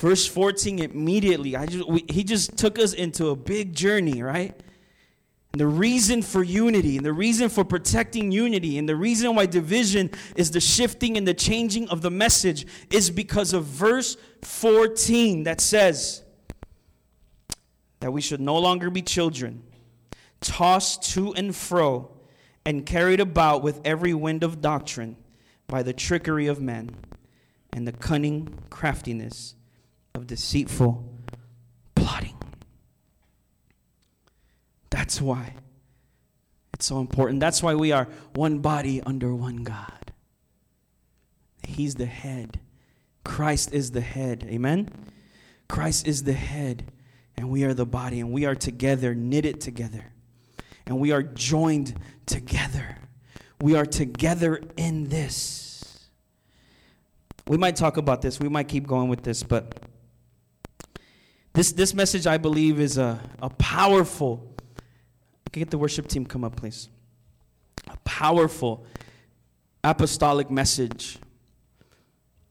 Verse 0.02 0.26
14 0.26 0.80
immediately, 0.80 1.54
I 1.54 1.64
just, 1.64 1.88
we, 1.88 2.04
he 2.08 2.24
just 2.24 2.56
took 2.56 2.76
us 2.76 2.92
into 2.92 3.28
a 3.28 3.36
big 3.36 3.72
journey, 3.72 4.20
right? 4.20 4.52
And 5.52 5.60
the 5.60 5.68
reason 5.68 6.22
for 6.22 6.42
unity, 6.42 6.96
and 6.96 7.06
the 7.06 7.12
reason 7.12 7.48
for 7.48 7.64
protecting 7.64 8.32
unity, 8.32 8.78
and 8.78 8.88
the 8.88 8.96
reason 8.96 9.36
why 9.36 9.46
division 9.46 10.10
is 10.34 10.50
the 10.50 10.58
shifting 10.58 11.16
and 11.16 11.24
the 11.24 11.34
changing 11.34 11.88
of 11.88 12.02
the 12.02 12.10
message 12.10 12.66
is 12.90 13.10
because 13.10 13.52
of 13.52 13.62
verse 13.62 14.16
14 14.42 15.44
that 15.44 15.60
says 15.60 16.24
that 18.00 18.10
we 18.12 18.20
should 18.20 18.40
no 18.40 18.58
longer 18.58 18.90
be 18.90 19.02
children, 19.02 19.62
tossed 20.40 21.04
to 21.12 21.32
and 21.34 21.54
fro, 21.54 22.10
and 22.66 22.84
carried 22.84 23.20
about 23.20 23.62
with 23.62 23.80
every 23.84 24.14
wind 24.14 24.42
of 24.42 24.60
doctrine 24.60 25.16
by 25.68 25.84
the 25.84 25.92
trickery 25.92 26.48
of 26.48 26.60
men 26.60 26.90
and 27.72 27.86
the 27.86 27.92
cunning 27.92 28.58
craftiness 28.68 29.54
of 30.14 30.26
deceitful 30.26 31.08
plotting. 31.94 32.36
That's 34.90 35.20
why 35.20 35.54
it's 36.74 36.86
so 36.86 37.00
important. 37.00 37.40
That's 37.40 37.62
why 37.62 37.74
we 37.74 37.92
are 37.92 38.08
one 38.34 38.58
body 38.58 39.00
under 39.02 39.34
one 39.34 39.58
God. 39.58 40.12
He's 41.66 41.94
the 41.94 42.06
head. 42.06 42.60
Christ 43.24 43.72
is 43.72 43.92
the 43.92 44.00
head. 44.00 44.46
Amen? 44.50 44.88
Christ 45.68 46.06
is 46.06 46.24
the 46.24 46.32
head. 46.32 46.90
and 47.36 47.48
we 47.48 47.64
are 47.64 47.74
the 47.74 47.86
body, 47.86 48.20
and 48.20 48.30
we 48.30 48.44
are 48.44 48.54
together, 48.54 49.14
knitted 49.14 49.60
together, 49.60 50.12
and 50.86 50.98
we 50.98 51.12
are 51.12 51.22
joined 51.22 51.98
together. 52.26 52.98
We 53.60 53.74
are 53.74 53.86
together 53.86 54.60
in 54.76 55.08
this. 55.08 56.08
We 57.46 57.56
might 57.56 57.76
talk 57.76 57.96
about 57.96 58.22
this, 58.22 58.38
we 58.38 58.48
might 58.48 58.68
keep 58.68 58.86
going 58.86 59.08
with 59.08 59.22
this, 59.22 59.42
but 59.42 59.78
this, 61.52 61.72
this 61.72 61.94
message, 61.94 62.26
I 62.26 62.38
believe, 62.38 62.80
is 62.80 62.98
a, 62.98 63.20
a 63.40 63.50
powerful. 63.50 64.54
Can 65.52 65.60
get 65.60 65.70
the 65.70 65.78
worship 65.78 66.08
team 66.08 66.24
come 66.24 66.44
up, 66.44 66.56
please? 66.56 66.88
A 67.88 67.96
powerful 68.04 68.86
apostolic 69.84 70.50
message. 70.50 71.18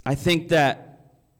I 0.06 0.16
think 0.16 0.50
that 0.50 0.92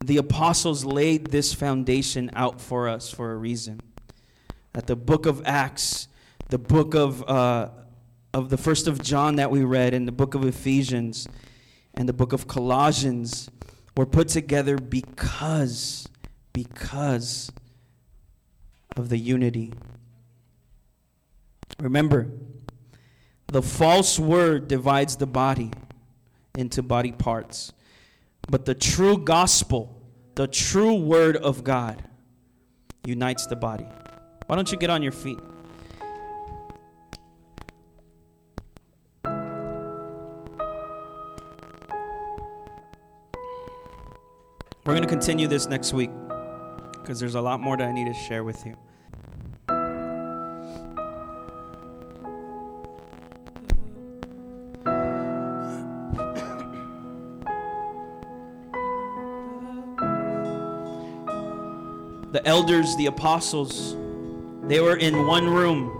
the 0.04 0.16
apostles 0.16 0.84
laid 0.84 1.26
this 1.26 1.54
foundation 1.54 2.30
out 2.34 2.60
for 2.60 2.88
us 2.88 3.10
for 3.10 3.30
a 3.32 3.36
reason. 3.36 3.80
That 4.72 4.86
the 4.86 4.96
book 4.96 5.26
of 5.26 5.42
Acts, 5.44 6.08
the 6.48 6.58
book 6.58 6.94
of, 6.94 7.22
uh, 7.28 7.68
of 8.34 8.48
the 8.48 8.56
first 8.56 8.88
of 8.88 9.00
John 9.00 9.36
that 9.36 9.50
we 9.50 9.62
read, 9.62 9.94
and 9.94 10.08
the 10.08 10.12
book 10.12 10.34
of 10.34 10.44
Ephesians, 10.44 11.28
and 11.94 12.08
the 12.08 12.12
book 12.12 12.32
of 12.32 12.48
Colossians 12.48 13.48
were 13.96 14.06
put 14.06 14.28
together 14.28 14.78
because, 14.78 16.08
because 16.52 17.50
of 18.96 19.08
the 19.08 19.18
unity. 19.18 19.72
Remember, 21.80 22.28
the 23.48 23.62
false 23.62 24.18
word 24.18 24.68
divides 24.68 25.16
the 25.16 25.26
body 25.26 25.70
into 26.56 26.82
body 26.82 27.12
parts. 27.12 27.72
But 28.48 28.64
the 28.66 28.74
true 28.74 29.18
gospel, 29.18 30.00
the 30.34 30.46
true 30.46 30.94
word 30.94 31.36
of 31.36 31.64
God, 31.64 32.02
unites 33.04 33.46
the 33.46 33.56
body. 33.56 33.86
Why 34.46 34.56
don't 34.56 34.70
you 34.70 34.78
get 34.78 34.90
on 34.90 35.02
your 35.02 35.12
feet? 35.12 35.38
We're 44.84 44.94
going 44.94 45.02
to 45.02 45.08
continue 45.08 45.46
this 45.46 45.68
next 45.68 45.92
week 45.92 46.10
because 47.02 47.18
there's 47.18 47.34
a 47.34 47.40
lot 47.40 47.60
more 47.60 47.76
that 47.76 47.88
I 47.88 47.92
need 47.92 48.06
to 48.06 48.14
share 48.14 48.44
with 48.44 48.64
you. 48.64 48.76
the 62.32 62.46
elders, 62.46 62.96
the 62.96 63.06
apostles, 63.06 63.94
they 64.66 64.80
were 64.80 64.96
in 64.96 65.26
one 65.26 65.46
room. 65.46 65.98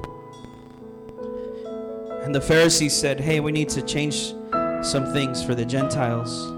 And 2.22 2.34
the 2.34 2.40
Pharisees 2.40 2.96
said, 2.96 3.20
Hey, 3.20 3.40
we 3.40 3.53
need 3.53 3.68
to 3.70 3.82
change 3.82 4.32
some 4.82 5.12
things 5.12 5.44
for 5.44 5.55
the 5.55 5.64
Gentiles. 5.66 6.50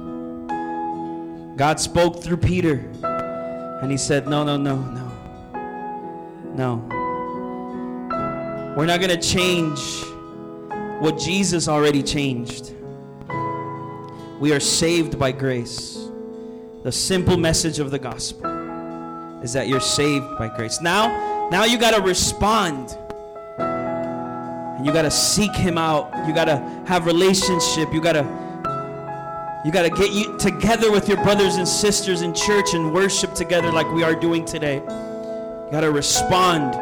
God 1.57 1.81
spoke 1.81 2.23
through 2.23 2.37
Peter, 2.37 2.89
and 3.85 3.91
he 3.91 3.99
said, 3.99 4.27
No, 4.27 4.43
no, 4.45 4.57
no, 4.57 4.77
no. 4.77 5.13
No. 6.55 6.77
We're 8.75 8.87
not 8.87 8.99
going 8.99 9.11
to 9.11 9.21
change 9.21 9.79
what 11.03 11.19
Jesus 11.19 11.69
already 11.69 12.03
changed. 12.03 12.73
We 14.41 14.55
are 14.55 14.61
saved 14.61 15.19
by 15.19 15.33
grace. 15.33 16.09
The 16.83 16.93
simple 16.93 17.37
message 17.37 17.79
of 17.79 17.91
the 17.91 17.99
gospel 17.99 18.51
is 19.43 19.53
that 19.53 19.69
you're 19.69 19.81
saved 19.81 20.39
by 20.39 20.49
grace. 20.49 20.81
Now, 20.81 21.51
now 21.51 21.65
you 21.67 21.77
got 21.77 21.95
to 21.95 22.01
respond. 22.01 22.97
And 23.59 24.87
you 24.87 24.95
got 24.95 25.03
to 25.03 25.11
seek 25.11 25.55
him 25.55 25.77
out. 25.77 26.27
You 26.27 26.33
got 26.33 26.47
to 26.47 26.57
have 26.87 27.05
relationship. 27.05 27.93
You 27.93 28.01
got 28.01 28.15
to 28.15 28.44
you 29.65 29.73
got 29.73 29.83
to 29.83 29.91
get 29.91 30.13
you 30.13 30.37
together 30.37 30.93
with 30.93 31.09
your 31.09 31.17
brothers 31.25 31.57
and 31.57 31.67
sisters 31.67 32.21
in 32.21 32.35
church 32.35 32.75
and 32.75 32.93
worship 32.93 33.33
together 33.33 33.73
like 33.73 33.91
we 33.93 34.03
are 34.03 34.15
doing 34.15 34.45
today. 34.45 34.75
You 34.77 35.69
got 35.71 35.81
to 35.81 35.91
respond 35.91 36.75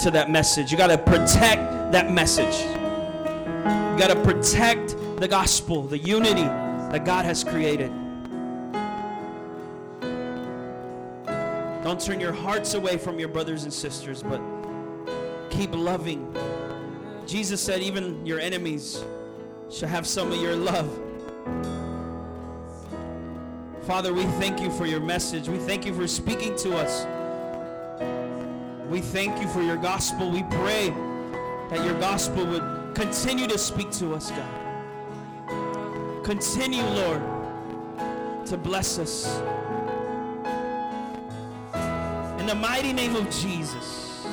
to 0.00 0.10
that 0.10 0.30
message. 0.30 0.70
You 0.70 0.76
got 0.76 0.88
to 0.88 0.98
protect 0.98 1.92
that 1.92 2.12
message. 2.12 2.54
You 2.66 3.98
got 3.98 4.08
to 4.08 4.22
protect 4.22 4.94
the 5.18 5.26
gospel, 5.26 5.84
the 5.84 5.96
unity 5.96 6.42
that 6.42 7.06
God 7.06 7.24
has 7.24 7.42
created. 7.42 7.90
Don't 11.82 12.00
turn 12.00 12.20
your 12.20 12.32
hearts 12.32 12.74
away 12.74 12.98
from 12.98 13.18
your 13.18 13.28
brothers 13.28 13.64
and 13.64 13.72
sisters, 13.72 14.22
but 14.22 14.40
keep 15.48 15.74
loving. 15.74 16.34
Jesus 17.26 17.62
said, 17.62 17.80
even 17.80 18.24
your 18.26 18.38
enemies 18.38 19.02
shall 19.70 19.88
have 19.88 20.06
some 20.06 20.30
of 20.30 20.38
your 20.38 20.56
love. 20.56 21.00
Father, 23.84 24.14
we 24.14 24.22
thank 24.38 24.60
you 24.60 24.70
for 24.70 24.86
your 24.86 25.00
message. 25.00 25.48
We 25.48 25.58
thank 25.58 25.84
you 25.84 25.92
for 25.92 26.06
speaking 26.06 26.54
to 26.58 26.76
us. 26.76 27.04
We 28.88 29.00
thank 29.00 29.42
you 29.42 29.48
for 29.48 29.60
your 29.60 29.76
gospel. 29.76 30.30
We 30.30 30.44
pray 30.44 30.90
that 31.68 31.84
your 31.84 31.98
gospel 31.98 32.46
would 32.46 32.94
continue 32.94 33.48
to 33.48 33.58
speak 33.58 33.90
to 33.92 34.14
us, 34.14 34.30
God. 34.30 36.24
Continue, 36.24 36.84
Lord, 36.84 37.22
to 38.46 38.56
bless 38.56 39.00
us. 39.00 39.26
In 42.38 42.46
the 42.46 42.54
mighty 42.54 42.92
name 42.92 43.16
of 43.16 43.28
Jesus. 43.30 44.24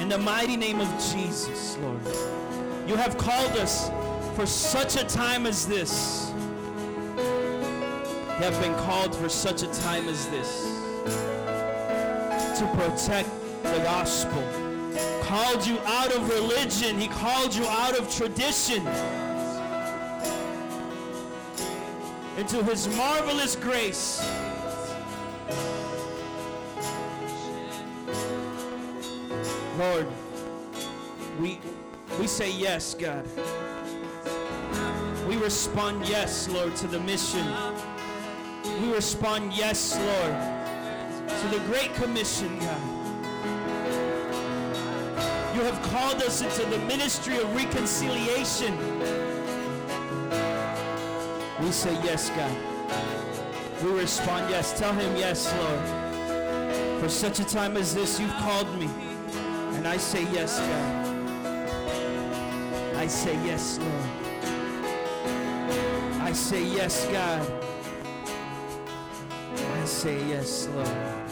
In 0.00 0.08
the 0.08 0.18
mighty 0.18 0.56
name 0.56 0.80
of 0.80 0.88
Jesus, 1.12 1.76
Lord. 1.78 2.00
You 2.86 2.94
have 2.94 3.18
called 3.18 3.52
us 3.56 3.90
for 4.38 4.46
such 4.46 4.94
a 4.94 5.04
time 5.04 5.46
as 5.46 5.66
this. 5.66 6.30
You 7.16 8.44
have 8.44 8.62
been 8.62 8.74
called 8.86 9.12
for 9.12 9.28
such 9.28 9.64
a 9.64 9.66
time 9.82 10.08
as 10.08 10.28
this 10.28 10.62
to 12.56 12.64
protect 12.76 13.28
the 13.64 13.80
gospel. 13.82 14.40
Called 15.22 15.66
you 15.66 15.76
out 15.80 16.14
of 16.14 16.28
religion, 16.28 17.00
He 17.00 17.08
called 17.08 17.52
you 17.52 17.66
out 17.66 17.98
of 17.98 18.14
tradition. 18.14 18.86
into 22.36 22.62
his 22.62 22.86
marvelous 22.96 23.56
grace. 23.56 24.24
Lord, 29.76 30.06
we, 31.40 31.58
we 32.20 32.28
say 32.28 32.52
yes, 32.52 32.94
God. 32.94 33.26
We 35.38 35.44
respond 35.44 36.08
yes, 36.08 36.48
Lord, 36.48 36.74
to 36.76 36.88
the 36.88 36.98
mission. 36.98 37.46
We 38.82 38.92
respond 38.92 39.52
yes, 39.52 39.96
Lord, 39.96 40.34
to 41.28 41.48
the 41.56 41.60
Great 41.66 41.94
Commission, 41.94 42.58
God. 42.58 42.82
You 45.54 45.62
have 45.62 45.80
called 45.92 46.20
us 46.24 46.42
into 46.42 46.68
the 46.68 46.78
ministry 46.86 47.36
of 47.36 47.54
reconciliation. 47.54 48.76
We 51.62 51.70
say 51.70 51.94
yes, 52.02 52.30
God. 52.30 52.56
We 53.84 53.92
respond 53.92 54.50
yes. 54.50 54.76
Tell 54.76 54.92
him 54.92 55.14
yes, 55.16 55.54
Lord. 55.54 57.00
For 57.00 57.08
such 57.08 57.38
a 57.38 57.44
time 57.44 57.76
as 57.76 57.94
this, 57.94 58.18
you've 58.18 58.34
called 58.38 58.76
me. 58.76 58.90
And 59.76 59.86
I 59.86 59.98
say 59.98 60.24
yes, 60.32 60.58
God. 60.58 61.06
I 62.96 63.06
say 63.06 63.34
yes, 63.46 63.78
Lord. 63.78 64.27
Say 66.38 66.64
yes, 66.64 67.04
God. 67.08 67.46
I 69.54 69.84
say 69.84 70.26
yes, 70.28 70.66
Lord. 70.74 71.27